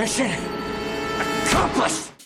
Mission 0.00 0.30
accomplished! 1.20 2.19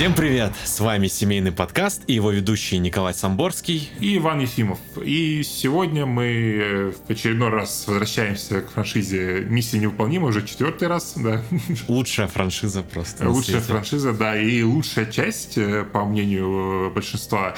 Всем 0.00 0.14
привет! 0.14 0.52
С 0.64 0.80
вами 0.80 1.08
семейный 1.08 1.52
подкаст 1.52 2.04
и 2.06 2.14
его 2.14 2.30
ведущий 2.30 2.78
Николай 2.78 3.12
Самборский 3.12 3.90
и 4.00 4.16
Иван 4.16 4.40
Ефимов. 4.40 4.78
И 4.96 5.42
сегодня 5.42 6.06
мы 6.06 6.24
э, 6.24 6.92
в 7.06 7.10
очередной 7.10 7.50
раз 7.50 7.84
возвращаемся 7.86 8.62
к 8.62 8.70
франшизе 8.70 9.40
«Миссия 9.40 9.78
невыполнима», 9.78 10.28
уже 10.28 10.46
четвертый 10.46 10.88
раз, 10.88 11.12
да. 11.16 11.42
Лучшая 11.86 12.28
франшиза 12.28 12.82
просто. 12.82 13.28
Лучшая 13.28 13.60
франшиза, 13.60 14.14
да, 14.14 14.40
и 14.40 14.62
лучшая 14.62 15.04
часть, 15.04 15.58
э, 15.58 15.84
по 15.84 16.06
мнению 16.06 16.86
э, 16.86 16.90
большинства, 16.94 17.54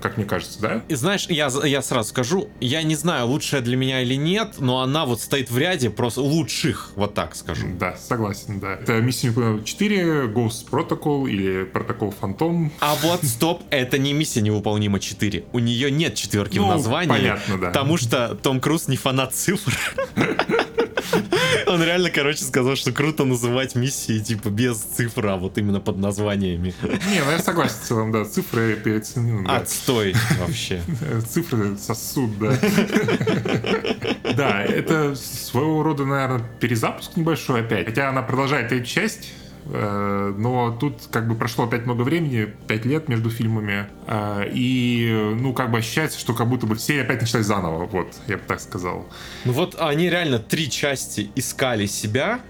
как 0.00 0.16
мне 0.16 0.24
кажется, 0.24 0.58
да? 0.58 0.82
И 0.88 0.94
знаешь, 0.94 1.26
я, 1.28 1.50
я 1.62 1.82
сразу 1.82 2.08
скажу, 2.08 2.48
я 2.58 2.82
не 2.84 2.94
знаю, 2.94 3.26
лучшая 3.26 3.60
для 3.60 3.76
меня 3.76 4.00
или 4.00 4.14
нет, 4.14 4.54
но 4.60 4.80
она 4.80 5.04
вот 5.04 5.20
стоит 5.20 5.50
в 5.50 5.58
ряде 5.58 5.90
просто 5.90 6.22
лучших, 6.22 6.92
вот 6.96 7.12
так 7.12 7.36
скажу. 7.36 7.66
Да, 7.78 7.98
согласен, 7.98 8.60
да. 8.60 8.76
Это 8.76 8.98
«Миссия 9.02 9.26
невыполнима 9.26 9.58
4», 9.58 10.32
«Ghost 10.32 10.70
Protocol» 10.70 11.28
или 11.28 11.65
протокол 11.72 12.10
Фантом. 12.10 12.72
А 12.80 12.94
вот 12.96 13.24
стоп, 13.24 13.62
это 13.70 13.98
не 13.98 14.12
миссия 14.12 14.40
невыполнима 14.40 15.00
4. 15.00 15.44
У 15.52 15.58
нее 15.58 15.90
нет 15.90 16.14
четверки 16.14 16.58
ну, 16.58 16.66
в 16.66 16.68
названии. 16.68 17.08
Понятно, 17.08 17.58
да. 17.58 17.66
Потому 17.68 17.96
что 17.96 18.34
Том 18.34 18.60
Круз 18.60 18.88
не 18.88 18.96
фанат 18.96 19.34
цифр. 19.34 19.72
Он 21.66 21.82
реально, 21.82 22.10
короче, 22.10 22.44
сказал, 22.44 22.76
что 22.76 22.92
круто 22.92 23.24
называть 23.24 23.74
миссии, 23.74 24.18
типа, 24.18 24.48
без 24.48 24.78
цифр, 24.78 25.26
а 25.26 25.36
вот 25.36 25.58
именно 25.58 25.80
под 25.80 25.98
названиями. 25.98 26.74
Не, 26.82 27.24
ну 27.24 27.30
я 27.30 27.38
согласен 27.38 27.76
в 27.80 27.86
целом, 27.86 28.12
да, 28.12 28.24
цифры 28.24 28.76
переоценены. 28.76 29.46
Да. 29.46 29.56
Отстой 29.56 30.14
вообще. 30.38 30.80
Цифры 31.28 31.76
сосуд, 31.76 32.38
да. 32.38 32.58
Да, 34.36 34.62
это 34.62 35.14
своего 35.14 35.82
рода, 35.82 36.04
наверное, 36.04 36.46
перезапуск 36.60 37.16
небольшой 37.16 37.60
опять. 37.60 37.86
Хотя 37.86 38.08
она 38.08 38.22
продолжает 38.22 38.72
эту 38.72 38.84
часть, 38.84 39.32
Э, 39.36 39.45
но 40.36 40.76
тут 40.78 41.08
как 41.10 41.28
бы 41.28 41.34
прошло 41.34 41.64
опять 41.64 41.86
много 41.86 42.02
времени, 42.02 42.52
пять 42.68 42.84
лет 42.84 43.08
между 43.08 43.30
фильмами, 43.30 43.86
э, 44.06 44.48
и 44.52 45.34
ну 45.40 45.52
как 45.52 45.70
бы 45.70 45.78
ощущается, 45.78 46.18
что 46.18 46.34
как 46.34 46.48
будто 46.48 46.66
бы 46.66 46.76
все 46.76 47.02
опять 47.02 47.20
начали 47.20 47.42
заново, 47.42 47.86
вот, 47.86 48.08
я 48.26 48.36
бы 48.36 48.42
так 48.46 48.60
сказал. 48.60 49.06
Ну 49.44 49.52
вот 49.52 49.76
они 49.78 50.08
реально 50.08 50.38
три 50.38 50.70
части 50.70 51.30
искали 51.34 51.86
себя, 51.86 52.40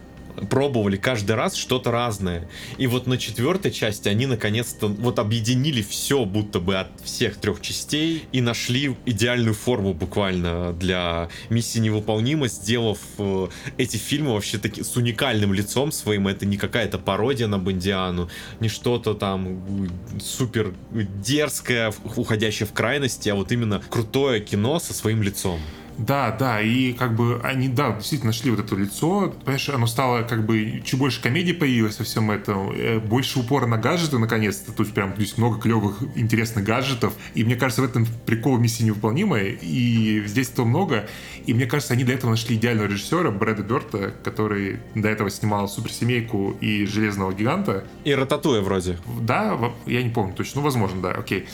пробовали 0.50 0.96
каждый 0.96 1.36
раз 1.36 1.54
что-то 1.54 1.90
разное. 1.90 2.48
И 2.78 2.86
вот 2.86 3.06
на 3.06 3.18
четвертой 3.18 3.70
части 3.70 4.08
они 4.08 4.26
наконец-то 4.26 4.88
вот 4.88 5.18
объединили 5.18 5.82
все 5.82 6.24
будто 6.24 6.60
бы 6.60 6.76
от 6.76 6.88
всех 7.02 7.36
трех 7.36 7.60
частей 7.60 8.24
и 8.32 8.40
нашли 8.40 8.96
идеальную 9.06 9.54
форму 9.54 9.94
буквально 9.94 10.72
для 10.72 11.28
миссии 11.50 11.78
невыполнима, 11.78 12.48
сделав 12.48 12.98
э, 13.18 13.48
эти 13.78 13.96
фильмы 13.96 14.34
вообще 14.34 14.58
таки 14.58 14.82
с 14.82 14.96
уникальным 14.96 15.52
лицом 15.52 15.92
своим. 15.92 16.28
Это 16.28 16.46
не 16.46 16.56
какая-то 16.56 16.98
пародия 16.98 17.46
на 17.46 17.58
Бондиану, 17.58 18.28
не 18.60 18.68
что-то 18.68 19.14
там 19.14 19.88
супер 20.20 20.74
дерзкое, 20.90 21.92
уходящее 22.16 22.66
в 22.66 22.72
крайности, 22.72 23.28
а 23.28 23.34
вот 23.34 23.52
именно 23.52 23.82
крутое 23.88 24.40
кино 24.40 24.78
со 24.78 24.92
своим 24.94 25.22
лицом. 25.22 25.60
Да, 25.98 26.30
да, 26.30 26.60
и 26.60 26.92
как 26.92 27.14
бы 27.14 27.40
они, 27.42 27.68
да, 27.68 27.92
действительно 27.92 28.28
нашли 28.28 28.50
вот 28.50 28.60
это 28.60 28.74
лицо, 28.76 29.32
понимаешь, 29.44 29.68
оно 29.68 29.86
стало 29.86 30.22
как 30.22 30.44
бы, 30.44 30.82
чуть 30.84 30.98
больше 30.98 31.22
комедии 31.22 31.52
появилось 31.52 31.98
во 31.98 32.04
всем 32.04 32.30
этом, 32.30 32.70
э, 32.70 32.98
больше 32.98 33.38
упора 33.38 33.66
на 33.66 33.78
гаджеты 33.78 34.18
наконец-то, 34.18 34.72
тут 34.72 34.92
прям 34.92 35.14
здесь 35.16 35.38
много 35.38 35.58
клевых, 35.58 36.02
интересных 36.14 36.64
гаджетов, 36.64 37.14
и 37.34 37.44
мне 37.44 37.56
кажется, 37.56 37.82
в 37.82 37.84
этом 37.84 38.06
прикол 38.26 38.58
миссии 38.58 38.82
невыполнимой, 38.82 39.58
и 39.60 40.22
здесь 40.26 40.48
то 40.48 40.64
много, 40.64 41.08
и 41.46 41.54
мне 41.54 41.66
кажется, 41.66 41.94
они 41.94 42.04
для 42.04 42.14
этого 42.14 42.30
нашли 42.30 42.56
идеального 42.56 42.88
режиссера, 42.88 43.30
Брэда 43.30 43.62
Бёрта, 43.62 44.12
который 44.22 44.80
до 44.94 45.08
этого 45.08 45.30
снимал 45.30 45.68
«Суперсемейку» 45.68 46.56
и 46.60 46.84
«Железного 46.86 47.32
гиганта». 47.32 47.84
И 48.04 48.14
«Рататуя» 48.14 48.60
вроде. 48.60 48.98
Да, 49.20 49.72
я 49.86 50.02
не 50.02 50.10
помню 50.10 50.34
точно, 50.34 50.60
ну, 50.60 50.64
возможно, 50.64 51.00
да, 51.00 51.12
окей. 51.12 51.46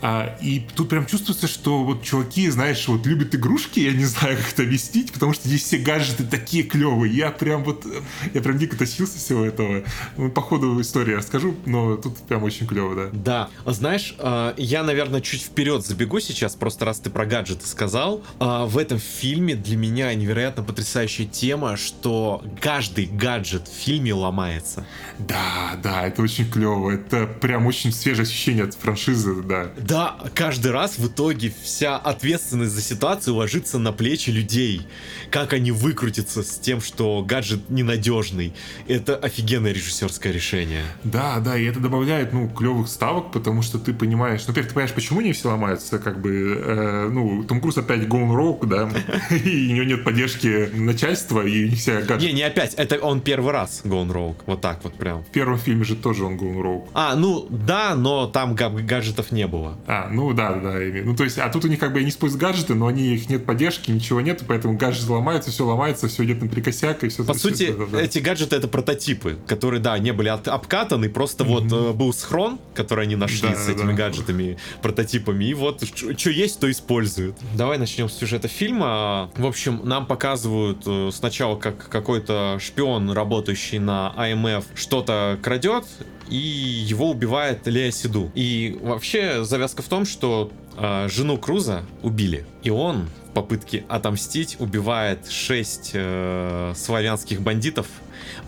А, 0.00 0.36
и 0.40 0.66
тут 0.74 0.88
прям 0.88 1.06
чувствуется, 1.06 1.48
что 1.48 1.84
вот 1.84 2.02
чуваки, 2.02 2.48
знаешь, 2.48 2.86
вот 2.88 3.06
любят 3.06 3.34
игрушки, 3.34 3.89
я 3.90 3.96
не 3.96 4.04
знаю, 4.04 4.36
как 4.36 4.52
это 4.52 4.62
объяснить, 4.62 5.12
потому 5.12 5.32
что 5.32 5.48
здесь 5.48 5.64
все 5.64 5.78
гаджеты 5.78 6.24
такие 6.24 6.62
клевые. 6.62 7.14
Я 7.14 7.30
прям 7.30 7.64
вот, 7.64 7.84
я 8.32 8.40
прям 8.40 8.58
дико 8.58 8.76
тащился 8.76 9.18
всего 9.18 9.44
этого. 9.44 9.82
Ну, 10.16 10.30
по 10.30 10.40
ходу 10.40 10.80
истории 10.80 11.14
расскажу, 11.14 11.56
но 11.66 11.96
тут 11.96 12.18
прям 12.18 12.44
очень 12.44 12.66
клево, 12.66 12.94
да. 12.94 13.10
Да, 13.12 13.72
знаешь, 13.72 14.14
а, 14.18 14.54
я, 14.56 14.82
наверное, 14.82 15.20
чуть 15.20 15.42
вперед 15.42 15.84
забегу 15.84 16.20
сейчас, 16.20 16.54
просто 16.54 16.84
раз 16.84 17.00
ты 17.00 17.10
про 17.10 17.26
гаджеты 17.26 17.66
сказал. 17.66 18.22
А, 18.38 18.66
в 18.66 18.78
этом 18.78 18.98
фильме 18.98 19.54
для 19.54 19.76
меня 19.76 20.14
невероятно 20.14 20.62
потрясающая 20.62 21.26
тема, 21.26 21.76
что 21.76 22.42
каждый 22.60 23.06
гаджет 23.06 23.68
в 23.68 23.72
фильме 23.72 24.14
ломается. 24.14 24.86
Да, 25.18 25.78
да, 25.82 26.06
это 26.06 26.22
очень 26.22 26.48
клево. 26.48 26.90
Это 26.90 27.26
прям 27.26 27.66
очень 27.66 27.92
свежее 27.92 28.22
ощущение 28.22 28.64
от 28.64 28.74
франшизы, 28.74 29.42
да. 29.42 29.70
Да, 29.78 30.16
каждый 30.34 30.70
раз 30.70 30.98
в 30.98 31.08
итоге 31.08 31.52
вся 31.62 31.96
ответственность 31.96 32.72
за 32.72 32.82
ситуацию 32.82 33.34
ложится 33.34 33.79
на 33.80 33.92
плечи 33.92 34.30
людей. 34.30 34.82
Как 35.30 35.52
они 35.52 35.72
выкрутятся 35.72 36.42
с 36.42 36.58
тем, 36.58 36.80
что 36.80 37.24
гаджет 37.26 37.70
ненадежный. 37.70 38.52
Это 38.88 39.16
офигенное 39.16 39.72
режиссерское 39.72 40.32
решение. 40.32 40.84
Да, 41.04 41.40
да, 41.40 41.56
и 41.56 41.64
это 41.64 41.80
добавляет, 41.80 42.32
ну, 42.32 42.48
клевых 42.48 42.88
ставок, 42.88 43.32
потому 43.32 43.62
что 43.62 43.78
ты 43.78 43.92
понимаешь, 43.92 44.42
ну, 44.42 44.48
во-первых, 44.48 44.68
ты 44.68 44.74
понимаешь, 44.74 44.94
почему 44.94 45.20
не 45.20 45.32
все 45.32 45.48
ломаются, 45.48 45.98
как 45.98 46.20
бы, 46.20 46.62
э, 46.64 47.08
ну, 47.10 47.44
Том 47.44 47.60
Круз 47.60 47.78
опять 47.78 48.00
Gone 48.02 48.30
Rogue, 48.30 48.66
да, 48.66 48.90
и 49.36 49.72
у 49.72 49.74
него 49.74 49.84
нет 49.84 50.04
поддержки 50.04 50.70
начальства, 50.74 51.46
и 51.46 51.68
не 51.68 51.76
все 51.76 52.00
гаджеты. 52.00 52.26
Не, 52.26 52.32
не 52.32 52.42
опять, 52.42 52.74
это 52.74 52.98
он 52.98 53.20
первый 53.20 53.52
раз 53.52 53.82
Gone 53.84 54.12
Rogue, 54.12 54.36
вот 54.46 54.60
так 54.60 54.82
вот 54.84 54.94
прям. 54.94 55.22
В 55.24 55.28
первом 55.28 55.58
фильме 55.58 55.84
же 55.84 55.96
тоже 55.96 56.24
он 56.24 56.36
Gone 56.36 56.62
Rogue. 56.62 56.88
А, 56.94 57.14
ну, 57.16 57.46
да, 57.50 57.94
но 57.94 58.26
там 58.26 58.54
гаджетов 58.54 59.32
не 59.32 59.46
было. 59.46 59.78
А, 59.86 60.08
ну, 60.10 60.32
да, 60.32 60.54
да, 60.54 60.74
ну, 61.04 61.14
то 61.14 61.24
есть, 61.24 61.38
а 61.38 61.48
тут 61.48 61.64
у 61.64 61.68
них 61.68 61.78
как 61.78 61.92
бы 61.92 62.00
они 62.00 62.10
используют 62.10 62.42
гаджеты, 62.42 62.74
но 62.74 62.86
они 62.86 63.14
их 63.14 63.28
нет 63.28 63.46
поддержки, 63.46 63.69
поддержки, 63.70 63.90
ничего 63.90 64.20
нет, 64.20 64.42
поэтому 64.46 64.76
гаджет 64.76 65.08
ломается, 65.08 65.50
все 65.50 65.64
ломается, 65.64 66.08
все 66.08 66.24
идет 66.24 66.42
на 66.42 66.48
прикосяк 66.48 67.04
и 67.04 67.08
все. 67.08 67.24
По 67.24 67.34
сути, 67.34 67.64
это, 67.64 67.86
да. 67.86 68.00
эти 68.02 68.18
гаджеты 68.18 68.56
это 68.56 68.68
прототипы, 68.68 69.38
которые, 69.46 69.80
да, 69.80 69.98
не 69.98 70.12
были 70.12 70.28
от, 70.28 70.48
обкатаны, 70.48 71.08
просто 71.08 71.44
mm-hmm. 71.44 71.70
вот 71.70 71.72
э, 71.72 71.92
был 71.92 72.12
схрон, 72.12 72.58
который 72.74 73.04
они 73.04 73.16
нашли 73.16 73.48
да, 73.48 73.54
с 73.54 73.68
этими 73.68 73.92
да. 73.92 73.92
гаджетами, 73.92 74.58
прототипами, 74.82 75.44
и 75.44 75.54
вот 75.54 75.82
что 76.16 76.30
есть, 76.30 76.60
то 76.60 76.70
используют. 76.70 77.36
Давай 77.54 77.78
начнем 77.78 78.08
с 78.08 78.14
сюжета 78.14 78.48
фильма. 78.48 79.30
В 79.36 79.46
общем, 79.46 79.80
нам 79.84 80.06
показывают 80.06 80.82
э, 80.86 81.10
сначала, 81.12 81.56
как 81.56 81.88
какой-то 81.88 82.58
шпион, 82.60 83.10
работающий 83.12 83.78
на 83.78 84.12
АМФ, 84.16 84.64
что-то 84.74 85.38
крадет, 85.42 85.84
и 86.28 86.36
его 86.36 87.10
убивает 87.10 87.66
Лея 87.66 87.90
Сиду. 87.90 88.30
И 88.34 88.78
вообще 88.80 89.44
завязка 89.44 89.82
в 89.82 89.88
том, 89.88 90.06
что 90.06 90.50
э, 90.76 91.08
жену 91.10 91.36
Круза 91.38 91.84
убили, 92.02 92.46
и 92.62 92.70
он 92.70 93.08
в 93.30 93.32
попытке 93.32 93.84
отомстить 93.88 94.56
убивает 94.58 95.30
шесть 95.30 95.92
э, 95.94 96.72
славянских 96.76 97.40
бандитов 97.40 97.86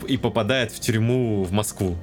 и 0.09 0.16
попадает 0.16 0.72
в 0.72 0.81
тюрьму 0.81 1.44
в 1.44 1.53
Москву. 1.53 1.97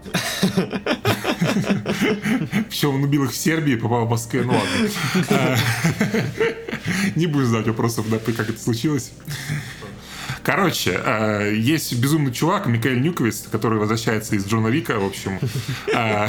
Все, 2.69 2.91
он 2.91 3.03
убил 3.03 3.25
их 3.25 3.31
в 3.31 3.35
Сербии, 3.35 3.75
попал 3.75 4.05
в 4.05 4.09
Москву. 4.09 4.41
Ну 4.43 4.53
ладно. 4.53 5.57
Не 7.15 7.27
буду 7.27 7.45
задать 7.45 7.67
вопросов, 7.67 8.09
да, 8.09 8.17
как 8.17 8.49
это 8.49 8.59
случилось. 8.59 9.11
Короче, 10.49 10.99
э, 11.05 11.53
есть 11.55 11.95
безумный 12.01 12.33
чувак, 12.33 12.65
Микаэль 12.65 12.99
Нюковиц, 12.99 13.49
который 13.51 13.77
возвращается 13.77 14.35
из 14.35 14.47
Джона 14.47 14.69
Вика, 14.69 14.99
в 14.99 15.05
общем. 15.05 15.39
Э, 15.93 16.27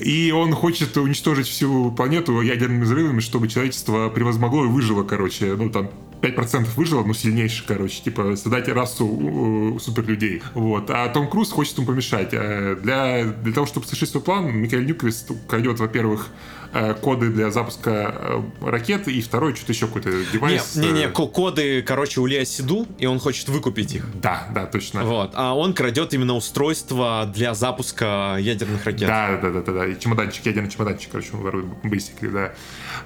и 0.00 0.32
он 0.32 0.52
хочет 0.52 0.96
уничтожить 0.96 1.46
всю 1.46 1.92
планету 1.92 2.40
ядерными 2.40 2.82
взрывами, 2.82 3.20
чтобы 3.20 3.46
человечество 3.46 4.08
превозмогло 4.08 4.64
и 4.64 4.68
выжило, 4.68 5.04
короче. 5.04 5.54
Ну, 5.54 5.70
там 5.70 5.90
5% 6.22 6.66
выжило, 6.76 7.04
ну, 7.04 7.14
сильнейший, 7.14 7.64
короче, 7.66 8.02
типа, 8.02 8.34
создать 8.34 8.68
расу 8.68 9.78
суперлюдей. 9.80 10.42
Вот. 10.54 10.90
А 10.90 11.08
Том 11.10 11.28
Круз 11.30 11.52
хочет 11.52 11.78
ему 11.78 11.86
помешать. 11.86 12.30
Э, 12.32 12.76
для, 12.82 13.24
для 13.24 13.52
того, 13.52 13.66
чтобы 13.66 13.86
совершить 13.86 14.10
свой 14.10 14.24
план, 14.24 14.52
Микаэль 14.56 14.86
Ньюквист 14.86 15.30
крадет, 15.46 15.78
во-первых, 15.78 16.30
Э, 16.63 16.63
коды 17.00 17.30
для 17.30 17.50
запуска 17.50 18.14
э, 18.18 18.42
ракеты, 18.62 19.12
и 19.12 19.20
второй 19.20 19.54
что-то 19.54 19.72
еще 19.72 19.86
какой-то 19.86 20.10
девайс. 20.32 20.76
Не, 20.76 20.88
не, 20.88 20.92
не, 20.92 21.08
коды, 21.08 21.82
короче, 21.82 22.20
у 22.20 22.26
Лея 22.26 22.44
Сиду, 22.44 22.86
и 22.98 23.06
он 23.06 23.18
хочет 23.20 23.48
выкупить 23.48 23.94
их. 23.94 24.06
Да, 24.20 24.48
да, 24.54 24.66
точно. 24.66 25.04
Вот, 25.04 25.32
а 25.34 25.54
он 25.54 25.74
крадет 25.74 26.14
именно 26.14 26.34
устройство 26.34 27.30
для 27.32 27.54
запуска 27.54 28.36
ядерных 28.40 28.84
ракет. 28.84 29.06
Да, 29.06 29.38
да, 29.40 29.50
да, 29.50 29.62
да, 29.62 29.72
да, 29.72 29.86
и 29.86 29.98
чемоданчик, 29.98 30.46
ядерный 30.46 30.70
чемоданчик, 30.70 31.10
короче, 31.12 31.30
он 31.32 31.40
ворует, 31.40 31.66
basically, 31.82 32.30
да. 32.30 32.54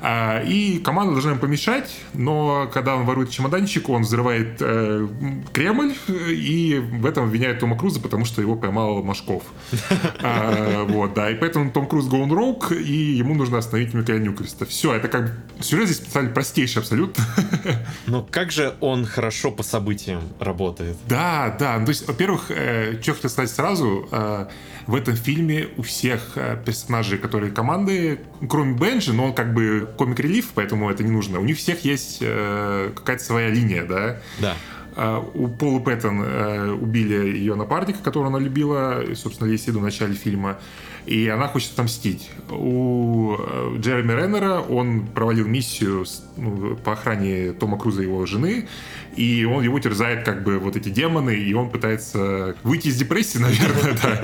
А, 0.00 0.42
и 0.42 0.78
команда 0.78 1.12
должна 1.12 1.32
ему 1.32 1.40
помешать, 1.40 2.00
но 2.14 2.68
когда 2.72 2.96
он 2.96 3.04
ворует 3.04 3.30
чемоданчик, 3.30 3.88
он 3.88 4.02
взрывает 4.02 4.58
э, 4.60 5.08
Кремль, 5.52 5.94
и 6.08 6.78
в 6.78 7.06
этом 7.06 7.24
обвиняет 7.24 7.60
Тома 7.60 7.76
Круза, 7.76 8.00
потому 8.00 8.24
что 8.24 8.40
его 8.40 8.56
поймал 8.56 9.02
Машков. 9.02 9.42
А, 10.20 10.84
вот, 10.84 11.14
да, 11.14 11.30
и 11.30 11.34
поэтому 11.34 11.70
Том 11.70 11.86
Круз 11.86 12.08
Gone 12.08 12.30
Rogue, 12.30 12.76
и 12.80 13.16
ему 13.16 13.34
нужно 13.34 13.58
остановить 13.58 13.94
Микаэля 13.94 14.20
Ньюкреста. 14.20 14.66
Все, 14.66 14.94
это 14.94 15.08
как 15.08 15.32
сюжет 15.60 15.86
здесь 15.86 15.98
специально 15.98 16.30
простейший 16.30 16.82
абсолютно. 16.82 17.24
Но 18.06 18.26
как 18.30 18.52
же 18.52 18.74
он 18.80 19.06
хорошо 19.06 19.50
по 19.50 19.62
событиям 19.62 20.22
работает. 20.38 20.96
Да, 21.06 21.56
да. 21.58 21.78
Ну, 21.78 21.86
то 21.86 21.90
есть, 21.90 22.06
во-первых, 22.06 22.50
э, 22.50 23.00
что 23.02 23.14
хочу 23.14 23.28
сказать 23.28 23.50
сразу, 23.50 24.08
э, 24.10 24.46
в 24.88 24.94
этом 24.94 25.14
фильме 25.14 25.68
у 25.76 25.82
всех 25.82 26.32
э, 26.36 26.56
персонажей, 26.64 27.18
которые 27.18 27.52
команды, 27.52 28.20
кроме 28.48 28.74
Бенджи, 28.74 29.12
но 29.12 29.26
он 29.26 29.34
как 29.34 29.52
бы 29.52 29.86
комик-релиф, 29.98 30.52
поэтому 30.54 30.90
это 30.90 31.04
не 31.04 31.10
нужно, 31.10 31.38
у 31.40 31.44
них 31.44 31.58
всех 31.58 31.84
есть 31.84 32.18
э, 32.22 32.90
какая-то 32.96 33.22
своя 33.22 33.50
линия, 33.50 33.84
да? 33.84 34.16
Да. 34.40 34.56
Uh, 34.96 35.30
у 35.34 35.46
Пола 35.46 35.78
Пэттон 35.78 36.22
uh, 36.22 36.70
убили 36.72 37.14
ее 37.14 37.54
напарника, 37.54 38.00
которого 38.02 38.30
она 38.30 38.40
любила, 38.40 39.04
собственно, 39.14 39.48
есть 39.48 39.68
еду 39.68 39.78
в 39.78 39.82
начале 39.84 40.14
фильма 40.14 40.58
и 41.08 41.26
она 41.28 41.48
хочет 41.48 41.72
отомстить. 41.72 42.28
У 42.50 43.34
э, 43.38 43.76
Джереми 43.78 44.12
Реннера 44.12 44.60
он 44.60 45.06
проводил 45.06 45.46
миссию 45.46 46.04
ну, 46.36 46.76
по 46.76 46.92
охране 46.92 47.52
Тома 47.52 47.78
Круза 47.78 48.02
и 48.02 48.04
его 48.04 48.26
жены, 48.26 48.68
и 49.16 49.44
он 49.44 49.64
его 49.64 49.80
терзает 49.80 50.26
как 50.26 50.44
бы 50.44 50.58
вот 50.58 50.76
эти 50.76 50.90
демоны, 50.90 51.34
и 51.34 51.54
он 51.54 51.70
пытается 51.70 52.56
выйти 52.62 52.88
из 52.88 52.96
депрессии, 52.96 53.38
наверное, 53.48 53.98
да, 54.02 54.22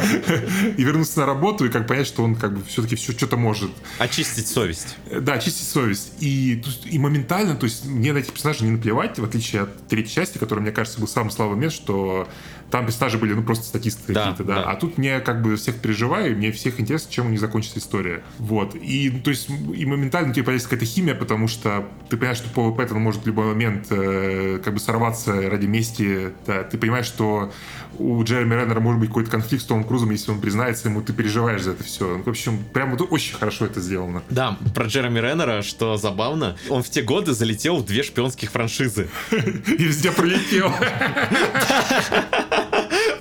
и 0.76 0.84
вернуться 0.84 1.20
на 1.20 1.26
работу, 1.26 1.64
и 1.64 1.70
как 1.70 1.86
понять, 1.86 2.06
что 2.06 2.22
он 2.22 2.34
как 2.34 2.54
бы 2.54 2.62
все-таки 2.64 2.96
все 2.96 3.12
что-то 3.12 3.38
может. 3.38 3.70
Очистить 3.98 4.46
совесть. 4.46 4.96
Да, 5.10 5.34
очистить 5.34 5.66
совесть. 5.66 6.12
И, 6.20 6.62
и 6.84 6.98
моментально, 6.98 7.56
то 7.56 7.64
есть 7.64 7.86
мне 7.86 8.12
на 8.12 8.18
этих 8.18 8.34
персонажей 8.34 8.66
не 8.66 8.72
наплевать, 8.72 9.18
в 9.18 9.24
отличие 9.24 9.62
от 9.62 9.88
третьей 9.88 10.14
части, 10.14 10.36
которая, 10.36 10.62
мне 10.62 10.72
кажется, 10.72 11.00
был 11.00 11.08
самый 11.08 11.30
слабый 11.30 11.56
мест, 11.56 11.76
что 11.76 12.28
там 12.70 12.86
персонажи 12.86 13.18
были, 13.18 13.34
ну, 13.34 13.42
просто 13.42 13.64
статисты 13.64 14.12
да, 14.12 14.20
какие-то, 14.20 14.44
да. 14.44 14.54
да. 14.62 14.70
А 14.70 14.76
тут 14.76 14.98
мне 14.98 15.20
как 15.20 15.42
бы 15.42 15.56
всех 15.56 15.76
переживаю, 15.76 16.32
и 16.32 16.34
мне 16.34 16.52
всех 16.52 16.80
интересно, 16.80 17.12
чем 17.12 17.26
у 17.26 17.30
них 17.30 17.40
закончится 17.40 17.78
история. 17.78 18.22
Вот. 18.38 18.74
И, 18.74 19.10
ну, 19.12 19.20
то 19.20 19.30
есть, 19.30 19.48
и 19.48 19.86
моментально 19.86 20.30
у 20.30 20.34
тебя 20.34 20.44
появляется 20.44 20.68
какая-то 20.68 20.86
химия, 20.86 21.14
потому 21.14 21.48
что 21.48 21.86
ты 22.08 22.16
понимаешь, 22.16 22.38
что 22.38 22.50
Пол 22.50 22.74
Пэттон 22.74 23.00
может 23.00 23.22
в 23.22 23.26
любой 23.26 23.46
момент 23.46 23.86
э, 23.90 24.60
как 24.64 24.74
бы 24.74 24.80
сорваться 24.80 25.48
ради 25.48 25.66
мести. 25.66 26.32
Да. 26.46 26.62
Ты 26.64 26.78
понимаешь, 26.78 27.06
что 27.06 27.52
у 27.98 28.22
Джереми 28.24 28.54
Реннера 28.54 28.80
может 28.80 29.00
быть 29.00 29.08
какой-то 29.08 29.30
конфликт 29.30 29.62
с 29.62 29.66
Томом 29.66 29.84
Крузом, 29.84 30.10
если 30.10 30.30
он 30.30 30.40
признается 30.40 30.88
ему, 30.88 31.02
ты 31.02 31.12
переживаешь 31.12 31.62
за 31.62 31.72
это 31.72 31.84
все. 31.84 32.16
Ну, 32.16 32.22
в 32.22 32.28
общем, 32.28 32.58
прям 32.72 32.96
вот 32.96 33.06
очень 33.10 33.36
хорошо 33.36 33.66
это 33.66 33.80
сделано. 33.80 34.22
Да, 34.30 34.58
про 34.74 34.86
Джереми 34.86 35.20
Реннера, 35.20 35.62
что 35.62 35.96
забавно, 35.96 36.56
он 36.68 36.82
в 36.82 36.90
те 36.90 37.02
годы 37.02 37.32
залетел 37.32 37.76
в 37.76 37.84
две 37.84 38.02
шпионских 38.02 38.50
франшизы. 38.50 39.08
И 39.30 39.84
везде 39.84 40.10
пролетел. 40.12 40.72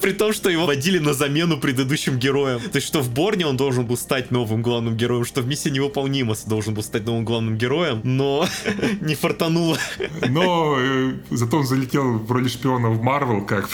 При 0.03 0.11
том, 0.11 0.33
что 0.33 0.49
его 0.49 0.65
водили 0.65 0.99
на 0.99 1.13
замену 1.13 1.57
предыдущим 1.57 2.19
героям. 2.19 2.59
То 2.59 2.75
есть, 2.75 2.87
что 2.87 2.99
в 2.99 3.09
Борне 3.09 3.47
он 3.47 3.55
должен 3.55 3.85
был 3.85 3.95
стать 3.95 4.31
новым 4.31 4.61
главным 4.61 4.97
героем, 4.97 5.23
что 5.23 5.41
в 5.41 5.47
Миссии 5.47 5.69
Невыполнимость 5.69 6.45
должен 6.45 6.73
был 6.73 6.83
стать 6.83 7.05
новым 7.05 7.23
главным 7.23 7.57
героем, 7.57 8.01
но 8.03 8.45
не 8.99 9.15
фартануло. 9.15 9.77
Но 10.27 10.75
э, 10.77 11.13
зато 11.31 11.57
он 11.57 11.65
залетел 11.65 12.17
в 12.17 12.29
роли 12.29 12.49
шпиона 12.49 12.89
в 12.89 13.01
Марвел 13.01 13.45
как 13.45 13.69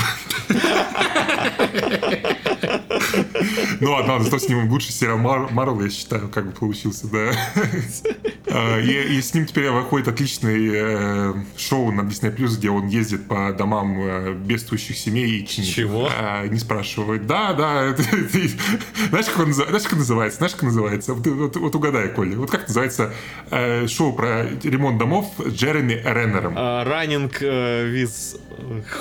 ну 3.80 3.92
ладно, 3.92 4.20
зато 4.20 4.40
с 4.40 4.50
ним 4.50 4.70
лучший 4.70 4.92
сериал 4.92 5.18
Марвел, 5.18 5.82
я 5.82 5.90
считаю, 5.90 6.30
как 6.30 6.48
бы 6.48 6.52
получился, 6.52 7.08
да. 7.08 7.32
А, 8.52 8.80
и, 8.80 9.22
с 9.22 9.34
ним 9.36 9.46
теперь 9.46 9.70
выходит 9.70 10.08
отличный 10.08 10.72
э, 10.74 11.34
шоу 11.56 11.92
на 11.92 12.02
Disney 12.02 12.36
Plus, 12.36 12.58
где 12.58 12.72
он 12.72 12.88
ездит 12.88 13.28
по 13.28 13.54
домам 13.54 13.96
э, 14.00 14.34
бедствующих 14.34 14.98
семей 14.98 15.40
и 15.40 15.48
чинит. 15.48 15.70
Чего? 15.70 16.10
А, 16.12 16.48
не 16.48 16.58
спрашивает. 16.58 17.28
Да, 17.28 17.54
да. 17.54 17.96
знаешь, 19.10 19.26
как 19.28 19.40
он, 19.40 19.54
знаешь, 19.54 19.84
как 19.84 20.00
называется? 20.00 20.38
Знаешь, 20.40 20.54
как 20.54 20.64
называется? 20.64 21.14
Вот, 21.14 21.56
вот, 21.58 21.76
угадай, 21.76 22.10
Коля. 22.10 22.38
Вот 22.38 22.50
как 22.50 22.68
называется 22.68 23.14
э, 23.52 23.88
шоу 23.88 24.14
про 24.14 24.48
ремонт 24.64 24.98
домов 24.98 25.32
с 25.38 25.54
Джереми 25.54 26.02
Реннером? 26.04 26.58
Uh, 26.58 27.94
with 27.94 28.40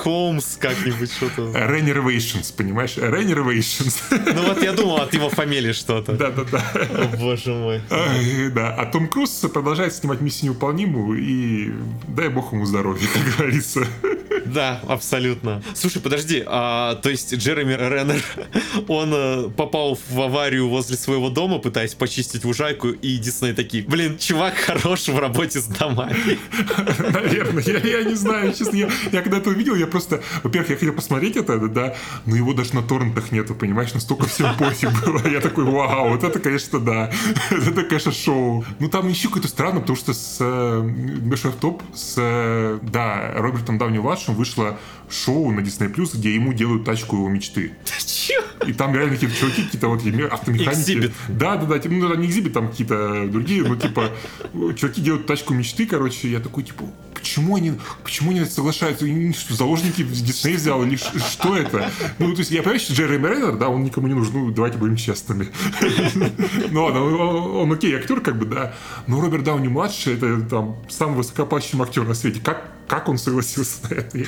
Холмс 0.03 0.57
как-нибудь 0.57 1.11
что-то. 1.11 1.41
Renovations, 1.41 2.53
понимаешь? 2.55 2.97
Renovations. 2.99 4.01
Ну 4.33 4.47
вот 4.47 4.61
я 4.61 4.73
думал 4.73 4.97
от 4.97 5.13
его 5.13 5.29
фамилии 5.29 5.71
что-то. 5.71 6.13
Да-да-да. 6.13 6.63
Боже 7.17 7.53
мой. 7.53 7.81
Да, 8.53 8.73
а 8.75 8.85
Том 8.85 9.07
Круз 9.07 9.31
продолжает 9.53 9.93
снимать 9.93 10.21
«Миссию 10.21 10.51
невыполнимую» 10.51 11.19
и 11.19 11.71
дай 12.07 12.29
бог 12.29 12.53
ему 12.53 12.65
здоровья, 12.65 13.07
как 13.13 13.37
говорится. 13.37 13.85
Да, 14.45 14.81
абсолютно. 14.87 15.61
Слушай, 15.75 16.01
подожди, 16.01 16.43
а, 16.45 16.95
то 16.95 17.09
есть 17.09 17.33
Джереми 17.33 17.73
Реннер, 17.73 18.23
он 18.87 19.11
а, 19.13 19.49
попал 19.49 19.97
в 20.09 20.21
аварию 20.21 20.69
возле 20.69 20.97
своего 20.97 21.29
дома, 21.29 21.59
пытаясь 21.59 21.93
почистить 21.93 22.45
лужайку, 22.45 22.89
и 22.89 23.17
Дисней 23.17 23.53
такие, 23.53 23.83
блин, 23.83 24.17
чувак 24.17 24.55
хорош 24.55 25.07
в 25.07 25.19
работе 25.19 25.59
с 25.59 25.65
домами. 25.65 26.39
Наверное, 27.11 27.63
я, 27.63 27.99
я 27.99 28.03
не 28.03 28.15
знаю, 28.15 28.53
честно, 28.53 28.75
я, 28.75 28.89
я 29.11 29.21
когда 29.21 29.37
это 29.37 29.49
увидел, 29.49 29.75
я 29.75 29.87
просто, 29.87 30.23
во-первых, 30.43 30.71
я 30.71 30.77
хотел 30.77 30.93
посмотреть 30.93 31.35
это, 31.35 31.59
да, 31.67 31.95
но 32.25 32.35
его 32.35 32.53
даже 32.53 32.73
на 32.73 32.81
торрентах 32.89 33.31
нету, 33.31 33.55
понимаешь, 33.55 33.93
настолько 33.93 34.27
всем 34.27 34.57
пофиг 34.57 34.89
было. 35.05 35.25
Я 35.27 35.39
такой, 35.39 35.63
вау, 35.63 36.09
вот 36.09 36.23
это, 36.23 36.39
конечно, 36.39 36.79
да, 36.79 37.11
это, 37.51 37.83
конечно, 37.83 38.11
шоу. 38.11 38.65
Ну, 38.79 38.89
там 38.89 39.07
еще 39.07 39.27
какое-то 39.27 39.47
странно, 39.47 39.79
потому 39.79 39.95
что 39.95 40.13
с 40.13 40.37
э, 40.41 40.81
большой 41.21 41.53
топ 41.53 41.83
с, 41.93 42.15
э, 42.17 42.79
да, 42.81 43.33
Робертом 43.35 43.77
Дауни-младшим 43.77 44.35
вышло 44.35 44.77
шоу 45.09 45.51
на 45.51 45.59
Disney 45.59 45.89
где 46.17 46.33
ему 46.33 46.53
делают 46.53 46.83
тачку 46.85 47.15
его 47.15 47.29
мечты. 47.29 47.73
И 48.67 48.73
там 48.73 48.93
реально 48.93 49.13
какие-то 49.13 49.35
чуваки, 49.35 49.63
какие-то 49.63 49.87
вот 49.87 50.01
автомеханики. 50.31 50.79
Экзибит. 50.81 51.11
Да, 51.27 51.55
да, 51.55 51.65
да, 51.65 51.89
ну, 51.89 52.15
не 52.15 52.27
экзибит, 52.27 52.53
там 52.53 52.69
какие-то 52.69 53.27
другие, 53.27 53.63
ну, 53.63 53.75
типа, 53.75 54.11
чуваки 54.75 55.01
делают 55.01 55.25
тачку 55.27 55.53
мечты, 55.53 55.85
короче, 55.85 56.29
я 56.29 56.39
такой, 56.39 56.63
типа, 56.63 56.83
почему 57.13 57.55
они, 57.55 57.73
почему 58.03 58.31
они 58.31 58.45
соглашаются? 58.45 59.05
Что, 59.33 59.55
заложники 59.55 60.03
Дисней 60.03 60.55
взял 60.55 60.83
или 60.83 60.97
что 60.97 61.55
это? 61.55 61.91
Ну, 62.17 62.33
то 62.33 62.39
есть, 62.39 62.51
я 62.51 62.61
понимаю, 62.61 62.79
что 62.79 62.93
Джереми 62.93 63.27
Рейнер, 63.27 63.57
да, 63.57 63.69
он 63.69 63.83
никому 63.83 64.07
не 64.07 64.13
нужен, 64.13 64.33
ну, 64.33 64.51
давайте 64.51 64.77
будем 64.77 64.95
честными. 64.95 65.49
Ну, 66.71 66.83
ладно, 66.83 67.01
он 67.01 67.71
окей, 67.71 67.95
актер, 67.95 68.21
как 68.21 68.37
бы, 68.37 68.45
да, 68.45 68.75
но 69.07 69.21
Роберт 69.21 69.43
Дауни-младший, 69.43 70.15
это 70.15 70.41
там 70.41 70.77
самый 70.89 71.15
высокопащий 71.15 71.79
актер 71.81 72.03
на 72.03 72.13
свете. 72.13 72.41
Как 72.43 72.78
как 72.89 73.07
он 73.07 73.19
согласился 73.19 73.77
на 73.89 73.93
это? 73.99 74.19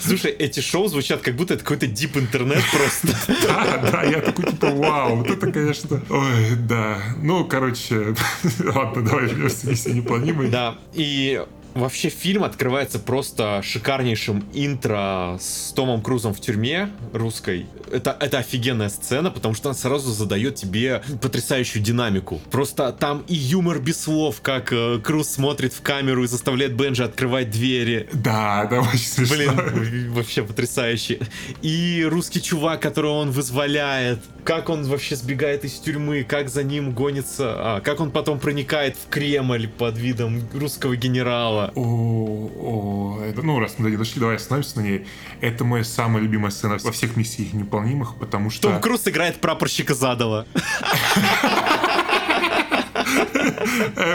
Слушай, 0.00 0.30
эти 0.30 0.60
шоу 0.60 0.86
звучат 0.86 1.20
как 1.20 1.34
будто 1.34 1.54
это 1.54 1.64
какой-то 1.64 1.88
дип 1.88 2.16
интернет 2.16 2.62
просто. 2.72 3.08
Да, 3.46 3.90
да, 3.90 4.02
я 4.04 4.20
такой 4.20 4.46
типа, 4.46 4.70
вау, 4.70 5.16
вот 5.16 5.30
это, 5.30 5.50
конечно... 5.50 6.00
Ой, 6.08 6.56
да. 6.68 6.98
Ну, 7.20 7.44
короче, 7.44 8.14
ладно, 8.64 9.02
давай 9.02 9.26
вернемся, 9.26 9.68
если 9.68 9.92
не 9.92 10.00
планируем. 10.00 10.50
Да, 10.50 10.78
и 10.92 11.44
Вообще 11.74 12.08
фильм 12.08 12.44
открывается 12.44 12.98
просто 12.98 13.60
шикарнейшим 13.62 14.44
интро 14.54 15.38
с 15.40 15.72
Томом 15.72 16.02
Крузом 16.02 16.32
в 16.32 16.40
тюрьме 16.40 16.90
русской. 17.12 17.66
Это, 17.90 18.16
это 18.20 18.38
офигенная 18.38 18.88
сцена, 18.88 19.30
потому 19.30 19.54
что 19.54 19.70
она 19.70 19.76
сразу 19.76 20.12
задает 20.12 20.54
тебе 20.54 21.02
потрясающую 21.20 21.82
динамику. 21.82 22.40
Просто 22.50 22.92
там 22.92 23.24
и 23.26 23.34
юмор 23.34 23.80
без 23.80 24.00
слов, 24.00 24.40
как 24.40 24.72
э, 24.72 25.00
Круз 25.02 25.28
смотрит 25.28 25.72
в 25.72 25.82
камеру 25.82 26.24
и 26.24 26.26
заставляет 26.28 26.74
Бенджи 26.74 27.02
открывать 27.02 27.50
двери. 27.50 28.08
Да, 28.12 28.66
да, 28.66 28.80
очень 28.80 28.98
смешно. 28.98 29.36
Блин, 29.36 30.12
вообще 30.12 30.44
потрясающе. 30.44 31.20
И 31.62 32.06
русский 32.08 32.40
чувак, 32.40 32.80
которого 32.82 33.14
он 33.14 33.30
вызволяет. 33.30 34.20
Как 34.44 34.68
он 34.68 34.84
вообще 34.84 35.16
сбегает 35.16 35.64
из 35.64 35.72
тюрьмы, 35.78 36.22
как 36.22 36.50
за 36.50 36.62
ним 36.62 36.92
гонится, 36.92 37.54
а, 37.56 37.80
как 37.80 38.00
он 38.00 38.10
потом 38.10 38.38
проникает 38.38 38.94
в 38.96 39.08
Кремль 39.08 39.68
под 39.68 39.96
видом 39.96 40.42
русского 40.52 40.96
генерала. 40.96 41.72
О, 41.74 41.80
о, 41.80 43.22
это, 43.24 43.42
ну, 43.42 43.58
раз 43.58 43.76
мы 43.78 43.96
дошли, 43.96 44.20
давай 44.20 44.36
остановимся 44.36 44.80
на 44.80 44.82
ней. 44.82 45.06
Это 45.40 45.64
моя 45.64 45.82
самая 45.82 46.22
любимая 46.22 46.50
сцена 46.50 46.76
во 46.82 46.92
всех 46.92 47.16
миссиях 47.16 47.54
неполнимых, 47.54 48.16
потому 48.16 48.50
что... 48.50 48.68
Том 48.68 48.80
Круз 48.82 49.08
играет 49.08 49.40
прапорщика 49.40 49.94
Задова. 49.94 50.46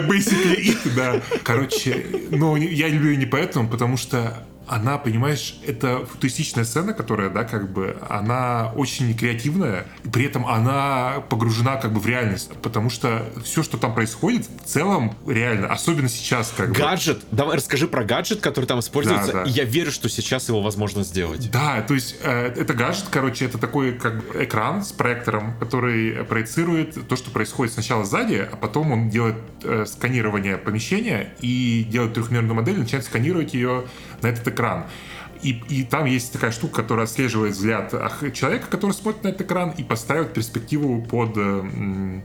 Basically 0.07 0.59
it, 0.61 0.95
да. 0.95 1.21
Короче, 1.43 2.05
ну, 2.29 2.55
я 2.55 2.87
люблю 2.87 3.11
ее 3.11 3.17
не 3.17 3.25
поэтому, 3.25 3.67
потому 3.67 3.97
что 3.97 4.45
она, 4.69 4.97
понимаешь, 4.97 5.55
это 5.65 6.05
футуристичная 6.05 6.63
сцена, 6.63 6.93
которая, 6.93 7.29
да, 7.29 7.43
как 7.43 7.71
бы, 7.71 7.97
она 8.07 8.71
очень 8.75 9.15
креативная, 9.17 9.85
и 10.03 10.09
при 10.09 10.25
этом 10.25 10.45
она 10.45 11.23
погружена 11.29 11.77
как 11.77 11.91
бы 11.91 11.99
в 11.99 12.05
реальность, 12.05 12.51
потому 12.61 12.89
что 12.89 13.25
все, 13.43 13.63
что 13.63 13.77
там 13.77 13.95
происходит, 13.95 14.47
в 14.63 14.67
целом 14.67 15.15
реально, 15.27 15.67
особенно 15.67 16.07
сейчас, 16.07 16.53
как 16.55 16.71
гаджет. 16.71 16.77
бы. 16.77 16.83
Гаджет, 16.83 17.19
давай 17.31 17.57
расскажи 17.57 17.87
про 17.87 18.03
гаджет, 18.03 18.41
который 18.41 18.65
там 18.65 18.79
используется, 18.79 19.33
да, 19.33 19.43
да. 19.43 19.49
я 19.49 19.63
верю, 19.63 19.91
что 19.91 20.07
сейчас 20.07 20.47
его 20.49 20.61
возможно 20.61 21.03
сделать. 21.03 21.49
Да, 21.51 21.81
то 21.81 21.95
есть 21.95 22.17
э, 22.21 22.53
это 22.55 22.73
гаджет, 22.73 23.05
короче, 23.09 23.45
это 23.45 23.57
такой 23.57 23.93
как 23.93 24.23
экран 24.35 24.83
с 24.83 24.91
проектором, 24.91 25.57
который 25.59 26.23
проецирует 26.25 27.07
то, 27.07 27.15
что 27.15 27.31
происходит 27.31 27.73
сначала 27.73 28.05
сзади, 28.05 28.47
а 28.51 28.55
потом 28.55 28.91
он 28.91 29.09
делает 29.09 29.37
э, 29.63 29.85
сканирование 29.87 30.57
помещения 30.57 31.33
и 31.41 31.87
делает 31.89 32.13
трехмерную 32.13 32.53
модель, 32.53 32.77
начинает 32.77 33.05
сканировать 33.05 33.53
ее 33.55 33.85
на 34.21 34.27
этот 34.27 34.47
экран 34.47 34.58
экран. 34.59 34.83
И, 35.41 35.61
и 35.69 35.83
там 35.83 36.05
есть 36.05 36.33
такая 36.33 36.51
штука, 36.51 36.81
которая 36.81 37.05
отслеживает 37.05 37.53
взгляд 37.53 37.93
человека, 38.33 38.67
который 38.69 38.91
смотрит 38.91 39.23
на 39.23 39.29
этот 39.29 39.41
экран, 39.41 39.71
и 39.71 39.83
подстраивает 39.83 40.33
перспективу 40.33 41.01
под, 41.01 41.37
э, 41.37 41.61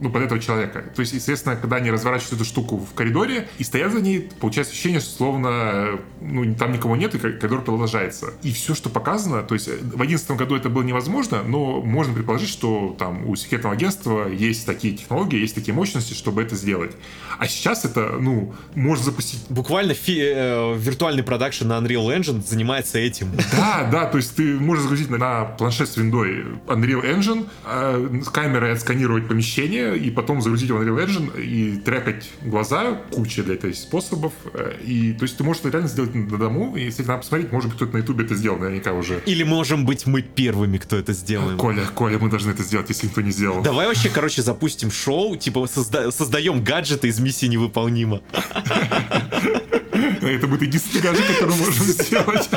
ну, 0.01 0.11
под 0.11 0.23
этого 0.23 0.41
человека. 0.41 0.85
То 0.95 1.01
есть, 1.01 1.13
естественно, 1.13 1.57
когда 1.57 1.77
они 1.77 1.91
разворачивают 1.91 2.35
эту 2.35 2.45
штуку 2.45 2.77
в 2.77 2.95
коридоре 2.95 3.49
и 3.59 3.65
стоят 3.65 3.93
за 3.93 4.01
ней, 4.01 4.31
получается 4.41 4.73
ощущение, 4.73 5.01
что 5.01 5.11
словно 5.11 5.99
ну, 6.21 6.55
там 6.55 6.73
никого 6.73 6.97
нет, 6.97 7.15
и 7.15 7.19
коридор 7.19 7.63
продолжается. 7.63 8.33
И 8.43 8.53
все, 8.53 8.75
что 8.75 8.91
показано, 8.91 9.43
то 9.43 9.55
есть 9.55 9.69
в 9.69 9.97
2011 9.97 10.31
году 10.33 10.57
это 10.57 10.69
было 10.69 10.83
невозможно, 10.83 11.43
но 11.43 11.81
можно 11.81 12.15
предположить, 12.15 12.49
что 12.49 12.95
там 12.99 13.27
у 13.29 13.37
секретного 13.37 13.75
агентства 13.75 14.29
есть 14.29 14.67
такие 14.67 14.97
технологии, 14.97 15.39
есть 15.39 15.55
такие 15.55 15.75
мощности, 15.75 16.15
чтобы 16.15 16.43
это 16.43 16.57
сделать. 16.57 16.93
А 17.39 17.47
сейчас 17.47 17.85
это, 17.85 18.17
ну, 18.21 18.55
можно 18.75 19.05
запустить... 19.05 19.41
Буквально 19.49 19.95
фи- 19.95 20.21
э, 20.21 20.77
виртуальный 20.77 21.23
продакшн 21.23 21.67
на 21.67 21.79
Unreal 21.79 22.17
Engine 22.17 22.47
занимается 22.47 22.99
этим. 23.07 23.29
Да, 23.53 23.89
да, 23.91 24.07
то 24.07 24.17
есть 24.17 24.35
ты 24.35 24.59
можешь 24.59 24.83
загрузить 24.85 25.11
на, 25.11 25.19
на 25.19 25.45
планшет 25.45 25.89
с 25.89 25.97
виндой 25.97 26.45
Unreal 26.67 27.03
Engine, 27.03 27.47
э, 27.67 28.21
с 28.25 28.29
камерой 28.29 28.73
отсканировать 28.73 29.29
помещение, 29.29 29.97
и 29.97 30.11
потом 30.11 30.43
загрузить 30.43 30.71
в 30.71 30.77
Unreal 30.77 31.07
Engine 31.07 31.41
и 31.41 31.77
трекать 31.77 32.31
глаза, 32.43 32.95
куча 33.11 33.43
для 33.43 33.55
этого 33.55 33.73
способов. 33.73 34.33
Э, 34.53 34.75
и, 34.85 35.13
то 35.13 35.25
есть 35.25 35.37
ты 35.37 35.45
можешь 35.45 35.61
это 35.63 35.71
реально 35.71 35.89
сделать 35.89 36.15
на 36.15 36.39
дому, 36.39 36.77
и 36.77 36.85
если 36.85 37.03
надо 37.03 37.19
посмотреть, 37.19 37.53
может 37.53 37.71
быть, 37.71 37.77
кто-то 37.77 37.93
на 37.95 37.99
ютубе 37.99 38.25
это 38.25 38.35
сделал 38.35 38.59
наверняка 38.59 38.93
уже. 38.93 39.21
Или 39.27 39.43
можем 39.45 39.85
быть 39.85 40.07
мы 40.07 40.23
первыми, 40.23 40.79
кто 40.79 40.97
это 40.97 41.13
сделаем. 41.13 41.59
Коля, 41.59 41.85
Коля, 41.95 42.19
мы 42.19 42.31
должны 42.31 42.51
это 42.51 42.63
сделать, 42.63 42.89
если 42.89 43.07
никто 43.07 43.21
не 43.21 43.31
сделал. 43.31 43.63
Давай 43.63 43.87
вообще, 43.87 44.09
короче, 44.09 44.43
запустим 44.43 44.91
шоу, 44.91 45.37
типа 45.37 45.67
созда- 45.67 46.11
создаем 46.11 46.63
гаджеты 46.63 47.09
из 47.09 47.21
миссии 47.21 47.47
невыполнима. 47.47 48.21
Это 50.23 50.47
будет 50.47 50.63
единственный 50.63 51.03
гаджет, 51.03 51.27
который 51.27 51.57
можем 51.57 51.85
сделать. 51.87 52.49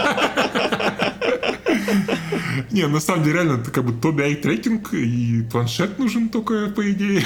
Не, 2.72 2.88
на 2.88 3.00
самом 3.00 3.24
деле, 3.24 3.36
реально, 3.36 3.62
это 3.62 3.72
как 3.72 3.86
бы 3.86 3.94
Тоби 3.94 4.24
Ай 4.24 4.36
трекинг, 4.36 4.94
и 4.94 5.44
планшет 5.52 6.00
нужен 6.00 6.30
только, 6.30 6.68
по 6.68 6.90
идее. 6.92 7.24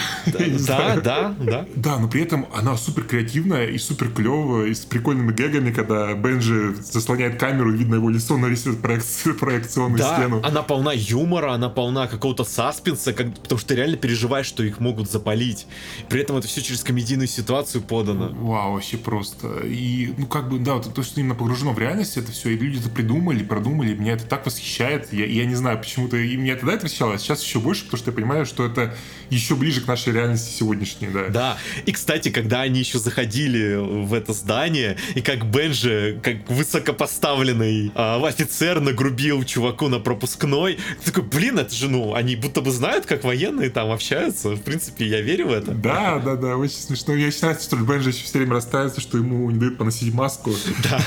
Да, 0.68 0.96
да, 1.04 1.36
да. 1.40 1.66
Да, 1.76 1.98
но 2.00 2.08
при 2.08 2.22
этом 2.22 2.48
она 2.54 2.78
супер 2.78 3.04
креативная 3.04 3.68
и 3.68 3.78
супер 3.78 4.10
клевая, 4.10 4.68
и 4.68 4.74
с 4.74 4.86
прикольными 4.86 5.32
гэгами, 5.32 5.72
когда 5.72 6.14
Бенджи 6.14 6.76
заслоняет 6.76 7.40
камеру, 7.40 7.72
видно 7.72 7.96
его 7.96 8.10
лицо, 8.10 8.38
нарисует 8.38 8.82
проекционную 8.82 10.00
да, 10.00 10.16
стену. 10.16 10.42
она 10.44 10.62
полна 10.62 10.92
юмора, 10.94 11.54
она 11.54 11.70
полна 11.70 12.08
какого-то 12.08 12.44
саспенса, 12.44 13.14
как, 13.14 13.34
потому 13.36 13.60
что 13.60 13.70
ты 13.70 13.76
реально 13.76 13.98
переживаешь, 13.98 14.46
что 14.46 14.64
их 14.64 14.80
могут 14.80 15.10
запалить. 15.10 15.68
При 16.10 16.22
этом 16.22 16.38
это 16.38 16.48
все 16.48 16.62
через 16.62 16.84
комедийную 16.84 17.28
ситуацию 17.28 17.82
подано. 17.82 18.30
Вау, 18.34 18.74
вообще 18.74 18.98
просто. 18.98 19.62
И, 19.66 20.14
ну, 20.18 20.26
как 20.28 20.50
бы, 20.50 20.60
да, 20.60 20.76
вот 20.76 20.94
то, 20.94 21.04
что 21.04 21.20
именно 21.20 21.36
погружено 21.36 21.74
в 21.74 21.80
реальность, 21.80 22.18
это 22.18 22.32
все, 22.32 22.50
и 22.50 22.58
люди 22.58 22.80
это 22.80 22.90
придумали, 22.90 23.44
продумали, 23.44 23.94
меня 23.94 24.14
это 24.14 24.26
так 24.26 24.46
восхищает. 24.46 25.14
Я, 25.14 25.21
я 25.28 25.46
не 25.46 25.56
знаю, 25.56 25.80
почему-то 25.80 26.18
и 26.18 26.36
меня 26.36 26.56
тогда 26.56 26.74
это 26.74 26.86
восхищало, 26.86 27.16
а 27.16 27.18
сейчас 27.18 27.44
еще 27.44 27.60
больше, 27.60 27.86
потому 27.86 28.00
что 28.00 28.12
я 28.12 28.16
понимаю, 28.16 28.46
что 28.46 28.66
это 28.66 28.94
еще 29.30 29.56
ближе 29.56 29.82
к 29.82 29.88
нашей 29.88 30.14
реальности 30.14 30.52
сегодняшней, 30.52 31.08
да. 31.08 31.28
Да. 31.30 31.58
И, 31.86 31.92
кстати, 31.92 32.30
когда 32.30 32.62
они 32.62 32.80
еще 32.80 33.00
заходили 33.00 33.76
в 33.76 34.14
это 34.14 34.34
здание, 34.34 34.98
и 35.16 35.22
как 35.22 35.46
Бенджи, 35.46 36.20
как 36.22 36.50
высокопоставленный 36.50 37.92
а, 37.96 38.22
офицер 38.26 38.80
нагрубил 38.82 39.44
чуваку 39.44 39.88
на 39.88 40.00
пропускной, 40.00 40.80
ты 41.04 41.12
такой, 41.12 41.24
блин, 41.24 41.60
это 41.60 41.74
же, 41.74 41.90
ну, 41.90 42.14
они 42.14 42.36
будто 42.36 42.62
бы 42.62 42.72
знают, 42.72 43.06
как 43.06 43.24
военные 43.24 43.70
там 43.70 43.92
общаются. 43.92 44.50
В 44.50 44.62
принципе, 44.62 45.06
я 45.06 45.22
верю 45.22 45.48
в 45.48 45.52
это. 45.52 45.72
Да, 45.72 46.20
да, 46.20 46.36
да, 46.36 46.58
очень 46.58 46.78
смешно. 46.78 47.16
Я 47.16 47.32
считаю, 47.32 47.58
что 47.60 47.78
Бенджи 47.78 48.10
еще 48.10 48.24
все 48.24 48.38
время 48.38 48.54
расстраивается, 48.54 49.02
что 49.02 49.18
ему 49.18 49.50
не 49.52 49.60
дают 49.60 49.78
поносить 49.78 50.14
маску. 50.14 50.52
Да. 50.90 51.00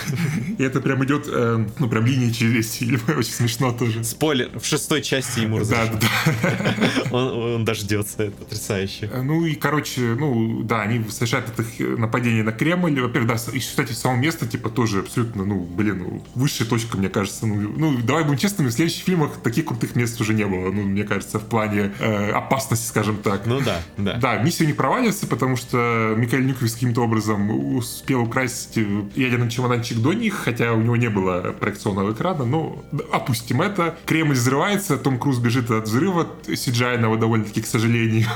И 0.58 0.62
это 0.62 0.80
прям 0.80 1.04
идет, 1.04 1.26
э, 1.26 1.66
ну, 1.78 1.88
прям 1.88 2.06
линия 2.06 2.32
через 2.32 2.52
весь 2.52 2.72
фильм. 2.78 3.00
Очень 3.08 3.32
смешно 3.32 3.72
тоже. 3.72 4.03
Спойлер, 4.04 4.58
в 4.58 4.64
шестой 4.64 5.02
части 5.02 5.40
ему 5.40 5.58
разрешат. 5.58 5.98
Да, 5.98 6.08
да. 6.42 6.84
Он, 7.10 7.54
он 7.54 7.64
дождется, 7.64 8.24
это 8.24 8.32
потрясающе. 8.32 9.08
Ну 9.22 9.44
и, 9.44 9.54
короче, 9.54 10.00
ну, 10.00 10.62
да, 10.62 10.82
они 10.82 11.04
совершают 11.10 11.46
это 11.48 11.64
нападение 11.96 12.42
на 12.42 12.52
Кремль. 12.52 13.00
Во-первых, 13.00 13.28
да, 13.28 13.52
и, 13.52 13.58
кстати, 13.60 13.92
само 13.92 14.16
место, 14.16 14.46
типа, 14.46 14.68
тоже 14.68 15.00
абсолютно, 15.00 15.44
ну, 15.44 15.60
блин, 15.60 15.98
ну, 15.98 16.24
высшая 16.34 16.64
точка, 16.64 16.96
мне 16.96 17.08
кажется. 17.08 17.46
Ну, 17.46 17.54
ну, 17.76 17.98
давай 17.98 18.24
будем 18.24 18.38
честными, 18.38 18.68
в 18.68 18.72
следующих 18.72 19.04
фильмах 19.04 19.36
таких 19.42 19.66
крутых 19.66 19.94
мест 19.94 20.20
уже 20.20 20.34
не 20.34 20.44
было, 20.44 20.72
ну, 20.72 20.82
мне 20.82 21.04
кажется, 21.04 21.38
в 21.38 21.44
плане 21.44 21.92
э, 21.98 22.30
опасности, 22.30 22.86
скажем 22.86 23.18
так. 23.18 23.46
Ну 23.46 23.60
да, 23.60 23.80
да. 23.96 24.14
Да, 24.14 24.36
миссия 24.38 24.66
не 24.66 24.72
проваливается, 24.72 25.26
потому 25.26 25.56
что 25.56 26.14
Микаэль 26.16 26.46
Нюкович 26.46 26.72
каким-то 26.72 27.02
образом 27.02 27.76
успел 27.76 28.22
украсть 28.22 28.76
ядерный 29.14 29.50
чемоданчик 29.50 29.98
до 29.98 30.12
них, 30.12 30.34
хотя 30.34 30.72
у 30.72 30.80
него 30.80 30.96
не 30.96 31.08
было 31.08 31.54
проекционного 31.58 32.12
экрана, 32.12 32.44
но 32.44 32.84
опустим 33.12 33.62
это. 33.62 33.93
Кремль 34.06 34.34
взрывается, 34.34 34.96
Том 34.96 35.18
Круз 35.18 35.38
бежит 35.38 35.70
от 35.70 35.84
взрыва 35.84 36.28
cgi 36.46 37.18
довольно-таки, 37.18 37.62
к 37.62 37.66
сожалению. 37.66 38.28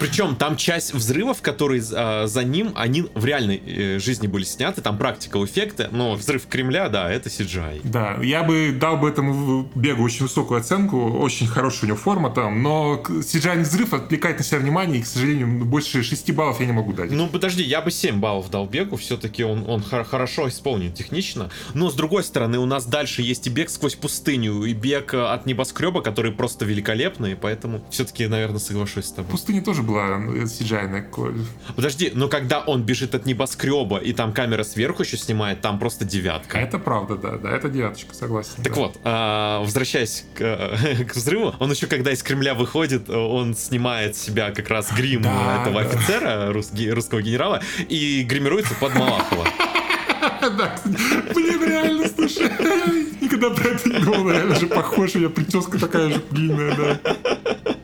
Причем 0.00 0.36
там 0.36 0.56
часть 0.56 0.94
взрывов, 0.94 1.42
которые 1.42 1.82
э, 1.82 2.26
за 2.26 2.44
ним, 2.44 2.72
они 2.74 3.06
в 3.14 3.24
реальной 3.24 3.62
э, 3.64 3.98
жизни 3.98 4.26
были 4.26 4.44
сняты, 4.44 4.80
там 4.80 4.98
практикал 4.98 5.44
эффекты, 5.44 5.88
но 5.90 6.14
взрыв 6.14 6.46
Кремля, 6.46 6.88
да, 6.88 7.10
это 7.10 7.28
CGI. 7.28 7.80
Да, 7.84 8.18
я 8.22 8.42
бы 8.42 8.72
дал 8.78 8.96
бы 8.96 9.08
этому 9.08 9.70
бегу 9.74 10.02
очень 10.02 10.26
высокую 10.26 10.60
оценку, 10.60 11.10
очень 11.18 11.46
хорошая 11.46 11.84
у 11.84 11.86
него 11.86 11.98
форма 11.98 12.30
там, 12.30 12.62
но 12.62 13.02
CGI 13.06 13.60
взрыв 13.60 13.94
отвлекает 13.94 14.38
на 14.38 14.44
себя 14.44 14.58
внимание, 14.58 15.00
и, 15.00 15.02
к 15.02 15.06
сожалению, 15.06 15.64
больше 15.64 16.02
6 16.02 16.32
баллов 16.32 16.60
я 16.60 16.66
не 16.66 16.72
могу 16.72 16.92
дать. 16.92 17.10
Ну, 17.10 17.28
подожди, 17.28 17.62
я 17.62 17.80
бы 17.80 17.90
7 17.90 18.20
баллов 18.20 18.50
дал 18.50 18.66
бегу, 18.66 18.96
все-таки 18.96 19.44
он, 19.44 19.64
он 19.68 19.82
хорошо 19.82 20.48
исполнен 20.48 20.92
технично, 20.92 21.50
но, 21.74 21.90
с 21.90 21.94
другой 21.94 22.24
стороны, 22.24 22.58
у 22.58 22.66
нас 22.66 22.86
дальше 22.86 23.22
есть 23.22 23.46
и 23.46 23.50
бег 23.50 23.70
сквозь 23.70 23.94
пустыню, 23.94 24.51
и 24.64 24.72
бег 24.72 25.14
от 25.14 25.46
небоскреба, 25.46 26.02
который 26.02 26.32
просто 26.32 26.64
великолепный, 26.64 27.36
поэтому 27.36 27.82
все-таки, 27.90 28.26
наверное, 28.26 28.58
соглашусь 28.58 29.06
с 29.06 29.12
тобой. 29.12 29.30
Пустыня 29.30 29.62
тоже 29.62 29.82
была 29.82 30.18
cgi 30.18 31.44
Подожди, 31.74 32.12
но 32.14 32.28
когда 32.28 32.60
он 32.60 32.82
бежит 32.82 33.14
от 33.14 33.26
небоскреба, 33.26 33.98
и 33.98 34.12
там 34.12 34.32
камера 34.32 34.62
сверху 34.62 35.02
еще 35.02 35.16
снимает, 35.16 35.60
там 35.60 35.78
просто 35.78 36.04
девятка. 36.04 36.58
Это 36.58 36.78
правда, 36.78 37.16
да, 37.16 37.36
да, 37.38 37.50
это 37.50 37.68
девяточка, 37.68 38.14
согласен. 38.14 38.62
Так 38.62 38.74
да. 38.74 38.80
вот, 38.80 39.00
а, 39.04 39.60
возвращаясь 39.60 40.24
к, 40.34 40.78
к 41.08 41.14
взрыву, 41.14 41.54
он 41.58 41.70
еще 41.70 41.86
когда 41.86 42.12
из 42.12 42.22
Кремля 42.22 42.54
выходит, 42.54 43.08
он 43.10 43.54
снимает 43.54 44.16
себя 44.16 44.50
как 44.50 44.68
раз 44.68 44.92
грим 44.92 45.22
да, 45.22 45.62
этого 45.62 45.82
да. 45.82 45.88
офицера, 45.88 46.52
русский, 46.52 46.90
русского 46.90 47.22
генерала, 47.22 47.62
и 47.88 48.22
гримируется 48.22 48.74
под 48.74 48.94
Малахова. 48.94 49.46
Да, 50.40 50.76
блин, 51.34 51.64
реально, 51.64 52.08
слушай, 52.08 52.48
никогда 53.42 53.62
про 53.62 53.70
это 53.70 53.88
не 53.88 53.98
думал, 53.98 54.30
реально 54.30 54.54
же 54.54 54.66
похож, 54.66 55.14
у 55.14 55.18
меня 55.18 55.28
прическа 55.28 55.78
такая 55.78 56.10
же 56.10 56.22
длинная, 56.30 56.76
да. 56.76 57.00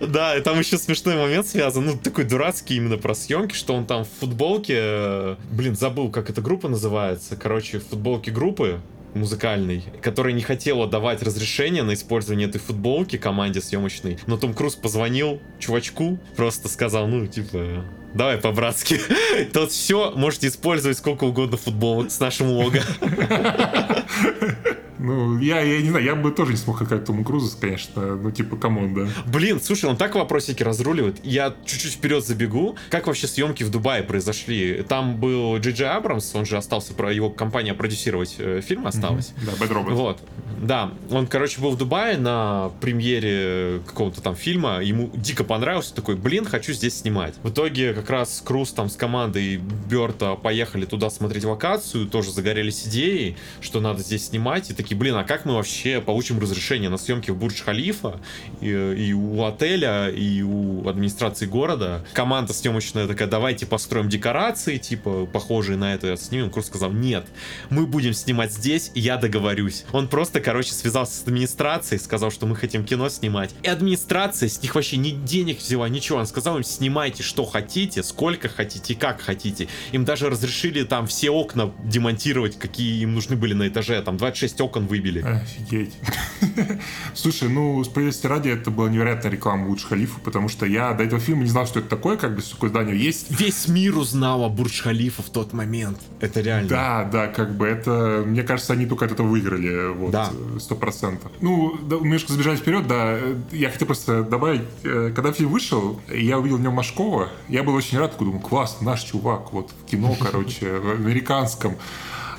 Да, 0.01 0.37
и 0.37 0.41
там 0.41 0.59
еще 0.59 0.79
смешной 0.79 1.17
момент 1.17 1.47
связан, 1.47 1.85
ну, 1.85 1.99
такой 1.99 2.25
дурацкий 2.25 2.77
именно 2.77 2.97
про 2.97 3.15
съемки, 3.15 3.55
что 3.55 3.75
он 3.75 3.85
там 3.87 4.05
в 4.05 4.09
футболке, 4.21 4.75
э, 4.77 5.37
блин, 5.51 5.77
забыл, 5.77 6.11
как 6.11 6.31
эта 6.31 6.41
группа 6.41 6.69
называется, 6.69 7.37
короче, 7.37 7.79
в 7.79 7.89
футболке 7.89 8.31
группы, 8.31 8.81
музыкальный, 9.15 9.85
который 10.01 10.33
не 10.33 10.43
хотел 10.43 10.83
отдавать 10.83 11.23
разрешение 11.23 11.83
на 11.83 11.95
использование 11.95 12.49
этой 12.49 12.61
футболки 12.61 13.19
команде 13.19 13.61
съемочной. 13.61 14.19
Но 14.27 14.37
Том 14.37 14.55
Круз 14.55 14.77
позвонил 14.77 15.41
чувачку, 15.59 16.19
просто 16.37 16.69
сказал, 16.69 17.07
ну, 17.09 17.27
типа, 17.27 17.85
давай 18.15 18.39
по-братски. 18.39 19.01
Тот 19.53 19.73
все, 19.73 20.13
можете 20.13 20.49
использовать 20.49 20.97
сколько 20.97 21.25
угодно 21.25 21.57
футболок 21.57 22.11
с 22.11 22.21
нашим 22.21 22.49
лого. 22.49 22.79
Ну, 24.99 25.39
я, 25.39 25.61
я 25.61 25.81
не 25.81 25.91
знаю, 25.91 26.05
я 26.05 26.15
бы 26.15 26.31
тоже 26.31 26.53
не 26.53 26.59
смог 26.59 26.83
отказать 26.83 27.05
Тому 27.05 27.25
Крузу, 27.25 27.57
конечно. 27.61 28.17
Ну, 28.17 28.31
типа, 28.31 28.57
come 28.57 28.79
on, 28.79 28.95
да. 28.95 29.09
Блин, 29.27 29.61
слушай, 29.63 29.87
он 29.87 29.97
так 29.97 30.15
вопросики 30.15 30.63
разруливает. 30.63 31.25
Я 31.25 31.55
чуть-чуть 31.65 31.95
вперед 31.95 32.25
забегу. 32.25 32.77
Как 32.91 33.07
вообще 33.07 33.27
съемки 33.27 33.63
в 33.63 33.71
Дубае 33.71 34.03
произошли? 34.03 34.85
Там 34.89 35.17
был 35.17 35.57
Джей 35.59 35.73
Джей 35.73 35.89
Абрамс, 35.89 36.35
он 36.35 36.47
же 36.47 36.57
остался, 36.57 36.95
про 36.95 37.13
его 37.13 37.31
компания 37.31 37.75
продюсировать 37.75 38.37
э, 38.39 38.61
фильм 38.61 38.87
осталась. 38.87 39.33
Mm-hmm. 39.37 39.59
Да, 39.59 39.65
Bad 39.65 39.73
Robot. 39.73 39.95
Вот. 39.95 40.21
Да, 40.61 40.93
он, 41.11 41.27
короче, 41.27 41.61
был 41.61 41.71
в 41.71 41.79
Дубае 41.79 42.19
на 42.19 42.71
премьере 42.81 43.81
какого-то 43.87 44.21
там 44.21 44.35
фильма, 44.35 44.83
ему 44.83 45.11
дико 45.15 45.45
понравился, 45.45 45.95
такой, 45.95 46.17
блин, 46.17 46.45
хочу 46.45 46.73
здесь 46.73 46.99
снимать. 46.99 47.35
В 47.43 47.51
итоге 47.51 47.95
как 47.95 48.11
раз 48.11 48.43
Круз 48.45 48.73
там 48.73 48.89
с 48.89 48.97
командой 48.97 49.61
Берта 49.89 50.35
поехали 50.35 50.85
туда 50.85 51.11
смотреть 51.11 51.45
локацию, 51.45 52.07
тоже 52.09 52.33
загорелись 52.33 52.87
идеей, 52.89 53.37
что 53.61 53.81
надо 53.81 54.03
здесь 54.03 54.27
снимать, 54.27 54.71
и 54.71 54.75
такие, 54.75 54.88
блин, 54.95 55.15
а 55.15 55.25
как 55.25 55.45
мы 55.45 55.55
вообще 55.55 56.01
получим 56.01 56.41
разрешение 56.41 56.91
на 56.91 56.99
съемки 56.99 57.31
в 57.31 57.37
Бурдж-Халифа 57.37 58.21
и, 58.61 58.69
и 58.69 59.13
у 59.13 59.45
отеля, 59.45 60.09
и 60.09 60.43
у 60.43 60.89
администрации 60.89 61.47
города? 61.47 62.05
Команда 62.13 62.53
съемочная 62.53 63.07
такая, 63.07 63.29
давайте 63.29 63.67
построим 63.67 64.09
декорации, 64.09 64.79
типа, 64.79 65.27
похожие 65.27 65.77
на 65.77 65.95
это, 65.95 66.17
снимем. 66.17 66.51
Круз 66.51 66.67
сказал, 66.67 66.93
нет, 66.93 67.27
мы 67.71 67.87
будем 67.87 68.13
снимать 68.13 68.53
здесь, 68.53 68.91
и 68.95 69.01
я 69.01 69.17
договорюсь. 69.17 69.85
Он 69.93 70.09
просто 70.09 70.41
короче, 70.41 70.73
связался 70.73 71.17
с 71.19 71.23
администрацией, 71.23 72.01
сказал, 72.01 72.31
что 72.31 72.47
мы 72.47 72.57
хотим 72.57 72.85
кино 72.85 73.09
снимать. 73.09 73.51
И 73.63 73.69
администрация 73.69 74.49
с 74.49 74.63
них 74.63 74.75
вообще 74.75 74.97
ни 74.97 75.11
денег 75.11 75.59
взяла, 75.59 75.89
ничего. 75.89 76.19
Он 76.19 76.27
сказал 76.27 76.57
им, 76.57 76.65
снимайте 76.65 77.23
что 77.23 77.45
хотите, 77.45 78.03
сколько 78.03 78.49
хотите 78.49 78.95
как 78.95 79.21
хотите. 79.21 79.69
Им 79.93 80.05
даже 80.05 80.31
разрешили 80.31 80.85
там 80.85 81.07
все 81.07 81.31
окна 81.31 81.73
демонтировать, 81.85 82.59
какие 82.59 83.03
им 83.03 83.15
нужны 83.15 83.37
были 83.37 83.55
на 83.55 83.69
этаже. 83.69 84.01
Там 84.03 84.17
26 84.17 84.61
окон 84.61 84.78
выбили. 84.87 85.21
Офигеть. 85.21 85.97
Слушай, 87.15 87.49
ну, 87.49 87.83
справедливости 87.85 88.27
ради, 88.27 88.49
это 88.51 88.71
была 88.71 88.89
невероятная 88.89 89.31
реклама 89.33 89.67
Бурдж 89.67 89.85
Халифа, 89.87 90.21
потому 90.21 90.49
что 90.49 90.67
я 90.67 90.93
до 90.95 91.05
этого 91.05 91.21
фильма 91.21 91.43
не 91.43 91.49
знал, 91.51 91.67
что 91.67 91.81
это 91.81 91.89
такое, 91.89 92.17
как 92.17 92.35
бы, 92.37 92.43
такое 92.43 92.71
здание 92.71 92.97
есть. 92.99 93.27
Весь 93.31 93.69
мир 93.69 93.97
узнал 93.97 94.45
о 94.45 94.49
Бурдж 94.49 94.83
Халифа 94.83 95.23
в 95.23 95.31
тот 95.31 95.53
момент. 95.53 95.99
Это 96.21 96.41
реально. 96.41 96.69
Да, 96.69 97.05
да, 97.05 97.27
как 97.29 97.57
бы 97.57 97.67
это, 97.67 98.23
мне 98.27 98.43
кажется, 98.43 98.73
они 98.73 98.87
только 98.87 99.05
от 99.07 99.13
этого 99.13 99.27
выиграли, 99.27 99.93
вот, 99.93 100.11
Да. 100.11 100.31
сто 100.61 100.75
процентов. 100.75 101.31
Ну, 101.41 101.77
да, 101.83 101.97
немножко 101.97 102.33
забежать 102.33 102.61
вперед, 102.61 102.87
да, 102.87 103.19
я 103.53 103.71
хотел 103.71 103.87
просто 103.87 104.23
добавить, 104.23 104.63
э, 104.85 105.13
когда 105.15 105.33
фильм 105.33 105.51
вышел, 105.51 106.01
я 106.13 106.39
увидел 106.39 106.59
в 106.59 106.61
нем 106.61 106.75
Машкова, 106.75 107.29
я 107.49 107.63
был 107.63 107.75
очень 107.75 107.99
рад, 107.99 108.17
думаю, 108.19 108.41
класс, 108.41 108.79
наш 108.81 109.03
чувак, 109.03 109.53
вот, 109.53 109.71
в 109.71 109.91
кино, 109.91 110.17
короче, 110.21 110.79
в 110.79 110.91
американском. 110.91 111.77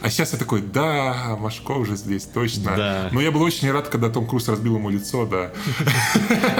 А 0.01 0.10
сейчас 0.10 0.34
я 0.34 0.39
такой, 0.39 0.62
да, 0.62 1.36
Машко 1.39 1.72
уже 1.74 1.96
здесь, 1.96 2.24
точно. 2.25 2.74
Да. 2.75 3.10
Но 3.12 3.22
я 3.22 3.32
был 3.32 3.41
очень 3.41 3.70
рад, 3.72 3.89
когда 3.89 4.10
Том 4.10 4.27
Круз 4.27 4.48
разбил 4.48 4.77
ему 4.77 4.89
лицо, 4.89 5.25
да. 5.25 5.51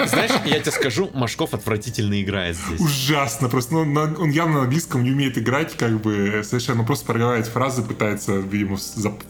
Знаешь, 0.08 0.32
я 0.46 0.60
тебе 0.60 0.72
скажу, 0.72 1.10
Машков 1.14 1.54
отвратительно 1.54 2.22
играет 2.22 2.56
здесь. 2.58 2.80
Ужасно, 2.80 3.50
просто 3.50 3.74
ну, 3.76 3.86
на- 3.86 4.14
он 4.20 4.30
явно 4.30 4.56
на 4.56 4.62
английском 4.64 5.04
не 5.04 5.12
умеет 5.12 5.38
играть, 5.38 5.76
как 5.78 6.02
бы 6.02 6.42
совершенно 6.44 6.84
просто 6.84 7.06
проговаривает 7.06 7.48
фразы, 7.48 7.82
пытается, 7.84 8.34
видимо, 8.38 8.78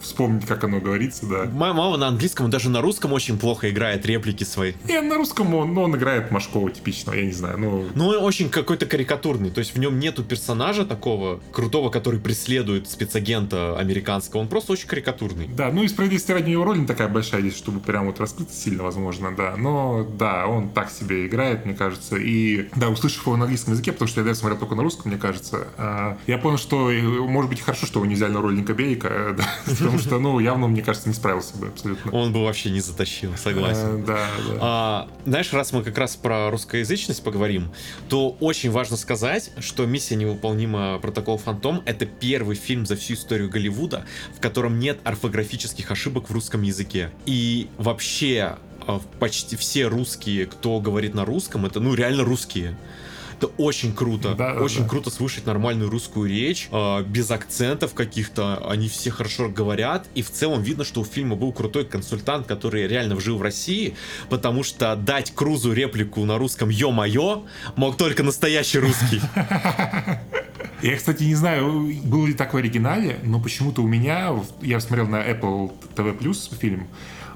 вспомнить, 0.02 0.46
как 0.46 0.64
оно 0.64 0.80
говорится, 0.80 1.26
да. 1.26 1.46
Ма- 1.46 1.74
Мало 1.74 1.98
на 1.98 2.08
английском, 2.08 2.50
даже 2.50 2.70
на 2.70 2.82
русском 2.82 3.14
очень 3.14 3.38
плохо 3.38 3.70
играет 3.70 4.06
реплики 4.06 4.44
свои. 4.44 4.74
И 4.88 4.98
на 5.00 5.16
русском 5.16 5.54
он, 5.54 5.74
ну, 5.74 5.84
он 5.84 5.96
играет 5.96 6.32
Машкова 6.32 6.72
типичного, 6.72 7.16
я 7.16 7.26
не 7.26 7.32
знаю, 7.32 7.58
ну... 7.58 7.86
Ну, 7.96 8.08
он 8.08 8.24
очень 8.24 8.50
какой-то 8.50 8.86
карикатурный. 8.86 9.50
То 9.52 9.60
есть 9.60 9.76
в 9.76 9.80
нем 9.80 10.00
нету 10.00 10.24
персонажа 10.24 10.86
такого 10.86 11.40
крутого, 11.52 11.90
который 11.90 12.20
преследует 12.20 12.90
спецагента 12.90 13.78
американского. 13.78 13.99
Он 14.40 14.48
просто 14.48 14.74
очень 14.74 14.88
карикатурный. 14.88 15.48
Да, 15.48 15.72
ну 15.72 15.84
и 15.84 15.88
справедливости 15.88 16.32
ради 16.32 16.52
его 16.52 16.64
роль 16.64 16.80
не 16.80 16.86
такая 16.86 17.08
большая 17.08 17.42
здесь, 17.42 17.58
чтобы 17.58 17.80
прям 17.80 18.08
вот 18.08 18.20
раскрыться 18.20 18.56
сильно, 18.56 18.84
возможно, 18.84 19.36
да. 19.36 19.56
Но 19.58 20.04
да, 20.18 20.48
он 20.48 20.70
так 20.70 20.92
себе 20.92 21.28
играет, 21.28 21.66
мне 21.66 21.74
кажется. 21.74 22.18
И 22.18 22.70
да, 22.76 22.90
услышав 22.90 23.26
его 23.26 23.38
на 23.38 23.44
английском 23.44 23.74
языке, 23.74 23.92
потому 23.92 24.08
что 24.08 24.22
я 24.22 24.24
этого 24.24 24.36
смотрел 24.36 24.60
только 24.60 24.76
на 24.76 24.84
русском, 24.84 25.12
мне 25.12 25.20
кажется, 25.20 25.68
а, 25.78 26.18
я 26.28 26.38
понял, 26.38 26.58
что 26.58 26.92
э, 26.92 27.02
может 27.02 27.50
быть 27.50 27.62
хорошо, 27.62 27.86
что 27.86 28.00
его 28.00 28.06
не 28.06 28.16
взяли 28.16 28.32
на 28.32 28.42
роль 28.42 28.56
Ника 28.56 28.74
э, 28.74 29.36
да, 29.38 29.44
потому 29.66 30.00
что, 30.00 30.20
ну, 30.20 30.40
явно, 30.40 30.68
мне 30.68 30.82
кажется, 30.82 31.10
не 31.10 31.16
справился 31.16 31.58
бы 31.58 31.68
абсолютно. 31.68 32.12
Он 32.12 32.32
бы 32.34 32.44
вообще 32.44 32.70
не 32.70 32.82
затащил, 32.82 33.36
согласен. 33.38 34.02
Э, 34.02 34.04
Да, 34.06 34.28
да. 34.48 34.58
А, 34.60 35.08
знаешь, 35.26 35.52
раз 35.54 35.72
мы 35.74 35.84
как 35.84 35.98
раз 35.98 36.16
про 36.16 36.50
русскоязычность 36.52 37.24
поговорим, 37.24 37.72
то 38.08 38.36
очень 38.40 38.72
важно 38.72 38.98
сказать, 38.98 39.52
что 39.60 39.86
«Миссия 39.86 40.16
невыполнима. 40.16 41.00
Протокол 41.00 41.38
Фантом»— 41.38 41.82
это 41.86 42.06
первый 42.06 42.56
фильм 42.56 42.86
за 42.86 42.96
всю 42.96 43.14
историю 43.14 43.50
Голливуда, 43.50 43.89
в 44.36 44.40
котором 44.40 44.80
нет 44.80 45.00
орфографических 45.04 45.92
ошибок 45.92 46.30
в 46.30 46.34
русском 46.34 46.62
языке. 46.62 47.12
И 47.26 47.70
вообще 47.78 48.58
а, 48.88 49.02
почти 49.20 49.56
все 49.56 49.88
русские, 49.88 50.46
кто 50.46 50.80
говорит 50.80 51.14
на 51.14 51.26
русском, 51.26 51.66
это 51.66 51.80
ну 51.80 51.94
реально 51.94 52.24
русские. 52.24 52.78
Это 53.40 53.48
очень 53.58 53.96
круто. 53.96 54.36
Да, 54.36 54.56
очень 54.56 54.84
да. 54.84 54.90
круто 54.90 55.10
слышать 55.10 55.46
нормальную 55.46 55.90
русскую 55.90 56.30
речь, 56.30 56.68
а, 56.74 57.02
без 57.04 57.32
акцентов 57.32 57.94
каких-то. 57.94 58.70
Они 58.70 58.90
все 58.90 59.12
хорошо 59.12 59.48
говорят. 59.48 60.08
И 60.14 60.22
в 60.22 60.30
целом 60.30 60.62
видно, 60.62 60.84
что 60.84 61.00
у 61.00 61.06
фильма 61.06 61.38
был 61.38 61.54
крутой 61.54 61.86
консультант, 61.86 62.48
который 62.48 62.86
реально 62.86 63.18
жил 63.18 63.38
в 63.38 63.42
России, 63.42 63.96
потому 64.30 64.64
что 64.64 64.94
дать 64.98 65.32
Крузу 65.34 65.72
реплику 65.72 66.26
на 66.26 66.38
русском 66.38 66.68
«Ё-моё» 66.68 67.46
мог 67.78 67.96
только 67.96 68.24
настоящий 68.24 68.80
русский. 68.80 69.22
Я, 70.82 70.98
кстати, 70.98 71.24
не 71.24 71.36
знаю, 71.36 71.94
было 72.04 72.28
ли 72.28 72.34
так 72.34 72.54
в 72.54 72.58
оригинале, 72.58 73.20
но 73.24 73.40
почему-то 73.40 73.82
у 73.82 73.88
меня, 73.88 74.34
я 74.62 74.82
смотрел 74.82 75.08
на 75.08 75.18
Apple 75.18 75.74
TV 75.96 76.18
Plus 76.18 76.58
фильм, 76.58 76.88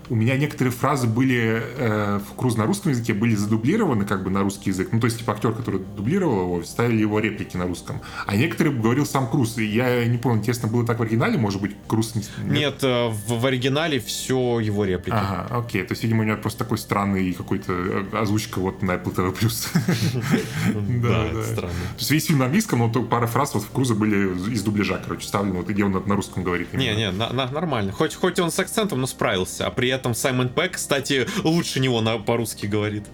у 0.10 0.16
меня 0.16 0.38
некоторые 0.38 0.72
фразы 0.72 1.08
были 1.08 1.62
э, 1.78 2.20
в 2.20 2.36
Круз 2.36 2.58
на 2.58 2.66
русском 2.66 2.92
языке 2.92 3.14
были 3.14 3.36
задублированы 3.36 4.06
как 4.06 4.24
бы 4.24 4.30
на 4.30 4.42
русский 4.42 4.70
язык. 4.70 4.90
Ну, 4.92 5.00
то 5.00 5.06
есть, 5.06 5.20
типа, 5.20 5.34
актер, 5.34 5.54
который 5.54 5.80
дублировал 5.80 6.44
его, 6.44 6.62
вставили 6.62 7.02
его 7.02 7.20
реплики 7.20 7.58
на 7.58 7.66
русском. 7.66 8.02
А 8.26 8.36
некоторые 8.36 8.76
говорил 8.76 9.06
сам 9.06 9.30
Круз. 9.30 9.58
И 9.58 9.66
я 9.66 10.06
не 10.06 10.18
помню, 10.18 10.40
интересно, 10.40 10.68
было 10.68 10.86
так 10.86 11.00
в 11.00 11.02
оригинале? 11.02 11.38
Может 11.38 11.62
быть, 11.62 11.76
Круз 11.88 12.16
не... 12.16 12.24
Нет, 12.44 12.84
э, 12.84 13.08
в, 13.08 13.40
в 13.40 13.46
оригинале 13.46 14.00
все 14.00 14.60
его 14.60 14.86
реплики. 14.86 15.16
Ага, 15.16 15.48
окей. 15.50 15.84
То 15.84 15.94
есть, 15.94 16.04
видимо, 16.04 16.24
у 16.24 16.26
него 16.26 16.38
просто 16.38 16.60
такой 16.60 16.78
странный 16.78 17.34
какой-то 17.34 17.74
э, 17.74 18.06
озвучка 18.18 18.60
вот 18.60 18.82
на 18.82 18.94
Apple 18.94 19.16
TV+. 19.16 19.34
Да, 21.04 21.26
это 21.26 21.44
странно. 21.44 21.74
То 21.74 22.00
есть 22.00 22.12
весь 22.12 22.26
фильм 22.26 22.40
на 22.40 22.46
английском, 22.46 22.80
но 22.80 22.90
только 22.90 23.10
пара 23.10 23.28
фраз 23.28 23.54
вот 23.54 23.64
в 23.64 23.72
Круза 23.72 23.96
были 23.96 24.52
из 24.52 24.62
дубляжа, 24.64 25.00
короче, 25.04 25.22
вставлены, 25.22 25.58
вот 25.58 25.68
где 25.68 25.84
он 25.84 25.92
на, 25.92 26.16
русском 26.16 26.44
говорит. 26.44 26.74
Не, 26.74 26.96
не, 26.96 27.12
нормально. 27.12 27.92
Хоть 27.92 28.40
он 28.40 28.52
с 28.52 28.60
акцентом, 28.60 29.02
но 29.02 29.08
справился. 29.08 29.68
А 29.68 29.72
при 29.72 29.90
этом 29.94 30.03
Саймон 30.14 30.50
Пэк, 30.50 30.74
кстати, 30.74 31.28
лучше 31.44 31.80
него 31.80 32.02
на, 32.02 32.18
по-русски 32.18 32.66
говорит. 32.66 33.06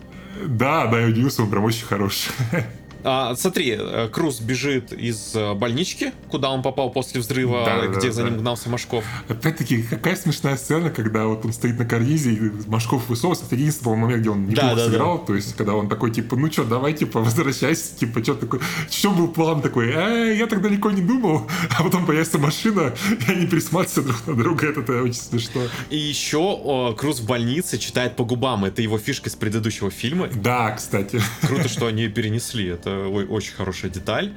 Да, 0.46 0.88
да, 0.88 1.02
я 1.02 1.08
удивился, 1.08 1.44
он 1.44 1.50
прям 1.50 1.64
очень 1.66 1.86
хороший. 1.86 2.32
А, 3.04 3.36
смотри, 3.36 3.76
э, 3.78 4.10
Круз 4.12 4.40
бежит 4.40 4.92
из 4.94 5.36
э, 5.36 5.54
больнички, 5.54 6.12
куда 6.30 6.50
он 6.52 6.62
попал 6.62 6.92
после 6.92 7.22
взрыва, 7.22 7.64
Да, 7.66 7.82
да, 7.82 7.88
где 7.88 8.08
да, 8.08 8.14
за 8.14 8.24
да. 8.24 8.30
ним 8.30 8.40
гнался 8.40 8.70
Машков. 8.70 9.04
Опять-таки, 9.28 9.84
какая 9.84 10.16
смешная 10.16 10.58
сцена, 10.58 10.90
когда 10.90 11.26
вот 11.26 11.46
он 11.46 11.54
стоит 11.54 11.78
на 11.78 11.86
карнизе, 11.86 12.32
и 12.32 12.52
Машков 12.68 13.10
высовывается. 13.10 13.46
Это 13.46 13.56
единственный 13.56 13.96
момент, 13.96 14.22
где 14.22 14.30
он 14.30 14.46
неплохо 14.48 14.76
да, 14.76 14.76
да. 14.76 14.86
сыграл. 14.86 15.26
То 15.26 15.36
есть, 15.36 15.56
когда 15.56 15.76
он 15.76 15.88
такой, 15.90 16.12
типа, 16.12 16.36
ну 16.36 16.52
что, 16.52 16.64
давай, 16.64 16.94
типа, 16.94 17.20
возвращайся. 17.20 17.96
Типа, 17.96 18.24
что 18.24 18.36
такое? 18.36 18.62
Что 18.90 19.12
был 19.12 19.28
план 19.30 19.62
такой? 19.62 19.90
«Э, 19.92 20.36
я 20.36 20.48
так 20.48 20.62
далеко 20.62 20.92
не 20.92 21.02
думал. 21.02 21.48
А 21.78 21.84
потом 21.84 22.06
появится 22.06 22.38
машина, 22.38 22.94
и 23.28 23.32
они 23.32 23.48
пересматриваются 23.48 24.02
друг 24.02 24.28
на 24.28 24.36
друга. 24.36 24.68
Это, 24.68 24.82
это 24.82 25.04
очень 25.04 25.22
смешно. 25.22 25.62
И 25.90 25.98
еще 25.98 26.92
э, 26.92 26.96
Круз 26.98 27.20
в 27.20 27.26
больнице 27.26 27.78
читает 27.78 28.16
по 28.16 28.26
губам. 28.26 28.66
Это 28.66 28.82
его 28.82 28.98
фишка 28.98 29.30
с 29.30 29.36
предыдущего 29.36 29.90
фильма. 29.90 30.28
Да, 30.34 30.72
кстати. 30.72 31.22
Круто, 31.42 31.70
что 31.70 31.86
они 31.88 32.08
перенесли. 32.08 32.68
Это 32.68 32.89
очень 33.30 33.54
хорошая 33.54 33.92
деталь. 33.92 34.34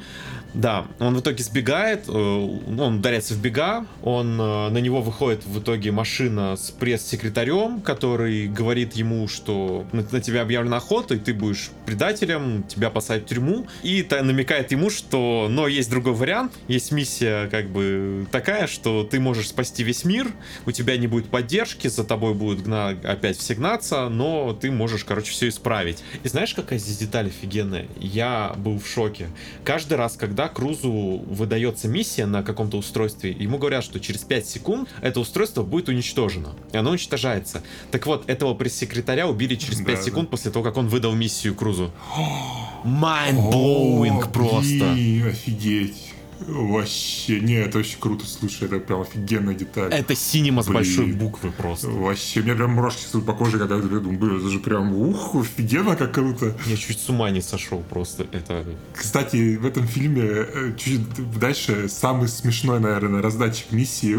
Да, 0.54 0.86
он 0.98 1.16
в 1.16 1.20
итоге 1.20 1.42
сбегает, 1.42 2.08
э, 2.08 2.12
он 2.12 2.96
ударяется 2.98 3.32
в 3.34 3.38
бега, 3.40 3.86
он, 4.02 4.38
э, 4.38 4.68
на 4.68 4.78
него 4.78 5.00
выходит 5.00 5.46
в 5.46 5.60
итоге 5.60 5.92
машина 5.92 6.56
с 6.56 6.70
пресс-секретарем, 6.70 7.80
который 7.80 8.48
говорит 8.48 8.92
ему, 8.94 9.28
что 9.28 9.86
на, 9.92 10.04
на 10.10 10.20
тебя 10.20 10.42
объявлена 10.42 10.76
охота, 10.76 11.14
и 11.14 11.18
ты 11.18 11.32
будешь 11.32 11.70
предателем, 11.86 12.64
тебя 12.64 12.90
посадят 12.90 13.24
в 13.24 13.28
тюрьму, 13.28 13.66
и 13.82 14.02
та- 14.02 14.22
намекает 14.22 14.72
ему, 14.72 14.90
что, 14.90 15.46
но 15.48 15.68
есть 15.68 15.88
другой 15.88 16.12
вариант, 16.12 16.52
есть 16.68 16.92
миссия 16.92 17.48
как 17.48 17.70
бы 17.70 18.26
такая, 18.30 18.66
что 18.66 19.04
ты 19.04 19.20
можешь 19.20 19.48
спасти 19.48 19.82
весь 19.82 20.04
мир, 20.04 20.28
у 20.66 20.70
тебя 20.70 20.98
не 20.98 21.06
будет 21.06 21.28
поддержки, 21.28 21.88
за 21.88 22.04
тобой 22.04 22.34
будут 22.34 22.62
гна- 22.62 22.88
опять 23.04 23.38
все 23.38 23.54
гнаться, 23.54 24.08
но 24.10 24.52
ты 24.52 24.70
можешь, 24.70 25.04
короче, 25.04 25.32
все 25.32 25.48
исправить. 25.48 26.02
И 26.22 26.28
знаешь, 26.28 26.52
какая 26.52 26.78
здесь 26.78 26.98
деталь 26.98 27.28
офигенная? 27.28 27.86
Я 27.98 28.52
был 28.58 28.78
в 28.78 28.86
шоке. 28.86 29.28
Каждый 29.64 29.94
раз, 29.94 30.16
когда 30.16 30.41
Крузу 30.48 30.90
выдается 31.28 31.88
миссия 31.88 32.26
на 32.26 32.42
каком-то 32.42 32.76
устройстве, 32.76 33.30
ему 33.32 33.58
говорят, 33.58 33.84
что 33.84 34.00
через 34.00 34.20
5 34.20 34.46
секунд 34.46 34.88
это 35.00 35.20
устройство 35.20 35.62
будет 35.62 35.88
уничтожено. 35.88 36.54
И 36.72 36.76
оно 36.76 36.90
уничтожается. 36.90 37.62
Так 37.90 38.06
вот, 38.06 38.28
этого 38.28 38.54
пресс-секретаря 38.54 39.28
убили 39.28 39.54
через 39.56 39.78
5 39.78 39.86
Да, 39.86 39.94
да. 39.96 40.02
секунд 40.02 40.30
после 40.30 40.50
того, 40.50 40.64
как 40.64 40.76
он 40.76 40.88
выдал 40.88 41.12
миссию 41.12 41.54
Крузу. 41.54 41.90
О, 42.84 44.28
просто. 44.32 44.92
офигеть. 45.28 46.11
Вообще, 46.46 47.40
не, 47.40 47.54
это 47.54 47.78
очень 47.78 47.98
круто, 47.98 48.26
слушай, 48.26 48.64
это 48.64 48.78
прям 48.78 49.02
офигенная 49.02 49.54
деталь. 49.54 49.92
Это 49.92 50.14
синема 50.14 50.62
с 50.62 50.68
большой 50.68 51.12
буквы 51.12 51.50
просто. 51.50 51.88
Вообще, 51.88 52.40
у 52.40 52.44
меня 52.44 52.54
прям 52.54 52.72
мурашки 52.72 53.06
идут 53.10 53.26
по 53.26 53.32
коже, 53.32 53.58
когда 53.58 53.76
я 53.76 53.80
думаю, 53.82 54.18
блин, 54.18 54.38
это 54.38 54.48
же 54.48 54.58
прям, 54.58 54.94
ух, 54.94 55.34
офигенно, 55.34 55.96
как 55.96 56.12
круто. 56.12 56.56
Я 56.66 56.76
чуть 56.76 56.98
с 56.98 57.08
ума 57.08 57.30
не 57.30 57.40
сошел 57.40 57.82
просто. 57.88 58.26
Это... 58.32 58.64
Кстати, 58.94 59.56
в 59.56 59.66
этом 59.66 59.86
фильме 59.86 60.22
э, 60.24 60.72
чуть 60.76 61.02
дальше 61.38 61.88
самый 61.88 62.28
смешной, 62.28 62.80
наверное, 62.80 63.22
раздатчик 63.22 63.72
миссии, 63.72 64.18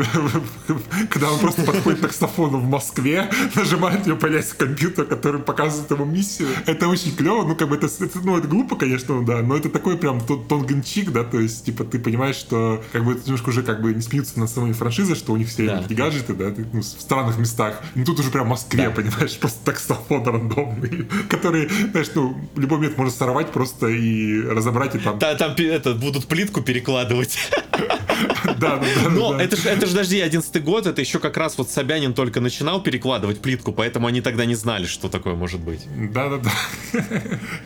когда 1.09 1.31
он 1.31 1.39
просто 1.39 1.63
подходит 1.63 1.99
к 1.99 2.03
таксофону 2.03 2.59
в 2.59 2.65
Москве, 2.65 3.29
нажимает, 3.55 4.07
ее 4.07 4.15
появляется 4.15 4.55
компьютер, 4.55 5.05
который 5.05 5.41
показывает 5.41 5.89
ему 5.91 6.05
миссию. 6.05 6.49
Это 6.65 6.87
очень 6.87 7.15
клево, 7.15 7.43
ну, 7.43 7.55
как 7.55 7.69
бы 7.69 7.75
это, 7.75 7.89
ну, 8.23 8.37
это 8.37 8.47
глупо, 8.47 8.75
конечно, 8.75 9.23
да, 9.25 9.41
но 9.41 9.55
это 9.55 9.69
такой 9.69 9.97
прям 9.97 10.19
тон- 10.19 10.45
тонгенчик, 10.47 11.11
да, 11.11 11.23
то 11.23 11.39
есть, 11.39 11.65
типа, 11.65 11.83
ты 11.83 11.99
понимаешь, 11.99 12.12
что, 12.33 12.83
как 12.91 13.03
бы, 13.05 13.13
это 13.13 13.21
немножко 13.25 13.49
уже, 13.49 13.63
как 13.63 13.81
бы, 13.81 13.93
не 13.93 14.01
смеются 14.01 14.39
над 14.39 14.49
самой 14.49 14.73
франшизой, 14.73 15.15
что 15.15 15.33
у 15.33 15.37
них 15.37 15.47
все 15.49 15.65
Да. 15.67 15.83
эти 15.85 15.93
гаджеты, 15.93 16.33
да, 16.33 16.51
ты, 16.51 16.65
ну, 16.71 16.81
в 16.81 16.83
странных 16.83 17.37
местах. 17.37 17.81
Ну, 17.95 18.05
тут 18.05 18.19
уже 18.19 18.29
прям 18.29 18.45
в 18.45 18.49
Москве, 18.49 18.85
Да. 18.85 18.91
понимаешь, 18.91 19.37
просто 19.37 19.63
таксофон 19.65 20.23
рандомный, 20.25 21.07
который, 21.29 21.69
знаешь, 21.91 22.09
ну, 22.15 22.37
в 22.55 22.59
любой 22.59 22.77
момент 22.79 22.97
можно 22.97 23.11
сорвать 23.13 23.51
просто 23.51 23.87
и 23.87 24.41
разобрать, 24.41 24.95
и 24.95 24.99
там 24.99 25.19
Та- 25.19 25.35
Там, 25.35 25.53
это, 25.57 25.93
будут 25.93 26.27
плитку 26.27 26.61
перекладывать. 26.61 27.37
Да, 28.59 28.77
да, 28.77 28.85
да. 29.03 29.09
Но 29.09 29.33
да. 29.33 29.43
это 29.43 29.55
же, 29.55 29.69
это 29.69 29.85
ж, 29.85 29.89
подожди, 29.89 30.19
11 30.19 30.63
год, 30.63 30.87
это 30.87 31.01
еще 31.01 31.19
как 31.19 31.37
раз 31.37 31.57
вот 31.57 31.69
Собянин 31.69 32.13
только 32.13 32.39
начинал 32.39 32.81
перекладывать 32.81 33.39
плитку, 33.39 33.71
поэтому 33.71 34.07
они 34.07 34.21
тогда 34.21 34.45
не 34.45 34.55
знали, 34.55 34.85
что 34.85 35.09
такое 35.09 35.35
может 35.35 35.59
быть. 35.59 35.81
Да, 36.11 36.29
да, 36.29 36.37
да. 36.37 37.01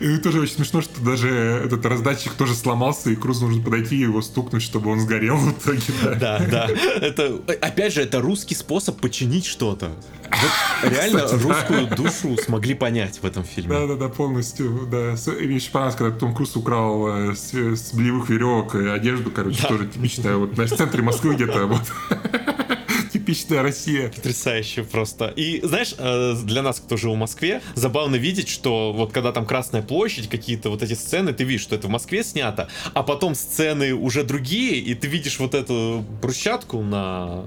И 0.00 0.16
тоже 0.18 0.40
очень 0.40 0.54
смешно, 0.54 0.82
что 0.82 1.00
даже 1.00 1.28
этот 1.28 1.84
раздатчик 1.86 2.32
тоже 2.32 2.54
сломался, 2.54 3.10
и 3.10 3.16
Крузу 3.16 3.46
нужно 3.46 3.62
подойти 3.62 3.96
и 3.96 4.00
его 4.00 4.22
стукнуть, 4.22 4.62
чтобы 4.62 4.90
он 4.90 5.00
сгорел 5.00 5.36
в 5.36 5.52
итоге. 5.52 5.82
Да, 6.02 6.14
Да, 6.14 6.46
да. 6.50 6.68
Это, 7.00 7.40
опять 7.60 7.94
же, 7.94 8.02
это 8.02 8.20
русский 8.20 8.54
способ 8.54 9.00
починить 9.00 9.46
что-то. 9.46 9.92
Вот 10.30 10.90
реально 10.92 11.20
Кстати, 11.20 11.42
да. 11.42 11.48
русскую 11.48 11.96
душу 11.96 12.36
смогли 12.42 12.74
понять 12.74 13.18
в 13.22 13.24
этом 13.24 13.44
фильме. 13.44 13.70
Да, 13.70 13.86
да, 13.86 13.94
да, 13.94 14.08
полностью, 14.08 14.86
да. 14.90 15.14
Мне 15.38 15.56
еще 15.56 15.70
понравилось, 15.70 15.96
когда 15.96 16.16
Том 16.16 16.34
Круз 16.34 16.56
украл 16.56 17.08
э, 17.08 17.34
с, 17.34 17.54
с 17.54 17.94
белевых 17.94 18.28
веревок 18.28 18.74
одежду, 18.74 19.30
короче, 19.30 19.66
тоже 19.66 19.86
типичная, 19.86 20.36
вот, 20.36 20.47
знаешь, 20.54 20.70
в 20.70 20.76
центре 20.76 21.02
Москвы 21.02 21.34
где-то, 21.34 21.66
вот. 21.66 21.82
Типичная 23.12 23.62
Россия. 23.62 24.08
Потрясающе 24.10 24.82
просто. 24.84 25.28
И 25.28 25.60
знаешь, 25.64 25.94
э, 25.98 26.34
для 26.44 26.62
нас, 26.62 26.80
кто 26.80 26.96
жил 26.96 27.14
в 27.14 27.16
Москве, 27.16 27.62
забавно 27.74 28.16
видеть, 28.16 28.48
что 28.48 28.92
вот 28.92 29.12
когда 29.12 29.32
там 29.32 29.46
Красная 29.46 29.82
площадь, 29.82 30.28
какие-то 30.28 30.70
вот 30.70 30.82
эти 30.82 30.94
сцены, 30.94 31.32
ты 31.32 31.44
видишь, 31.44 31.62
что 31.62 31.74
это 31.74 31.86
в 31.86 31.90
Москве 31.90 32.22
снято, 32.22 32.68
а 32.94 33.02
потом 33.02 33.34
сцены 33.34 33.94
уже 33.94 34.24
другие, 34.24 34.78
и 34.78 34.94
ты 34.94 35.06
видишь 35.06 35.38
вот 35.38 35.54
эту 35.54 36.04
брусчатку 36.20 36.82
на 36.82 37.44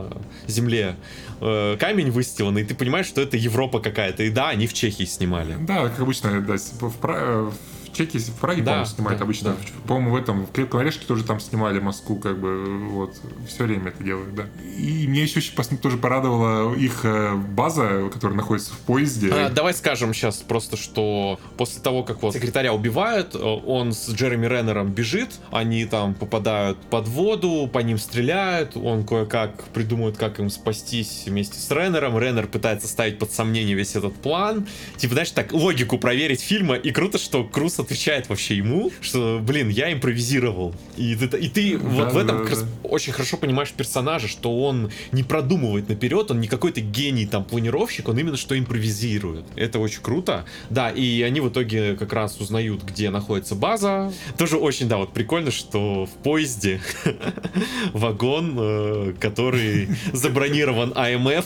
земле, 0.47 0.95
э, 1.41 1.77
камень 1.79 2.11
выстиланный, 2.11 2.61
и 2.61 2.65
ты 2.65 2.73
понимаешь, 2.73 3.05
что 3.05 3.21
это 3.21 3.37
Европа 3.37 3.79
какая-то. 3.79 4.23
И 4.23 4.29
да, 4.29 4.49
они 4.49 4.67
в 4.67 4.73
Чехии 4.73 5.05
снимали. 5.05 5.57
Да, 5.59 5.89
как 5.89 5.99
обычно, 5.99 6.41
да, 6.41 6.55
в, 6.57 7.53
Пра- 7.95 8.05
в 8.05 8.39
Праге, 8.39 8.61
Да, 8.61 8.71
по-моему, 8.71 8.85
снимают 8.85 9.19
да, 9.19 9.23
обычно. 9.25 9.49
да. 9.51 9.55
По-моему, 9.87 10.11
в 10.11 10.15
этом, 10.15 10.45
в 10.45 10.51
Крепком 10.51 10.79
орешке 10.81 11.05
тоже 11.05 11.23
там 11.23 11.39
снимали 11.39 11.79
Москву, 11.79 12.17
как 12.17 12.39
бы, 12.39 12.87
вот, 12.89 13.15
все 13.47 13.63
время 13.65 13.89
это 13.89 14.03
делают, 14.03 14.33
да. 14.35 14.45
И 14.77 15.05
мне 15.07 15.23
еще 15.23 15.39
очень 15.39 15.77
тоже 15.77 15.97
порадовала 15.97 16.73
их 16.75 17.01
э, 17.03 17.35
база, 17.35 18.09
которая 18.11 18.37
находится 18.37 18.73
в 18.73 18.77
поезде. 18.79 19.29
А, 19.31 19.49
давай 19.49 19.73
скажем 19.73 20.13
сейчас 20.13 20.37
просто, 20.37 20.77
что 20.77 21.39
после 21.57 21.81
того, 21.81 22.03
как 22.03 22.21
вот 22.21 22.33
секретаря 22.33 22.73
убивают, 22.73 23.35
э, 23.35 23.39
он 23.39 23.93
с 23.93 24.09
Джереми 24.09 24.45
Реннером 24.47 24.91
бежит, 24.91 25.39
они 25.51 25.85
там 25.85 26.13
попадают 26.13 26.77
под 26.89 27.07
воду, 27.07 27.69
по 27.71 27.79
ним 27.79 27.97
стреляют, 27.97 28.75
он 28.77 29.05
кое-как 29.05 29.63
придумывает, 29.73 30.17
как 30.17 30.39
им 30.39 30.49
спастись 30.49 31.23
вместе 31.25 31.59
с 31.59 31.69
Реннером, 31.71 32.17
Реннер 32.17 32.47
пытается 32.47 32.87
ставить 32.87 33.19
под 33.19 33.31
сомнение 33.31 33.75
весь 33.75 33.95
этот 33.95 34.15
план, 34.15 34.67
типа, 34.97 35.13
знаешь, 35.13 35.31
так, 35.31 35.51
логику 35.51 35.97
проверить 35.97 36.41
фильма, 36.41 36.75
и 36.75 36.91
круто, 36.91 37.17
что 37.17 37.43
Круз 37.43 37.79
отвечает 37.81 38.29
вообще 38.29 38.57
ему, 38.57 38.91
что, 39.01 39.39
блин, 39.41 39.69
я 39.69 39.91
импровизировал. 39.91 40.73
И 40.97 41.15
ты, 41.15 41.37
и 41.37 41.49
ты 41.49 41.77
вот 41.77 42.13
в 42.13 42.17
этом 42.17 42.45
да, 42.45 42.55
да. 42.55 42.67
очень 42.83 43.13
хорошо 43.13 43.37
понимаешь 43.37 43.71
персонажа, 43.71 44.27
что 44.27 44.57
он 44.63 44.91
не 45.11 45.23
продумывает 45.23 45.89
наперед, 45.89 46.31
он 46.31 46.39
не 46.39 46.47
какой-то 46.47 46.81
гений 46.81 47.25
там 47.25 47.43
планировщик, 47.43 48.09
он 48.09 48.17
именно 48.17 48.37
что 48.37 48.57
импровизирует. 48.57 49.45
Это 49.55 49.79
очень 49.79 50.01
круто. 50.01 50.45
Да, 50.69 50.89
и 50.89 51.21
они 51.21 51.39
в 51.41 51.49
итоге 51.49 51.95
как 51.95 52.13
раз 52.13 52.39
узнают, 52.39 52.83
где 52.83 53.09
находится 53.09 53.55
база. 53.55 54.11
Тоже 54.37 54.57
очень, 54.57 54.87
да, 54.87 54.97
вот 54.97 55.13
прикольно, 55.13 55.51
что 55.51 56.05
в 56.05 56.23
поезде 56.23 56.81
вагон, 57.93 58.55
э, 58.57 59.13
который 59.19 59.89
забронирован 60.13 60.93
АМФ. 60.95 61.45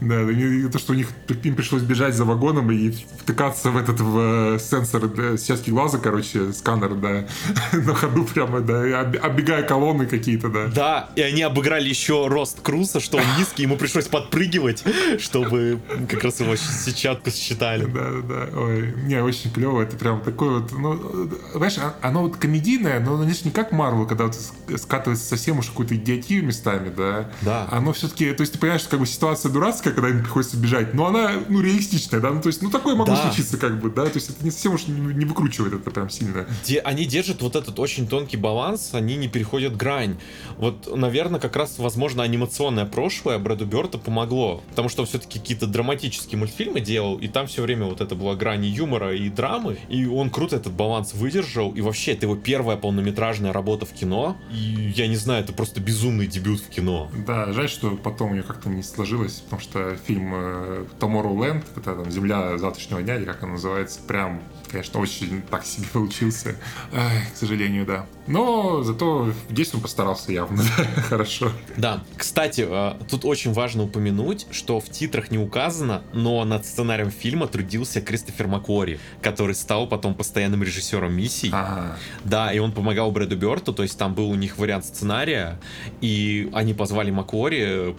Да, 0.00 0.26
то, 0.72 0.78
что 0.78 0.92
у 0.92 0.96
них 0.96 1.08
им 1.42 1.54
пришлось 1.54 1.82
бежать 1.82 2.14
за 2.14 2.24
вагоном 2.24 2.70
и 2.70 2.90
втыкаться 2.90 3.70
в 3.70 3.76
этот 3.76 4.00
в 4.00 4.54
э, 4.54 4.58
сенсор 4.58 5.08
да, 5.08 5.23
сетки 5.38 5.70
глаза, 5.70 5.98
короче, 5.98 6.52
сканер, 6.52 6.94
да, 6.94 7.24
на 7.72 7.94
ходу 7.94 8.24
прямо, 8.24 8.60
да, 8.60 9.00
оббегая 9.00 9.62
колонны 9.62 10.06
какие-то, 10.06 10.48
да. 10.48 10.66
Да, 10.68 11.08
и 11.16 11.22
они 11.22 11.42
обыграли 11.42 11.88
еще 11.88 12.26
рост 12.28 12.60
Круза, 12.60 13.00
что 13.00 13.18
он 13.18 13.24
низкий, 13.38 13.62
ему 13.62 13.76
пришлось 13.76 14.06
подпрыгивать, 14.08 14.84
чтобы 15.18 15.80
как 16.08 16.22
раз 16.24 16.40
его 16.40 16.56
сетчатку 16.56 17.30
считали. 17.30 17.84
Да, 17.84 18.10
да, 18.10 18.46
да. 18.52 18.58
Ой, 18.58 18.94
не, 19.04 19.22
очень 19.22 19.50
клево. 19.52 19.82
Это 19.82 19.96
прям 19.96 20.20
такое 20.20 20.60
вот, 20.60 20.72
ну, 20.72 21.30
знаешь, 21.54 21.78
а- 21.78 21.94
оно 22.02 22.22
вот 22.22 22.36
комедийное, 22.36 23.00
но 23.00 23.14
оно 23.14 23.24
не 23.24 23.50
как 23.50 23.72
Марвел, 23.72 24.06
когда 24.06 24.24
вот 24.24 24.36
скатывается 24.80 25.26
совсем 25.26 25.58
уж 25.58 25.66
какую-то 25.66 25.96
идиотию 25.96 26.44
местами, 26.44 26.92
да. 26.96 27.30
Да. 27.42 27.66
Оно 27.70 27.92
все-таки, 27.92 28.32
то 28.32 28.42
есть 28.42 28.52
ты 28.52 28.58
понимаешь, 28.58 28.80
что 28.82 28.90
как 28.90 29.00
бы 29.00 29.06
ситуация 29.06 29.50
дурацкая, 29.50 29.92
когда 29.92 30.08
им 30.08 30.22
приходится 30.22 30.56
бежать, 30.56 30.94
но 30.94 31.06
она, 31.06 31.32
ну, 31.48 31.60
реалистичная, 31.60 32.20
да, 32.20 32.30
ну, 32.30 32.40
то 32.40 32.48
есть, 32.48 32.62
ну, 32.62 32.70
такое 32.70 32.94
могло 32.94 33.14
Да. 33.14 33.22
случиться, 33.22 33.56
как 33.56 33.78
бы, 33.80 33.90
да, 33.90 34.04
то 34.06 34.12
есть 34.16 34.30
это 34.30 34.44
не 34.44 34.50
совсем 34.50 34.74
уж 34.74 34.86
не, 35.14 35.24
выкручивает 35.24 35.74
это 35.74 35.90
прям 35.90 36.10
сильно. 36.10 36.46
Де- 36.64 36.80
они 36.80 37.04
держат 37.04 37.42
вот 37.42 37.56
этот 37.56 37.78
очень 37.78 38.06
тонкий 38.06 38.36
баланс, 38.36 38.90
они 38.94 39.16
не 39.16 39.28
переходят 39.28 39.76
грань. 39.76 40.16
Вот, 40.58 40.94
наверное, 40.96 41.40
как 41.40 41.56
раз, 41.56 41.78
возможно, 41.78 42.22
анимационное 42.22 42.86
прошлое 42.86 43.38
Брэду 43.38 43.66
Бёрта 43.66 43.98
помогло, 43.98 44.62
потому 44.70 44.88
что 44.88 45.02
он 45.02 45.08
все-таки 45.08 45.38
какие-то 45.38 45.66
драматические 45.66 46.38
мультфильмы 46.38 46.80
делал, 46.80 47.16
и 47.18 47.28
там 47.28 47.46
все 47.46 47.62
время 47.62 47.86
вот 47.86 48.00
это 48.00 48.14
была 48.14 48.34
грань 48.34 48.64
юмора 48.64 49.14
и 49.14 49.28
драмы, 49.28 49.78
и 49.88 50.06
он 50.06 50.30
круто 50.30 50.56
этот 50.56 50.72
баланс 50.72 51.14
выдержал, 51.14 51.72
и 51.72 51.80
вообще 51.80 52.12
это 52.12 52.26
его 52.26 52.36
первая 52.36 52.76
полнометражная 52.76 53.52
работа 53.52 53.86
в 53.86 53.92
кино, 53.92 54.36
и 54.50 54.92
я 54.96 55.06
не 55.06 55.16
знаю, 55.16 55.42
это 55.44 55.52
просто 55.52 55.80
безумный 55.80 56.26
дебют 56.26 56.60
в 56.60 56.68
кино. 56.68 57.10
Да, 57.26 57.52
жаль, 57.52 57.68
что 57.68 57.90
потом 57.96 58.30
у 58.30 58.32
нее 58.34 58.42
как-то 58.42 58.68
не 58.68 58.82
сложилось, 58.82 59.34
потому 59.40 59.62
что 59.62 59.96
фильм 60.06 60.32
э, 60.34 60.84
Tomorrowland, 61.00 61.64
это 61.76 61.94
там 61.94 62.10
Земля 62.10 62.58
завтрашнего 62.58 63.02
дня, 63.02 63.16
или 63.16 63.24
как 63.24 63.42
он 63.42 63.52
называется, 63.52 64.00
прям, 64.06 64.42
конечно, 64.74 65.00
очень 65.00 65.42
так 65.42 65.64
себе 65.64 65.86
получился. 65.92 66.56
Ай, 66.92 67.22
к 67.32 67.36
сожалению, 67.36 67.86
да. 67.86 68.06
Но 68.26 68.82
зато 68.82 69.32
здесь 69.48 69.72
он 69.72 69.80
постарался 69.80 70.32
явно, 70.32 70.62
хорошо. 71.08 71.52
Да, 71.76 72.02
кстати, 72.16 72.66
э, 72.68 72.94
тут 73.08 73.24
очень 73.24 73.52
важно 73.52 73.84
упомянуть, 73.84 74.46
что 74.50 74.80
в 74.80 74.88
титрах 74.88 75.30
не 75.30 75.38
указано, 75.38 76.02
но 76.12 76.44
над 76.44 76.66
сценарием 76.66 77.12
фильма 77.12 77.46
трудился 77.46 78.00
Кристофер 78.00 78.48
Маккори, 78.48 78.98
который 79.22 79.54
стал 79.54 79.86
потом 79.86 80.14
постоянным 80.14 80.62
режиссером 80.64 81.14
миссий. 81.14 81.50
Ага. 81.52 81.96
Да, 82.24 82.52
и 82.52 82.58
он 82.58 82.72
помогал 82.72 83.12
Брэду 83.12 83.36
Бёрту, 83.36 83.72
то 83.72 83.84
есть 83.84 83.96
там 83.96 84.14
был 84.14 84.28
у 84.28 84.34
них 84.34 84.58
вариант 84.58 84.86
сценария, 84.86 85.60
и 86.00 86.50
они 86.52 86.74
позвали 86.74 87.12
Маккори 87.12 87.94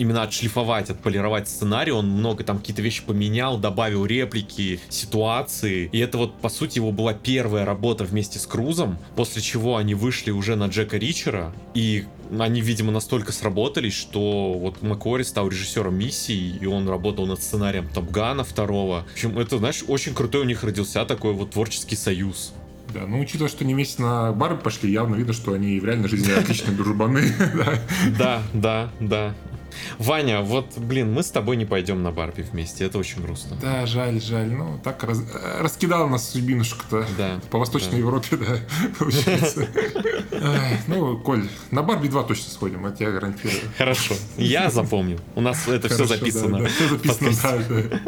именно 0.00 0.22
отшлифовать, 0.22 0.88
отполировать 0.88 1.46
сценарий, 1.48 1.92
он 1.92 2.08
много 2.08 2.42
там 2.42 2.58
какие-то 2.58 2.80
вещи 2.80 3.02
поменял, 3.04 3.58
добавил 3.58 4.06
реплики, 4.06 4.80
ситуации, 4.88 5.90
и 5.92 5.98
это 5.98 6.16
вот, 6.16 6.40
по 6.40 6.48
сути, 6.48 6.78
его 6.78 6.90
была 6.90 7.12
первая 7.12 7.66
работа 7.66 8.04
вместе 8.04 8.38
с 8.38 8.46
Крузом, 8.46 8.98
после 9.14 9.42
чего 9.42 9.76
они 9.76 9.94
вышли 9.94 10.30
уже 10.30 10.56
на 10.56 10.68
Джека 10.68 10.96
Ричера, 10.96 11.52
и 11.74 12.06
они, 12.38 12.62
видимо, 12.62 12.92
настолько 12.92 13.32
сработались, 13.32 13.94
что 13.94 14.54
вот 14.54 14.80
Маккори 14.80 15.22
стал 15.22 15.48
режиссером 15.48 15.94
миссии, 15.94 16.56
и 16.58 16.64
он 16.64 16.88
работал 16.88 17.26
над 17.26 17.42
сценарием 17.42 17.86
Топгана 17.88 18.42
второго. 18.42 19.04
В 19.10 19.12
общем, 19.12 19.38
это, 19.38 19.58
знаешь, 19.58 19.84
очень 19.86 20.14
крутой 20.14 20.42
у 20.42 20.44
них 20.44 20.64
родился 20.64 21.04
такой 21.04 21.34
вот 21.34 21.50
творческий 21.50 21.96
союз. 21.96 22.54
Да, 22.94 23.06
ну 23.06 23.20
учитывая, 23.20 23.48
что 23.48 23.64
они 23.64 23.74
вместе 23.74 24.02
на 24.02 24.32
бар 24.32 24.56
пошли, 24.56 24.90
явно 24.90 25.14
видно, 25.14 25.32
что 25.32 25.52
они 25.52 25.78
в 25.78 25.84
реальной 25.84 26.08
жизни 26.08 26.32
отличные 26.32 26.76
дружбаны. 26.76 27.22
Да, 28.18 28.42
да, 28.52 28.90
да. 29.00 29.34
Ваня, 29.98 30.40
вот, 30.42 30.76
блин, 30.78 31.12
мы 31.12 31.22
с 31.22 31.30
тобой 31.30 31.56
не 31.56 31.64
пойдем 31.64 32.02
на 32.02 32.10
Барби 32.12 32.42
вместе, 32.42 32.84
это 32.84 32.98
очень 32.98 33.22
грустно. 33.22 33.56
Да, 33.60 33.86
жаль, 33.86 34.20
жаль. 34.20 34.48
Ну, 34.50 34.80
так 34.82 35.02
раз- 35.04 35.22
раскидал 35.60 36.08
нас 36.08 36.30
судьбинушку-то. 36.30 37.06
Да, 37.18 37.40
По 37.50 37.58
Восточной 37.58 37.92
да. 37.92 37.98
Европе, 37.98 38.36
да, 38.36 38.58
получается. 38.98 39.68
Ну, 40.86 41.18
Коль, 41.18 41.48
на 41.70 41.82
Барби 41.82 42.08
2 42.08 42.22
точно 42.24 42.50
сходим, 42.50 42.86
это 42.86 43.04
я 43.04 43.10
гарантирую. 43.10 43.60
Хорошо, 43.76 44.14
я 44.36 44.70
запомнил. 44.70 45.18
У 45.34 45.40
нас 45.40 45.68
это 45.68 45.88
все 45.88 46.04
записано. 46.04 46.66
Все 46.66 46.88
записано, 46.88 47.64
да. 47.68 48.00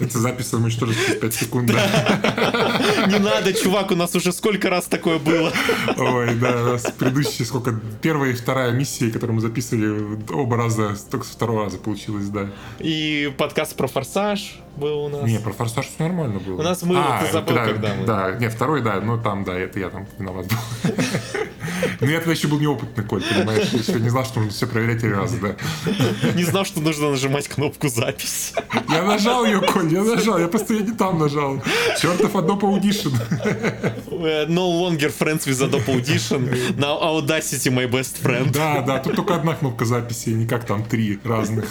Это 0.00 0.18
запись 0.18 0.52
мы 0.52 0.60
уничтожим 0.64 0.94
через 0.94 1.20
5 1.20 1.34
секунд. 1.34 1.70
Не 1.70 3.18
надо, 3.18 3.52
чувак, 3.52 3.90
у 3.90 3.96
нас 3.96 4.14
уже 4.14 4.32
сколько 4.32 4.70
раз 4.70 4.86
такое 4.86 5.18
было. 5.18 5.52
Ой, 5.96 6.34
да, 6.36 6.62
у 6.62 6.66
нас 6.72 6.82
предыдущие, 6.98 7.46
сколько, 7.46 7.78
первая 8.02 8.30
и 8.32 8.34
вторая 8.34 8.72
миссии, 8.72 9.10
которые 9.10 9.34
мы 9.36 9.40
записывали, 9.40 10.18
оба 10.32 10.56
раза, 10.56 10.69
только 11.10 11.24
со 11.26 11.32
второго 11.32 11.64
раза 11.64 11.78
получилось, 11.78 12.26
да. 12.28 12.48
И 12.78 13.32
подкаст 13.36 13.76
про 13.76 13.86
форсаж 13.86 14.58
был 14.76 15.04
у 15.04 15.08
нас. 15.08 15.22
Не, 15.24 15.38
про 15.38 15.52
форсаж 15.52 15.86
все 15.86 16.04
нормально 16.04 16.40
было. 16.40 16.60
У 16.60 16.62
нас 16.62 16.82
мы- 16.82 16.94
ты 16.94 17.32
забыл, 17.32 17.56
когда 17.56 17.94
мы- 17.94 18.06
Да, 18.06 18.32
не, 18.32 18.48
второй, 18.48 18.82
да, 18.82 19.00
ну 19.00 19.20
там, 19.20 19.44
да, 19.44 19.58
это 19.58 19.78
я 19.78 19.90
там 19.90 20.06
виноват 20.18 20.46
был. 20.46 20.56
Но 22.00 22.06
я 22.08 22.18
тогда 22.18 22.32
еще 22.32 22.48
был 22.48 22.58
неопытный, 22.60 23.04
Коль, 23.04 23.22
понимаешь, 23.22 23.68
еще 23.68 24.00
не 24.00 24.08
знал, 24.08 24.24
что 24.24 24.40
нужно 24.40 24.52
все 24.52 24.66
проверять 24.66 25.00
три 25.00 25.12
раза, 25.12 25.36
да. 25.38 25.56
Не 26.34 26.44
знал, 26.44 26.64
что 26.64 26.80
нужно 26.80 27.10
нажимать 27.10 27.48
кнопку 27.48 27.88
запись. 27.88 28.54
Я 28.88 29.02
нажал 29.02 29.44
ее, 29.44 29.60
Коль, 29.60 29.92
я 29.92 30.02
нажал, 30.02 30.38
я 30.38 30.48
просто 30.48 30.74
я 30.74 30.80
не 30.80 30.92
там 30.92 31.18
нажал. 31.18 31.62
Чертов 32.00 32.34
Adobe 32.34 32.60
Audition. 32.62 33.12
No 34.48 34.68
longer 34.70 35.10
friends 35.10 35.46
with 35.46 35.60
Adobe 35.60 35.86
Audition. 35.88 36.48
Now 36.78 37.00
Audacity 37.02 37.70
my 37.70 37.86
best 37.90 38.22
friend. 38.22 38.50
Да, 38.52 38.80
да, 38.82 38.98
тут 38.98 39.16
только 39.16 39.34
одна 39.34 39.54
кнопка 39.54 39.84
записи, 39.84 40.30
никак 40.30 40.59
как 40.60 40.66
там 40.66 40.84
три 40.84 41.18
разных. 41.24 41.70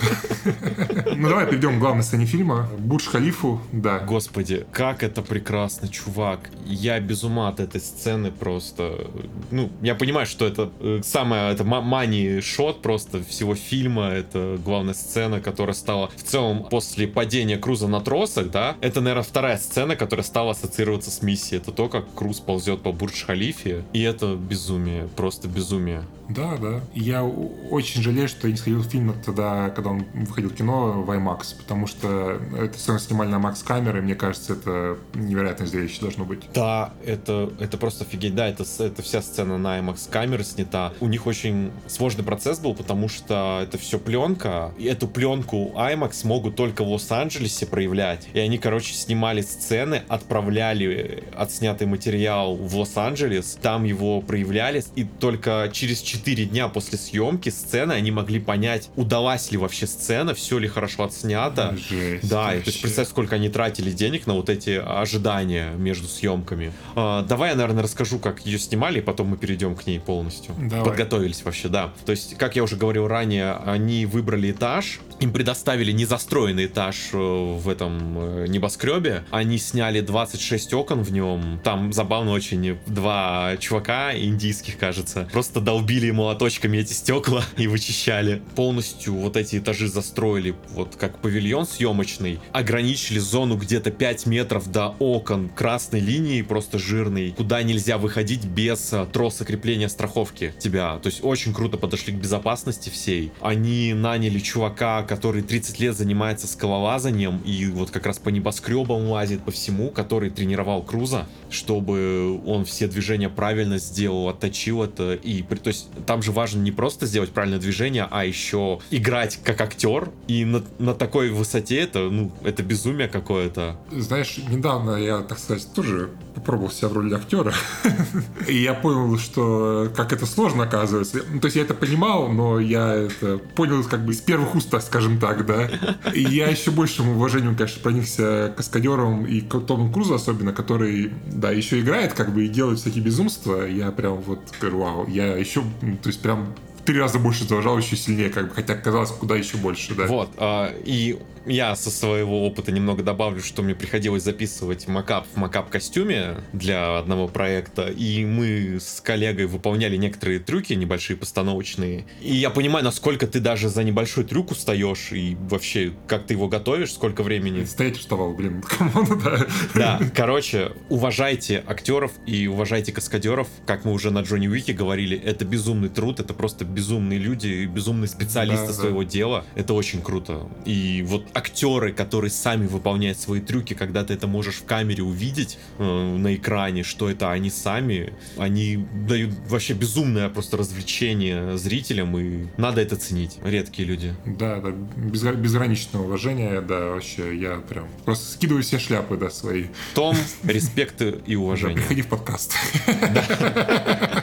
Ну 1.16 1.28
давай 1.28 1.46
перейдем 1.46 1.78
к 1.78 1.80
главной 1.80 2.04
сцене 2.04 2.26
фильма. 2.26 2.70
Бурдж 2.80 3.08
Халифу, 3.08 3.62
да. 3.72 4.00
Господи, 4.00 4.66
как 4.72 5.04
это 5.04 5.22
прекрасно, 5.22 5.88
чувак. 5.88 6.50
Я 6.66 7.00
без 7.00 7.24
ума 7.24 7.50
от 7.50 7.60
этой 7.60 7.82
сцены 7.82 8.32
просто. 8.32 9.08
Ну, 9.52 9.70
я 9.82 9.96
понимаю, 9.96 10.26
что 10.26 10.46
это 10.46 10.72
э, 10.80 11.02
самая 11.04 11.52
это 11.52 11.64
мани-шот 11.64 12.82
просто 12.82 13.24
всего 13.24 13.56
фильма. 13.56 14.08
Это 14.08 14.60
главная 14.64 14.94
сцена, 14.94 15.40
которая 15.40 15.76
стала 15.76 16.10
в 16.16 16.24
целом 16.24 16.64
после 16.70 17.08
падения 17.08 17.58
Круза 17.58 17.88
на 17.88 18.02
тросах, 18.02 18.50
да. 18.50 18.76
Это, 18.82 19.02
наверное, 19.02 19.24
вторая 19.24 19.58
сцена, 19.58 19.96
которая 19.96 20.24
стала 20.24 20.52
ассоциироваться 20.52 21.12
с 21.12 21.22
миссией. 21.22 21.60
Это 21.60 21.72
то, 21.72 21.90
как 21.90 22.14
Круз 22.16 22.40
ползет 22.40 22.82
по 22.82 22.92
Бурдж-Халифе. 22.92 23.84
И 23.94 24.02
это 24.02 24.36
безумие, 24.36 25.08
просто 25.16 25.48
безумие. 25.48 26.04
Да, 26.30 26.58
да. 26.58 26.82
Я 26.94 27.24
очень 27.24 28.02
жалею, 28.04 28.28
что 28.28 28.48
я 28.48 28.54
не 28.54 28.58
сходил 28.58 28.79
в 28.84 28.90
фильм 28.90 29.14
тогда, 29.26 29.70
когда 29.70 29.92
он 29.92 30.06
выходил 30.14 30.50
в 30.50 30.56
кино 30.56 31.02
в 31.02 31.12
IMAX, 31.12 31.56
потому 31.58 31.88
что 31.88 32.40
это 32.58 32.78
сцену 32.78 33.00
снимали 33.00 33.30
на 33.30 33.36
Max 33.36 33.64
камеры, 33.64 34.02
мне 34.02 34.16
кажется, 34.16 34.54
это 34.54 34.98
невероятное 35.14 35.68
зрелище 35.68 36.02
должно 36.02 36.26
быть. 36.26 36.42
Да, 36.54 36.94
это, 37.06 37.52
это 37.60 37.78
просто 37.78 38.06
офигеть. 38.06 38.36
Да, 38.36 38.48
это, 38.48 38.64
это 38.80 39.02
вся 39.02 39.22
сцена 39.22 39.58
на 39.58 39.80
IMAX 39.80 40.10
камеры 40.10 40.44
снята. 40.44 40.94
У 41.00 41.08
них 41.08 41.28
очень 41.28 41.72
сложный 41.88 42.24
процесс 42.24 42.60
был, 42.60 42.74
потому 42.74 43.10
что 43.10 43.60
это 43.64 43.78
все 43.78 44.00
пленка, 44.00 44.72
и 44.78 44.86
эту 44.86 45.08
пленку 45.08 45.74
IMAX 45.76 46.26
могут 46.26 46.56
только 46.56 46.84
в 46.84 46.90
Лос-Анджелесе 46.90 47.66
проявлять. 47.66 48.28
И 48.34 48.40
они, 48.40 48.58
короче, 48.58 48.94
снимали 48.94 49.42
сцены, 49.42 50.04
отправляли 50.08 51.24
отснятый 51.36 51.88
материал 51.88 52.56
в 52.56 52.76
Лос-Анджелес, 52.78 53.58
там 53.62 53.84
его 53.84 54.22
проявляли, 54.22 54.84
и 54.96 55.04
только 55.04 55.70
через 55.74 56.02
4 56.02 56.20
4 56.30 56.46
дня 56.46 56.68
после 56.68 56.98
съемки 56.98 57.50
сцены 57.50 57.94
они 57.94 58.12
могли 58.12 58.40
понять, 58.40 58.69
удалась 58.96 59.52
ли 59.52 59.58
вообще 59.58 59.88
сцена, 59.88 60.34
все 60.34 60.58
ли 60.58 60.68
хорошо 60.68 61.06
отснято. 61.06 61.76
Жесть, 61.90 62.30
да, 62.30 62.56
и, 62.56 62.62
то 62.62 62.70
есть 62.70 62.82
представь, 62.82 63.08
сколько 63.08 63.36
они 63.36 63.50
тратили 63.50 63.92
денег 63.92 64.28
на 64.28 64.34
вот 64.34 64.50
эти 64.50 64.82
ожидания 64.84 65.72
между 65.72 66.08
съемками. 66.08 66.72
А, 66.96 67.24
давай 67.24 67.52
я, 67.52 67.56
наверное, 67.56 67.84
расскажу, 67.84 68.20
как 68.20 68.46
ее 68.46 68.60
снимали, 68.60 69.00
и 69.00 69.02
потом 69.02 69.28
мы 69.28 69.38
перейдем 69.38 69.76
к 69.76 69.86
ней 69.88 70.00
полностью. 70.00 70.56
Давай. 70.58 70.86
Подготовились 70.86 71.44
вообще, 71.44 71.68
да. 71.68 71.94
То 72.06 72.12
есть, 72.12 72.38
как 72.38 72.56
я 72.56 72.64
уже 72.64 72.76
говорил 72.76 73.08
ранее, 73.08 73.54
они 73.66 74.06
выбрали 74.06 74.52
этаж, 74.52 75.00
им 75.20 75.34
предоставили 75.34 75.92
незастроенный 75.92 76.66
этаж 76.66 77.10
э, 77.14 77.18
в 77.18 77.68
этом 77.68 78.18
э, 78.18 78.46
небоскребе. 78.48 79.24
Они 79.32 79.58
сняли 79.58 80.02
26 80.02 80.74
окон 80.74 81.04
в 81.04 81.12
нем. 81.12 81.60
Там 81.64 81.92
забавно 81.92 82.32
очень 82.32 82.78
два 82.88 83.58
чувака 83.60 84.16
индийских, 84.16 84.78
кажется, 84.78 85.28
просто 85.32 85.60
долбили 85.60 86.12
молоточками 86.12 86.78
эти 86.78 86.94
стекла 86.94 87.44
и 87.58 87.68
вычищали. 87.68 88.42
Полностью 88.60 89.16
вот 89.16 89.38
эти 89.38 89.58
этажи 89.58 89.88
застроили 89.88 90.54
вот 90.72 90.98
как 90.98 91.20
павильон 91.20 91.66
съемочный. 91.66 92.42
Ограничили 92.52 93.18
зону 93.18 93.56
где-то 93.56 93.90
5 93.90 94.26
метров 94.26 94.70
до 94.70 94.96
окон 95.00 95.48
красной 95.48 96.02
линии, 96.02 96.42
просто 96.42 96.78
жирной, 96.78 97.32
куда 97.32 97.64
нельзя 97.64 97.98
выходить 97.98 98.44
без 98.44 98.92
э, 98.92 99.08
троса 99.14 99.46
крепления 99.46 99.88
страховки 99.88 100.54
тебя. 100.60 100.98
То 100.98 101.08
есть 101.08 101.24
очень 101.24 101.54
круто 101.54 101.78
подошли 101.78 102.12
к 102.12 102.18
безопасности 102.18 102.90
всей. 102.90 103.32
Они 103.40 103.94
наняли 103.94 104.40
чувака, 104.40 105.04
который 105.04 105.42
30 105.42 105.80
лет 105.80 105.96
занимается 105.96 106.46
скалолазанием 106.46 107.38
и 107.46 107.66
вот 107.68 107.92
как 107.92 108.08
раз 108.08 108.20
по 108.20 108.28
небоскребам 108.28 109.08
лазит 109.08 109.42
по 109.42 109.52
всему, 109.52 109.90
который 109.90 110.32
тренировал 110.32 110.84
Круза, 110.84 111.30
чтобы 111.50 112.42
он 112.46 112.66
все 112.66 112.88
движения 112.88 113.30
правильно 113.30 113.78
сделал, 113.78 114.28
отточил 114.28 114.84
это. 114.84 115.14
И 115.14 115.44
то 115.44 115.70
есть 115.70 115.88
там 116.06 116.22
же 116.22 116.34
важно 116.34 116.60
не 116.60 116.74
просто 116.74 117.06
сделать 117.06 117.30
правильное 117.30 117.60
движение, 117.60 118.06
а 118.12 118.26
еще 118.26 118.49
играть 118.92 119.40
как 119.44 119.62
актер. 119.62 120.10
И 120.28 120.46
на, 120.46 120.64
на 120.80 120.94
такой 120.94 121.30
высоте 121.30 121.78
это, 121.78 122.10
ну, 122.10 122.32
это 122.44 122.64
безумие 122.64 123.08
какое-то. 123.08 123.78
Знаешь, 123.92 124.38
недавно 124.50 124.96
я, 124.96 125.20
так 125.20 125.40
сказать, 125.40 125.68
тоже 125.74 126.10
попробовал 126.36 126.72
себя 126.72 126.90
в 126.90 126.94
роли 126.94 127.14
актера. 127.14 127.54
И 128.48 128.58
я 128.62 128.74
понял, 128.74 129.18
что 129.18 129.92
как 129.96 130.14
это 130.14 130.26
сложно 130.26 130.64
оказывается. 130.64 131.22
Ну, 131.30 131.40
то 131.40 131.46
есть 131.46 131.58
я 131.58 131.64
это 131.64 131.74
понимал, 131.74 132.30
но 132.30 132.60
я 132.60 132.94
это 132.94 133.38
понял 133.56 133.84
как 133.84 134.06
бы 134.06 134.14
с 134.14 134.22
первых 134.22 134.56
уст, 134.56 134.74
скажем 134.82 135.20
так, 135.20 135.46
да. 135.46 135.70
И 136.14 136.22
я 136.22 136.48
еще 136.48 136.72
большим 136.72 137.10
уважением, 137.10 137.56
конечно, 137.56 137.82
проникся 137.82 138.54
каскадером 138.56 139.26
и 139.26 139.42
Тому 139.42 139.92
Крузу 139.92 140.16
особенно, 140.16 140.54
который, 140.54 141.12
да, 141.28 141.52
еще 141.52 141.80
играет 141.80 142.14
как 142.14 142.34
бы 142.34 142.46
и 142.46 142.48
делает 142.48 142.80
всякие 142.80 143.04
безумства. 143.04 143.66
Я 143.66 143.92
прям 143.92 144.18
вот 144.22 144.40
говорю, 144.60 144.80
вау, 144.80 145.08
я 145.08 145.36
еще, 145.36 145.62
то 146.02 146.08
есть 146.08 146.22
прям 146.22 146.56
три 146.90 147.00
раза 147.00 147.20
больше 147.20 147.44
заложил, 147.44 147.78
еще 147.78 147.96
сильнее, 147.96 148.32
как 148.32 148.50
бы, 148.50 148.56
хотя 148.56 148.74
казалось, 148.74 149.12
куда 149.12 149.36
еще 149.36 149.58
больше, 149.58 149.94
да. 149.94 150.08
Вот, 150.08 150.32
а, 150.38 150.74
и 150.86 151.20
я 151.46 151.76
со 151.76 151.90
своего 151.90 152.46
опыта 152.46 152.72
немного 152.72 153.04
добавлю, 153.04 153.42
что 153.42 153.62
мне 153.62 153.76
приходилось 153.76 154.24
записывать 154.24 154.88
mocap 154.88 155.28
в 155.34 155.38
mocap 155.38 155.73
-костюме 155.73 156.38
для 156.54 156.98
одного 156.98 157.28
проекта, 157.28 157.88
и 157.90 158.26
мы 158.26 158.80
с 158.80 159.02
коллегой 159.02 159.46
выполняли 159.46 159.96
некоторые 159.98 160.40
трюки 160.40 160.74
небольшие, 160.74 161.18
постановочные. 161.18 162.06
И 162.22 162.36
я 162.36 162.50
понимаю, 162.50 162.86
насколько 162.86 163.28
ты 163.28 163.40
даже 163.40 163.70
за 163.70 163.84
небольшой 163.84 164.24
трюк 164.24 164.52
устаешь, 164.52 165.12
и 165.12 165.38
вообще, 165.40 165.94
как 166.08 166.26
ты 166.26 166.34
его 166.34 166.48
готовишь, 166.48 166.94
сколько 166.94 167.24
времени. 167.24 167.66
Стоять 167.66 167.98
уставал, 167.98 168.34
блин, 168.34 168.62
come 168.78 169.03
on, 169.03 169.22
да. 169.24 169.46
Да, 169.76 170.00
короче, 170.16 170.72
уважайте 170.90 171.64
актеров 171.66 172.12
и 172.26 172.48
уважайте 172.48 172.92
каскадеров, 172.92 173.48
как 173.66 173.86
мы 173.86 173.94
уже 173.94 174.12
на 174.12 174.22
Джонни 174.22 174.48
Уике 174.48 174.74
говорили, 174.74 175.18
это 175.18 175.46
безумный 175.46 175.90
труд, 175.90 176.20
это 176.20 176.34
просто 176.34 176.66
безумные 176.80 177.20
люди, 177.20 177.66
безумные 177.66 178.08
специалисты 178.08 178.68
да, 178.68 178.74
своего 178.74 179.04
да. 179.04 179.10
дела, 179.10 179.46
это 179.56 179.74
очень 179.74 180.02
круто. 180.02 180.48
И 180.64 181.04
вот 181.06 181.26
актеры, 181.34 181.92
которые 181.92 182.32
сами 182.32 182.68
выполняют 182.68 183.20
свои 183.20 183.42
трюки, 183.42 183.74
когда 183.74 184.06
ты 184.06 184.14
это 184.14 184.28
можешь 184.28 184.56
в 184.56 184.66
камере 184.66 185.04
увидеть 185.04 185.60
э, 185.78 185.84
на 185.84 186.34
экране, 186.36 186.84
что 186.84 187.10
это 187.10 187.32
они 187.32 187.50
сами, 187.50 188.14
они 188.38 188.86
дают 189.08 189.32
вообще 189.50 189.74
безумное 189.74 190.30
просто 190.30 190.56
развлечение 190.56 191.58
зрителям, 191.58 192.18
и 192.18 192.48
надо 192.56 192.80
это 192.80 192.96
ценить. 192.96 193.40
Редкие 193.44 193.86
люди. 193.86 194.16
Да, 194.26 194.62
да, 194.62 194.72
без, 194.72 195.24
безграничное 195.24 196.02
уважение, 196.02 196.62
да, 196.62 196.92
вообще, 196.92 197.38
я 197.38 197.58
прям 197.58 197.90
просто 198.06 198.32
скидываю 198.32 198.64
все 198.64 198.80
шляпы, 198.80 199.18
да, 199.18 199.30
свои. 199.30 199.66
Том, 199.96 200.16
респект 200.44 201.02
и 201.02 201.36
уважение. 201.36 201.76
Да, 201.76 201.82
приходи 201.82 202.04
в 202.04 202.08
подкаст. 202.08 202.56
Вот, 202.88 204.19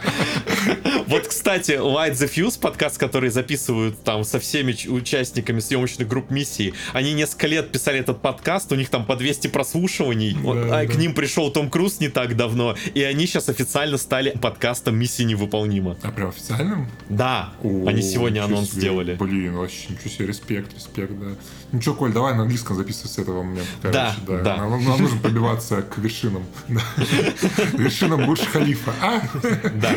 кстати, 1.46 1.78
Light 1.78 2.14
the 2.14 2.28
Fuse, 2.28 2.58
подкаст, 2.58 2.98
который 2.98 3.30
записывают 3.30 4.02
там 4.02 4.24
со 4.24 4.40
всеми 4.40 4.76
участниками 4.88 5.60
съемочных 5.60 6.08
групп 6.08 6.32
миссии, 6.32 6.74
они 6.92 7.12
несколько 7.12 7.46
лет 7.46 7.70
писали 7.70 8.00
этот 8.00 8.20
подкаст, 8.20 8.72
у 8.72 8.74
них 8.74 8.90
там 8.90 9.06
по 9.06 9.14
200 9.14 9.46
прослушиваний, 9.46 10.36
да, 10.42 10.54
да. 10.54 10.80
а 10.80 10.86
к 10.86 10.96
ним 10.96 11.14
пришел 11.14 11.52
Том 11.52 11.70
Круз 11.70 12.00
не 12.00 12.08
так 12.08 12.34
давно, 12.34 12.74
и 12.94 13.02
они 13.04 13.26
сейчас 13.26 13.48
официально 13.48 13.96
стали 13.96 14.30
подкастом 14.30 14.96
«Миссия 14.96 15.22
невыполнима». 15.22 15.96
А 16.02 16.10
прям 16.10 16.30
официальным? 16.30 16.88
Да, 17.08 17.52
О, 17.62 17.86
они 17.86 18.02
сегодня 18.02 18.42
анонс 18.42 18.70
себе. 18.70 18.80
сделали. 18.80 19.14
Блин, 19.14 19.54
вообще 19.54 19.90
ничего 19.90 20.10
себе, 20.10 20.26
респект, 20.26 20.74
респект, 20.74 21.12
да. 21.12 21.26
Ну 21.70 21.80
что, 21.80 21.94
Коль, 21.94 22.12
давай 22.12 22.34
на 22.34 22.42
английском 22.42 22.76
записывай 22.76 23.08
с 23.08 23.18
этого 23.18 23.44
момента. 23.44 23.70
Короче, 23.82 23.98
да, 23.98 24.16
да. 24.26 24.42
да. 24.42 24.56
Нам, 24.56 24.84
нам 24.84 25.00
нужно 25.00 25.20
пробиваться 25.20 25.82
к 25.82 25.98
вершинам. 25.98 26.44
Вершинам 27.74 28.26
Бурж 28.26 28.40
Халифа. 28.40 28.92
А? 29.00 29.22
Да. 29.74 29.94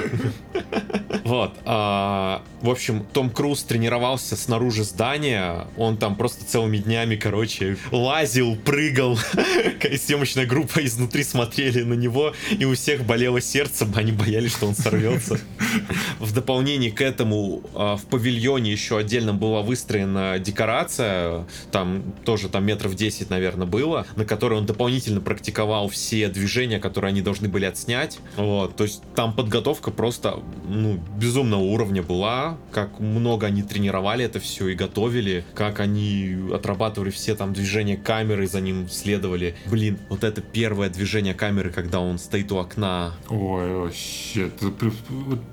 Вот. 1.39 1.53
А, 1.63 2.41
в 2.61 2.69
общем, 2.69 3.05
Том 3.13 3.29
Круз 3.29 3.63
тренировался 3.63 4.35
снаружи 4.35 4.83
здания. 4.83 5.67
Он 5.77 5.95
там 5.95 6.17
просто 6.17 6.43
целыми 6.43 6.79
днями, 6.79 7.15
короче, 7.15 7.77
лазил, 7.91 8.57
прыгал. 8.57 9.17
Съемочная 9.97 10.45
группа 10.45 10.85
изнутри 10.85 11.23
смотрели 11.23 11.83
на 11.83 11.93
него, 11.93 12.33
и 12.51 12.65
у 12.65 12.75
всех 12.75 13.05
болело 13.05 13.39
сердце, 13.39 13.87
они 13.95 14.11
боялись, 14.11 14.51
что 14.51 14.67
он 14.67 14.75
сорвется. 14.75 15.39
В 16.19 16.33
дополнение 16.33 16.91
к 16.91 16.99
этому 16.99 17.61
а, 17.73 17.95
в 17.95 18.03
павильоне 18.03 18.73
еще 18.73 18.97
отдельно 18.97 19.33
была 19.33 19.61
выстроена 19.61 20.39
декорация, 20.39 21.45
там 21.71 22.03
тоже 22.25 22.49
там 22.49 22.65
метров 22.65 22.95
10, 22.95 23.29
наверное, 23.29 23.65
было, 23.65 24.05
на 24.17 24.25
которой 24.25 24.55
он 24.55 24.65
дополнительно 24.65 25.21
практиковал 25.21 25.87
все 25.87 26.27
движения, 26.27 26.79
которые 26.79 27.09
они 27.09 27.21
должны 27.21 27.47
были 27.47 27.63
отснять. 27.63 28.19
Вот, 28.35 28.75
то 28.75 28.83
есть 28.83 29.01
там 29.15 29.33
подготовка 29.33 29.91
просто, 29.91 30.39
ну, 30.67 30.99
безумного 31.29 31.61
уровня 31.61 32.01
была, 32.01 32.57
как 32.71 32.99
много 32.99 33.45
они 33.45 33.61
тренировали 33.61 34.25
это 34.25 34.39
все 34.39 34.69
и 34.69 34.73
готовили, 34.73 35.45
как 35.53 35.79
они 35.79 36.35
отрабатывали 36.51 37.11
все 37.11 37.35
там 37.35 37.53
движения 37.53 37.97
камеры, 37.97 38.47
за 38.47 38.61
ним 38.61 38.89
следовали. 38.89 39.55
Блин, 39.67 39.99
вот 40.09 40.23
это 40.23 40.41
первое 40.41 40.89
движение 40.89 41.35
камеры, 41.35 41.69
когда 41.69 41.99
он 41.99 42.17
стоит 42.17 42.51
у 42.51 42.57
окна. 42.57 43.13
Ой, 43.29 43.71
вообще, 43.75 44.49
ты, 44.49 44.71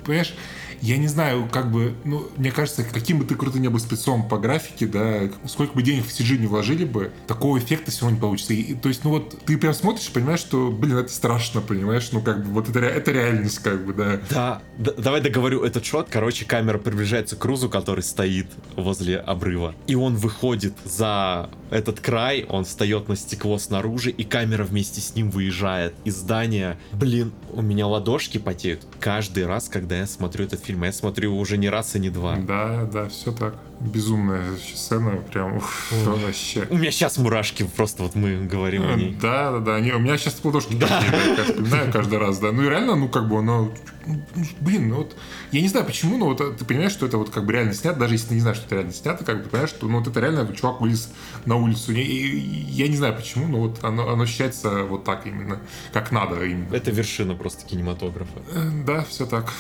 понимаешь, 0.07 0.33
я 0.81 0.97
не 0.97 1.09
знаю, 1.09 1.49
как 1.51 1.71
бы, 1.71 1.95
ну, 2.05 2.29
мне 2.37 2.51
кажется, 2.51 2.85
каким 2.85 3.19
бы 3.19 3.25
ты 3.25 3.35
круто 3.35 3.59
не 3.59 3.69
был 3.69 3.79
спецом 3.79 4.29
по 4.29 4.39
графике, 4.39 4.87
да, 4.87 5.23
сколько 5.47 5.75
бы 5.75 5.83
денег 5.83 6.05
в 6.07 6.09
CG 6.09 6.39
не 6.39 6.47
вложили 6.47 6.85
бы, 6.85 7.13
такого 7.27 7.59
эффекта 7.59 7.93
равно 8.01 8.17
не 8.17 8.21
получится. 8.21 8.53
И, 8.53 8.75
то 8.75 8.89
есть, 8.89 9.05
ну 9.05 9.11
вот, 9.11 9.39
ты 9.45 9.57
прям 9.59 9.75
смотришь 9.75 10.09
и 10.09 10.13
понимаешь, 10.13 10.41
что, 10.41 10.71
блин, 10.71 10.99
это 10.99 11.13
страшно, 11.13 11.61
понимаешь, 11.61 12.09
ну 12.13 12.21
как 12.21 12.45
бы, 12.45 12.53
вот 12.53 12.69
это, 12.69 12.81
это 12.81 13.13
реальность, 13.13 13.59
как 13.59 13.85
бы, 13.85 13.93
да. 13.93 14.21
Да, 14.31 14.63
да 14.79 14.93
давай 14.93 15.21
договорю 15.21 15.63
этот 15.65 15.85
шот. 15.85 16.09
Короче, 16.11 16.45
камера 16.45 16.79
приближается 16.79 17.37
к 17.37 17.39
Крузу, 17.41 17.69
который 17.69 18.03
стоит 18.03 18.49
возле 18.77 19.19
обрыва. 19.19 19.75
И 19.87 19.95
он 19.95 20.17
выходит 20.17 20.75
за 20.85 21.51
этот 21.71 22.01
край, 22.01 22.45
он 22.49 22.65
встает 22.65 23.09
на 23.09 23.17
стекло 23.17 23.59
снаружи, 23.59 24.11
и 24.11 24.25
камера 24.25 24.65
вместе 24.65 25.01
с 25.01 25.15
ним 25.15 25.31
выезжает 25.31 25.95
из 26.05 26.17
здания. 26.17 26.79
Блин, 26.93 27.33
у 27.53 27.63
меня 27.63 27.87
ладошки 27.87 28.39
потеют 28.39 28.87
каждый 29.01 29.47
раз, 29.47 29.69
когда 29.69 29.97
я 29.99 30.07
смотрю 30.07 30.45
этот 30.45 30.65
фильм. 30.65 30.76
Я 30.85 30.93
смотрю 30.93 31.37
уже 31.37 31.57
не 31.57 31.69
раз 31.69 31.97
и 31.97 31.99
не 31.99 32.11
два. 32.11 32.37
Да, 32.37 32.85
да, 32.85 33.09
все 33.09 33.33
так. 33.33 33.55
Безумная 33.81 34.57
сцена, 34.57 35.17
прям 35.33 35.61
вообще. 35.91 36.67
У 36.71 36.77
меня 36.77 36.91
сейчас 36.91 37.19
мурашки, 37.19 37.65
просто 37.77 38.05
вот 38.05 38.15
мы 38.15 38.47
говорим 38.47 38.89
о 38.89 38.95
ней. 38.95 39.17
Да, 39.21 39.53
да, 39.53 39.59
да. 39.61 39.81
Не, 39.81 39.93
у 39.93 39.99
меня 39.99 40.17
сейчас 40.17 40.41
ладошки 40.43 40.75
да. 40.75 41.03
я 41.37 41.45
вспоминаю 41.45 41.93
каждый 41.93 42.19
раз, 42.19 42.39
да. 42.39 42.53
Ну 42.53 42.63
и 42.63 42.69
реально, 42.69 42.97
ну 42.97 43.09
как 43.09 43.29
бы 43.29 43.39
оно 43.39 43.71
ну, 44.07 44.23
блин, 44.61 44.89
ну 44.89 44.97
вот, 44.97 45.17
я 45.51 45.61
не 45.61 45.69
знаю 45.69 45.85
почему, 45.85 46.17
но 46.17 46.27
вот 46.27 46.39
ты 46.59 46.65
понимаешь, 46.65 46.93
что 46.93 47.07
это 47.07 47.19
вот 47.19 47.31
как 47.31 47.45
бы 47.45 47.53
реально 47.53 47.75
снято, 47.75 47.99
даже 47.99 48.15
если 48.15 48.29
ты 48.29 48.35
не 48.35 48.41
знаешь, 48.41 48.59
что 48.59 48.67
это 48.67 48.75
реально 48.77 48.93
снято, 48.93 49.25
как 49.25 49.43
бы 49.43 49.49
понимаешь, 49.49 49.71
что 49.71 49.89
ну 49.89 49.99
вот 49.99 50.07
это 50.07 50.21
реально 50.21 50.55
чувак 50.55 50.81
вылез 50.81 51.11
на 51.45 51.57
улицу. 51.57 51.93
Я, 51.93 52.03
я 52.03 52.89
не 52.89 52.97
знаю 52.97 53.15
почему, 53.17 53.49
но 53.49 53.59
вот 53.59 53.83
оно, 53.83 54.09
оно 54.09 54.23
ощущается 54.23 54.85
вот 54.85 55.05
так 55.05 55.27
именно, 55.27 55.61
как 55.93 56.13
надо 56.13 56.45
именно. 56.45 56.73
Это 56.75 56.91
вершина 56.91 57.35
просто 57.35 57.67
кинематографа. 57.67 58.41
Э, 58.55 58.71
да, 58.87 59.05
все 59.05 59.27
так. 59.27 59.53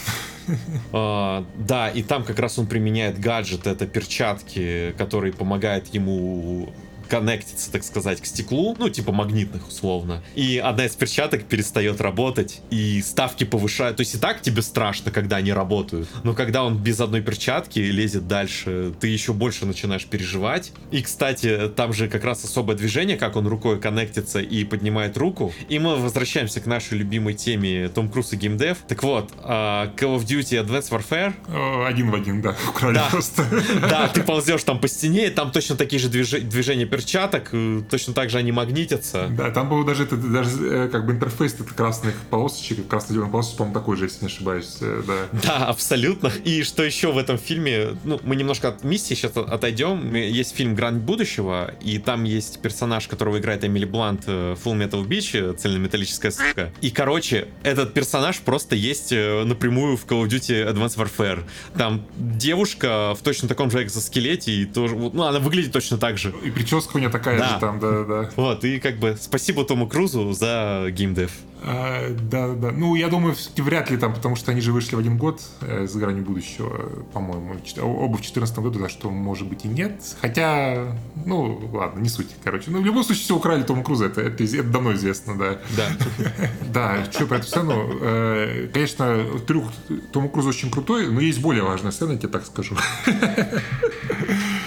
А, 0.92 1.44
да, 1.56 1.88
и 1.88 2.02
там 2.02 2.24
как 2.24 2.38
раз 2.38 2.58
он 2.58 2.66
применяет 2.66 3.18
гаджет, 3.18 3.66
это 3.66 3.86
перчатки, 3.86 4.94
которые 4.96 5.32
помогают 5.32 5.88
ему 5.88 6.72
коннектится, 7.06 7.70
так 7.70 7.84
сказать, 7.84 8.20
к 8.20 8.26
стеклу, 8.26 8.76
ну, 8.78 8.88
типа 8.88 9.12
магнитных 9.12 9.68
условно. 9.68 10.22
И 10.34 10.58
одна 10.58 10.86
из 10.86 10.94
перчаток 10.94 11.44
перестает 11.44 12.00
работать, 12.00 12.60
и 12.70 13.02
ставки 13.02 13.44
повышают. 13.44 13.96
То 13.96 14.02
есть 14.02 14.14
и 14.14 14.18
так 14.18 14.42
тебе 14.42 14.62
страшно, 14.62 15.10
когда 15.10 15.36
они 15.36 15.52
работают. 15.52 16.08
Но 16.24 16.34
когда 16.34 16.64
он 16.64 16.78
без 16.78 17.00
одной 17.00 17.22
перчатки 17.22 17.78
лезет 17.78 18.28
дальше, 18.28 18.94
ты 19.00 19.08
еще 19.08 19.32
больше 19.32 19.66
начинаешь 19.66 20.04
переживать. 20.06 20.72
И, 20.90 21.02
кстати, 21.02 21.68
там 21.74 21.92
же 21.92 22.08
как 22.08 22.24
раз 22.24 22.44
особое 22.44 22.76
движение, 22.76 23.16
как 23.16 23.36
он 23.36 23.46
рукой 23.46 23.80
коннектится 23.80 24.40
и 24.40 24.64
поднимает 24.64 25.16
руку. 25.16 25.52
И 25.68 25.78
мы 25.78 25.96
возвращаемся 25.96 26.60
к 26.60 26.66
нашей 26.66 26.98
любимой 26.98 27.34
теме 27.34 27.88
Том 27.88 28.08
Круз 28.08 28.32
и 28.32 28.36
геймдев. 28.36 28.78
Так 28.88 29.02
вот, 29.02 29.32
а, 29.42 29.92
Call 29.96 30.16
of 30.16 30.24
Duty 30.24 30.64
Advanced 30.64 30.90
Warfare. 30.90 31.86
Один 31.86 32.10
в 32.10 32.14
один, 32.14 32.42
да, 32.42 32.56
украли 32.68 32.94
да. 32.94 33.08
просто. 33.10 33.44
Да, 33.88 34.08
ты 34.08 34.22
ползешь 34.22 34.64
там 34.64 34.80
по 34.80 34.88
стене, 34.88 35.26
и 35.26 35.30
там 35.30 35.50
точно 35.52 35.76
такие 35.76 36.00
же 36.00 36.08
движения 36.08 36.86
перчаток, 36.96 37.50
э, 37.52 37.82
точно 37.90 38.14
так 38.14 38.30
же 38.30 38.38
они 38.38 38.52
магнитятся. 38.52 39.28
Да, 39.30 39.50
там 39.50 39.68
был 39.68 39.84
даже, 39.84 40.04
это, 40.04 40.16
даже 40.16 40.50
э, 40.66 40.88
как 40.88 41.04
бы 41.04 41.12
интерфейс 41.12 41.54
это 41.54 41.64
красных 41.64 42.14
полосочек, 42.30 42.88
красно-зеленых 42.88 43.32
полосочек, 43.32 43.58
по-моему, 43.58 43.78
такой 43.78 43.96
же, 43.98 44.04
если 44.04 44.24
не 44.24 44.26
ошибаюсь, 44.28 44.78
э, 44.80 45.02
да. 45.06 45.40
Да, 45.42 45.66
абсолютно. 45.66 46.32
И 46.44 46.62
что 46.62 46.82
еще 46.82 47.12
в 47.12 47.18
этом 47.18 47.36
фильме, 47.36 47.88
ну, 48.04 48.18
мы 48.22 48.34
немножко 48.34 48.68
от 48.68 48.82
миссии 48.82 49.12
сейчас 49.12 49.36
отойдем. 49.36 50.14
Есть 50.14 50.56
фильм 50.56 50.74
«Грань 50.74 50.98
будущего», 50.98 51.74
и 51.82 51.98
там 51.98 52.24
есть 52.24 52.60
персонаж, 52.60 53.08
которого 53.08 53.38
играет 53.38 53.62
Эмили 53.64 53.84
Блант 53.84 54.26
Full 54.26 54.56
Metal 54.64 55.06
Beach, 55.06 55.56
цельнометаллическая 55.56 56.30
сука. 56.30 56.72
И, 56.80 56.90
короче, 56.90 57.48
этот 57.62 57.92
персонаж 57.92 58.38
просто 58.40 58.74
есть 58.74 59.12
напрямую 59.12 59.98
в 59.98 60.06
Call 60.06 60.24
of 60.24 60.28
Duty 60.28 60.72
Advanced 60.72 60.96
Warfare. 60.96 61.44
Там 61.76 62.06
девушка 62.16 63.14
в 63.14 63.22
точно 63.22 63.48
таком 63.48 63.70
же 63.70 63.82
экзоскелете, 63.82 64.52
и 64.52 64.64
тоже, 64.64 64.96
ну, 64.96 65.22
она 65.24 65.40
выглядит 65.40 65.72
точно 65.72 65.98
так 65.98 66.16
же. 66.16 66.32
И 66.42 66.50
прическа 66.50 66.85
у 66.94 66.98
меня 66.98 67.10
такая 67.10 67.38
да. 67.38 67.48
же 67.48 67.60
там, 67.60 67.80
да, 67.80 68.04
да. 68.04 68.30
Вот, 68.36 68.64
и 68.64 68.78
как 68.78 68.98
бы 68.98 69.16
спасибо 69.20 69.64
Тому 69.64 69.88
Крузу 69.88 70.32
за 70.32 70.86
геймдев. 70.90 71.32
А, 71.62 72.10
да, 72.10 72.48
да. 72.54 72.70
Ну, 72.70 72.94
я 72.94 73.08
думаю, 73.08 73.34
вряд 73.56 73.90
ли 73.90 73.96
там, 73.96 74.14
потому 74.14 74.36
что 74.36 74.52
они 74.52 74.60
же 74.60 74.72
вышли 74.72 74.94
в 74.94 74.98
один 74.98 75.16
год 75.16 75.40
э, 75.62 75.86
за 75.86 75.98
гранью 75.98 76.24
будущего, 76.24 77.04
по-моему. 77.12 77.56
Оба 77.82 78.14
в 78.14 78.20
2014 78.20 78.58
году, 78.58 78.78
за 78.78 78.88
что, 78.88 79.10
может 79.10 79.48
быть, 79.48 79.64
и 79.64 79.68
нет. 79.68 80.00
Хотя, 80.20 80.96
ну, 81.24 81.68
ладно, 81.72 82.00
не 82.00 82.08
суть, 82.08 82.28
короче. 82.44 82.70
Ну, 82.70 82.80
в 82.80 82.84
любом 82.84 83.02
случае, 83.02 83.24
все 83.24 83.36
украли 83.36 83.62
Тома 83.62 83.82
Круза, 83.82 84.06
это, 84.06 84.20
это, 84.20 84.44
это 84.44 84.62
давно 84.62 84.92
известно, 84.94 85.36
да. 85.36 85.58
Да. 85.76 85.88
Да, 86.72 87.04
что 87.10 87.26
про 87.26 87.38
эту 87.38 87.46
сцену. 87.46 87.98
Э, 88.00 88.68
конечно, 88.72 89.24
трюк 89.46 89.64
Тома 90.12 90.28
Круза 90.28 90.50
очень 90.50 90.70
крутой, 90.70 91.08
но 91.08 91.20
есть 91.20 91.40
более 91.40 91.64
важная 91.64 91.90
сцена, 91.90 92.12
я 92.12 92.18
тебе 92.18 92.28
так 92.28 92.44
скажу. 92.44 92.76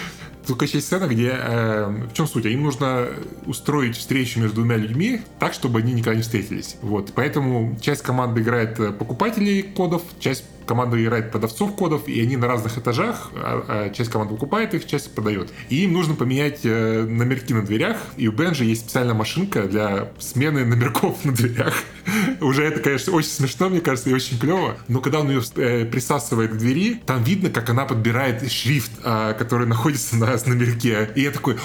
Только 0.49 0.65
есть 0.65 0.87
сцена, 0.87 1.05
где... 1.05 1.29
Э, 1.39 2.07
в 2.09 2.13
чем 2.13 2.25
суть? 2.25 2.45
Им 2.45 2.63
нужно 2.63 3.07
устроить 3.45 3.95
встречу 3.95 4.39
между 4.39 4.55
двумя 4.55 4.77
людьми 4.77 5.21
так, 5.37 5.53
чтобы 5.53 5.77
они 5.77 5.93
никогда 5.93 6.15
не 6.15 6.23
встретились. 6.23 6.77
Вот. 6.81 7.11
Поэтому 7.13 7.77
часть 7.79 8.01
команды 8.01 8.41
играет 8.41 8.79
э, 8.79 8.91
покупателей 8.91 9.61
кодов, 9.61 10.01
часть 10.19 10.45
команда 10.69 11.03
играет 11.03 11.31
продавцов 11.31 11.75
кодов, 11.75 12.07
и 12.07 12.21
они 12.21 12.37
на 12.37 12.47
разных 12.47 12.77
этажах, 12.77 13.31
а, 13.33 13.65
а 13.67 13.89
часть 13.89 14.11
команды 14.11 14.35
покупает 14.35 14.75
их, 14.75 14.85
часть 14.85 15.15
продает. 15.15 15.49
И 15.69 15.83
им 15.83 15.93
нужно 15.93 16.13
поменять 16.13 16.59
э, 16.63 17.05
номерки 17.09 17.53
на 17.53 17.63
дверях, 17.63 17.97
и 18.17 18.27
у 18.27 18.31
Бенжи 18.31 18.65
есть 18.65 18.81
специальная 18.81 19.15
машинка 19.15 19.63
для 19.63 20.09
смены 20.19 20.63
номерков 20.65 21.25
на 21.25 21.31
дверях. 21.31 21.73
Уже 22.41 22.65
это, 22.65 22.81
конечно, 22.81 23.13
очень 23.13 23.29
смешно, 23.29 23.69
мне 23.69 23.81
кажется, 23.81 24.11
и 24.11 24.13
очень 24.13 24.37
клево. 24.37 24.77
Но 24.87 25.01
когда 25.01 25.21
он 25.21 25.29
ее 25.31 25.41
э, 25.55 25.85
присасывает 25.85 26.51
к 26.51 26.57
двери, 26.57 27.01
там 27.03 27.23
видно, 27.23 27.49
как 27.49 27.67
она 27.71 27.85
подбирает 27.85 28.51
шрифт, 28.51 28.91
э, 29.03 29.33
который 29.39 29.65
находится 29.65 30.17
на 30.17 30.37
номерке. 30.45 31.09
И 31.15 31.21
я 31.21 31.31
такой 31.31 31.57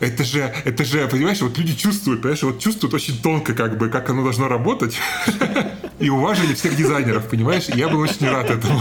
это 0.00 0.24
же, 0.24 0.52
это 0.64 0.84
же, 0.84 1.06
понимаешь, 1.08 1.40
вот 1.40 1.56
люди 1.58 1.74
чувствуют, 1.74 2.22
понимаешь, 2.22 2.42
вот 2.42 2.58
чувствуют 2.58 2.94
очень 2.94 3.20
тонко, 3.20 3.54
как 3.54 3.78
бы, 3.78 3.88
как 3.88 4.10
оно 4.10 4.22
должно 4.22 4.48
работать. 4.48 4.98
И 6.00 6.10
уважили 6.10 6.54
всех 6.54 6.76
дизайнеров, 6.76 7.28
понимаешь? 7.28 7.66
Я 7.68 7.88
был 7.88 8.00
очень 8.00 8.13
рад 8.22 8.50
этому. 8.50 8.80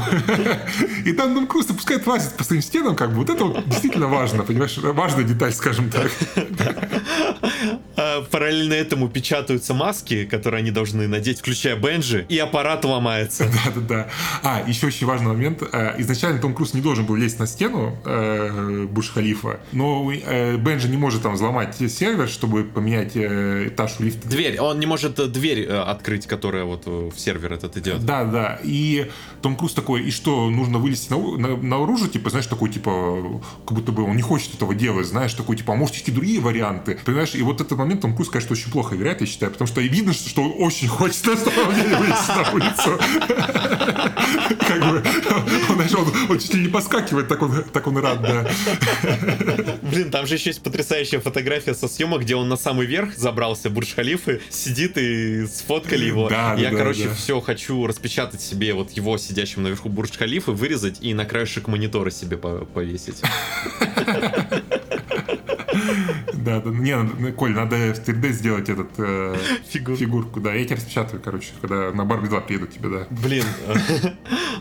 И 1.05 1.13
там 1.13 1.33
Том 1.33 1.47
Круз 1.47 1.65
пускай 1.67 2.01
лазит 2.05 2.33
по 2.33 2.43
своим 2.43 2.61
стенам, 2.61 2.95
как 2.95 3.09
бы, 3.09 3.17
вот 3.17 3.29
это 3.29 3.43
вот 3.45 3.67
действительно 3.67 4.07
важно, 4.07 4.43
понимаешь? 4.43 4.77
Важная 4.77 5.23
деталь, 5.23 5.53
скажем 5.53 5.89
так. 5.89 6.11
А 7.95 8.21
параллельно 8.23 8.73
этому 8.73 9.09
печатаются 9.09 9.73
маски, 9.73 10.25
которые 10.25 10.59
они 10.59 10.71
должны 10.71 11.07
надеть, 11.07 11.39
включая 11.39 11.75
Бенджи, 11.75 12.25
и 12.29 12.37
аппарат 12.37 12.85
ломается. 12.85 13.45
Да-да-да. 13.65 14.07
А, 14.41 14.63
еще 14.67 14.87
очень 14.87 15.07
важный 15.07 15.27
момент. 15.27 15.63
Э, 15.71 15.93
изначально 15.99 16.39
Том 16.39 16.53
Круз 16.53 16.73
не 16.73 16.81
должен 16.81 17.05
был 17.05 17.15
лезть 17.15 17.39
на 17.39 17.47
стену 17.47 17.97
э, 18.05 18.87
Буш-Халифа, 18.89 19.59
но 19.71 20.11
э, 20.11 20.57
Бенджи 20.57 20.89
не 20.89 20.97
может 20.97 21.21
там 21.23 21.33
взломать 21.33 21.75
сервер, 21.91 22.27
чтобы 22.27 22.63
поменять 22.63 23.15
этаж 23.15 23.99
лифта. 23.99 24.27
Дверь. 24.27 24.59
Он 24.59 24.79
не 24.79 24.85
может 24.85 25.31
дверь 25.31 25.67
открыть, 25.67 26.27
которая 26.27 26.63
вот 26.63 26.85
в 26.85 27.17
сервер 27.17 27.53
этот 27.53 27.77
идет. 27.77 28.05
Да, 28.05 28.23
да. 28.25 28.59
И 28.63 29.09
Том 29.41 29.55
Круз 29.55 29.73
такой, 29.73 30.03
и 30.03 30.11
что, 30.11 30.49
нужно 30.49 30.77
вылезти 30.77 31.11
на, 31.11 31.17
на, 31.37 31.57
наружу, 31.57 32.07
типа, 32.07 32.29
знаешь, 32.29 32.47
такой, 32.47 32.69
типа, 32.69 33.41
как 33.65 33.77
будто 33.77 33.91
бы 33.91 34.03
он 34.03 34.15
не 34.15 34.21
хочет 34.21 34.55
этого 34.55 34.73
делать, 34.73 35.07
знаешь, 35.07 35.33
такой, 35.33 35.57
типа, 35.57 35.73
а 35.73 35.75
может, 35.75 35.95
есть 35.95 36.07
и 36.07 36.11
другие 36.11 36.39
варианты. 36.39 36.99
Понимаешь, 37.03 37.35
и 37.35 37.41
вот 37.41 37.61
этот 37.61 37.77
момент 37.77 38.01
Том 38.01 38.15
Круз, 38.15 38.29
конечно, 38.29 38.53
очень 38.53 38.71
плохо 38.71 38.95
играет, 38.95 39.21
я 39.21 39.27
считаю, 39.27 39.51
потому 39.51 39.67
что 39.67 39.81
видно, 39.81 40.13
что 40.13 40.43
он 40.43 40.53
очень 40.57 40.87
хочет 40.87 41.25
на 41.25 41.35
самом 41.35 41.75
деле 41.75 41.97
вылезти 41.97 42.31
на 42.31 42.51
улицу. 42.51 42.99
Как 44.67 44.79
бы, 44.79 45.03
он, 45.69 45.75
знаешь, 45.75 45.93
он 46.29 46.39
чуть 46.39 46.53
ли 46.53 46.61
не 46.61 46.69
поскакивает, 46.69 47.27
так 47.27 47.41
он, 47.41 47.63
так 47.63 47.87
он 47.87 47.97
рад, 47.97 48.21
да. 48.21 48.47
Блин, 49.81 50.11
там 50.11 50.27
же 50.27 50.35
еще 50.35 50.49
есть 50.49 50.61
потрясающая 50.61 51.19
фотография 51.19 51.73
со 51.73 51.87
съемок, 51.87 52.21
где 52.21 52.35
он 52.35 52.49
на 52.49 52.57
самый 52.57 52.85
верх 52.85 53.15
забрался, 53.17 53.69
Бурдж-Халифы, 53.69 54.41
сидит 54.49 54.97
и 54.97 55.45
сфоткали 55.47 56.05
его. 56.05 56.29
Да, 56.29 56.55
Я, 56.55 56.71
короче, 56.71 57.13
все 57.13 57.41
хочу 57.41 57.85
распечатать 57.87 58.41
себе 58.41 58.73
вот 58.73 58.91
его 58.91 59.12
сидящим 59.17 59.63
наверху 59.63 59.89
Бурдж-Халифы, 59.89 60.51
вырезать 60.51 60.97
и 61.01 61.13
на 61.13 61.25
краешек 61.25 61.67
монитора 61.67 62.09
себе 62.11 62.37
повесить. 62.37 63.21
Да, 66.43 66.59
да. 66.59 66.69
Не, 66.69 66.97
ну, 66.97 67.31
Коль, 67.33 67.53
надо 67.53 67.75
в 67.75 68.07
3D 68.07 68.31
сделать 68.31 68.69
этот 68.69 68.91
э, 68.97 69.35
Фигур. 69.69 69.95
фигурку. 69.95 70.39
Да, 70.39 70.53
я 70.53 70.65
тебя 70.65 70.75
распечатаю, 70.75 71.21
короче, 71.23 71.49
когда 71.61 71.91
на 71.91 72.05
Барби 72.05 72.27
2 72.27 72.41
приеду 72.41 72.67
тебе, 72.67 72.89
да. 72.89 73.07
Блин. 73.09 73.45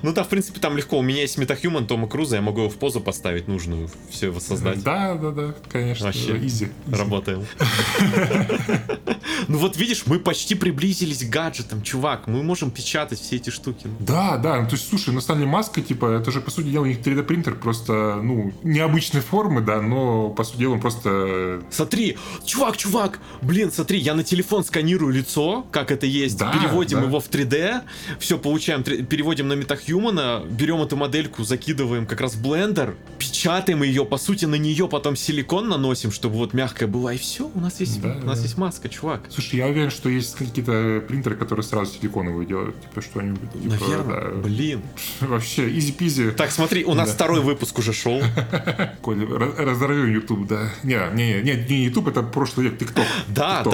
Ну 0.03 0.12
да, 0.12 0.25
в 0.25 0.29
принципе, 0.29 0.59
там 0.59 0.77
легко. 0.77 0.99
У 0.99 1.03
меня 1.03 1.21
есть 1.21 1.38
метахьюман 1.38 1.87
Тома 1.87 2.09
Круза, 2.09 2.35
я 2.35 2.42
могу 2.42 2.62
его 2.62 2.71
в 2.71 2.75
позу 2.77 3.01
поставить 3.01 3.47
нужную, 3.47 3.88
все 4.11 4.27
его 4.27 4.40
создать. 4.40 4.83
Да, 4.83 5.14
да, 5.14 5.31
да, 5.31 5.55
конечно. 5.71 6.07
Вообще, 6.07 6.38
изи. 6.38 6.68
Работаем. 6.90 7.47
Ну 9.49 9.59
вот 9.59 9.77
видишь, 9.77 10.05
мы 10.07 10.18
почти 10.21 10.55
приблизились 10.55 11.25
к 11.25 11.29
гаджетам, 11.29 11.83
чувак. 11.83 12.27
Мы 12.27 12.42
можем 12.42 12.71
печатать 12.71 13.18
все 13.21 13.37
эти 13.37 13.51
штуки. 13.51 13.88
Да, 13.99 14.37
да. 14.37 14.61
Ну, 14.61 14.66
то 14.68 14.77
есть, 14.77 14.88
слушай, 14.88 15.12
на 15.12 15.21
самом 15.21 15.40
деле 15.40 15.51
маска, 15.51 15.81
типа, 15.81 16.07
это 16.07 16.31
же, 16.31 16.40
по 16.40 16.51
сути 16.51 16.68
дела, 16.68 16.83
у 16.85 16.87
них 16.87 17.01
3D 17.01 17.25
принтер 17.25 17.57
просто, 17.57 18.21
ну, 18.23 18.53
необычной 18.62 19.21
формы, 19.21 19.61
да, 19.61 19.81
но, 19.83 20.31
по 20.31 20.45
сути 20.45 20.61
дела, 20.61 20.75
он 20.75 20.81
просто 20.81 21.61
Смотри, 21.73 22.17
чувак, 22.45 22.77
чувак, 22.77 23.19
блин, 23.41 23.71
смотри, 23.73 23.99
я 23.99 24.15
на 24.15 24.23
телефон 24.23 24.63
сканирую 24.65 25.13
лицо, 25.13 25.67
как 25.73 25.91
это 25.91 26.07
есть, 26.07 26.37
Да, 26.39 26.53
переводим 26.53 27.01
да. 27.01 27.07
его 27.07 27.19
в 27.21 27.29
3D, 27.31 27.81
все 28.19 28.39
получаем, 28.39 28.83
переводим 28.83 29.49
на 29.49 29.55
MetaHuman, 29.55 30.49
берем 30.51 30.83
эту 30.83 30.97
модельку, 30.97 31.45
закидываем 31.45 32.07
как 32.07 32.21
раз 32.21 32.35
в 32.35 32.43
Blender, 32.42 32.95
печатаем 33.19 33.83
ее, 33.83 34.05
по 34.05 34.19
сути, 34.19 34.45
на 34.45 34.57
нее 34.57 34.87
потом 34.89 35.17
силикон 35.17 35.69
наносим, 35.69 36.13
чтобы 36.13 36.37
вот 36.37 36.53
мягкая 36.55 36.89
была, 36.89 37.15
и 37.15 37.19
все, 37.19 37.51
у 37.55 37.61
нас 37.61 37.81
есть, 37.81 38.01
Да, 38.01 38.19
у 38.23 38.27
нас 38.27 38.39
да. 38.39 38.43
есть 38.45 38.59
маска, 38.59 38.89
чувак. 38.89 39.23
Слушай, 39.31 39.57
я 39.57 39.67
уверен, 39.67 39.91
что 39.91 40.09
есть 40.09 40.35
какие-то 40.37 41.03
принтеры, 41.09 41.37
которые 41.37 41.64
сразу 41.64 41.93
силиконовые 41.95 42.47
делают, 42.47 42.81
типа 42.81 43.01
что-нибудь. 43.03 43.51
Типа, 43.53 43.75
Наверное, 43.81 44.31
да. 44.33 44.37
блин. 44.43 44.83
Вообще, 45.20 45.68
easy-peasy. 45.78 46.33
Так, 46.33 46.51
смотри, 46.51 46.85
у 46.85 46.95
нас 46.95 47.09
Да. 47.09 47.14
второй 47.14 47.41
выпуск 47.41 47.79
уже 47.79 47.93
шел. 47.93 48.20
Коля, 49.03 49.25
ra- 49.27 49.57
разорвем 49.57 50.12
YouTube, 50.12 50.47
да. 50.47 50.70
Не, 50.83 50.99
не, 51.14 51.43
не, 51.43 51.62
не 51.69 51.85
YouTube, 51.85 52.09
это 52.09 52.23
прошлый 52.23 52.69
век, 52.69 52.79
ТикТок. 52.81 53.05
Да, 53.29 53.63
TikTok. 53.65 53.71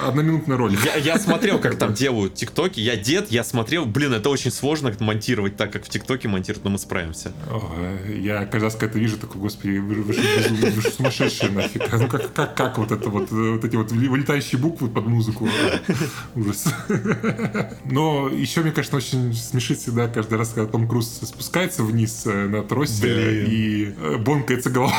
да. 0.00 0.08
Одноминутный 0.08 0.56
ролик. 0.56 0.78
Я, 0.84 0.96
я 0.96 1.18
смотрел, 1.18 1.58
как 1.58 1.76
там 1.76 1.94
делают 2.02 2.34
тиктоки, 2.34 2.80
я 2.80 2.96
дед, 2.96 3.30
я 3.30 3.44
смотрел, 3.44 3.86
блин, 3.86 4.12
это 4.12 4.28
очень 4.30 4.50
сложно 4.50 4.92
монтировать 5.00 5.56
так, 5.56 5.72
как 5.72 5.84
в 5.84 5.88
тиктоке 5.88 6.28
монтируют, 6.28 6.64
но 6.64 6.70
мы 6.70 6.78
справимся. 6.78 7.32
Ой, 7.50 8.20
Я 8.20 8.44
каждый 8.46 8.64
раз, 8.64 8.74
когда 8.74 8.86
это 8.92 8.98
вижу, 8.98 9.16
такой, 9.18 9.40
господи, 9.40 9.78
вы, 9.78 9.94
же- 9.94 10.02
безумные, 10.02 10.70
вы 10.72 10.82
же 10.82 10.90
сумасшедшие 10.90 11.50
нафиг. 11.50 11.82
Ну 11.92 12.08
как, 12.08 12.32
как, 12.32 12.54
как 12.56 12.78
вот 12.78 12.92
это 12.92 13.08
вот, 13.08 13.30
э, 13.32 13.52
вот 13.52 13.64
эти 13.64 13.76
вот 13.76 13.90
вылетающие 13.92 14.58
буквы 14.60 14.88
под 14.88 15.06
музыку. 15.06 15.48
Ужас. 16.34 16.66
Но 17.84 18.28
еще, 18.28 18.60
мне, 18.60 18.72
конечно, 18.72 18.98
очень 18.98 19.32
смешит 19.34 19.78
всегда 19.78 20.08
каждый 20.08 20.38
раз, 20.38 20.50
когда 20.54 20.70
Том 20.70 20.88
Круз 20.88 21.20
спускается 21.22 21.82
вниз 21.82 22.22
э, 22.26 22.48
на 22.48 22.62
тросе 22.62 23.02
Блин. 23.02 23.46
и 23.48 23.94
э, 23.98 24.16
бонкается 24.18 24.70
голова 24.70 24.94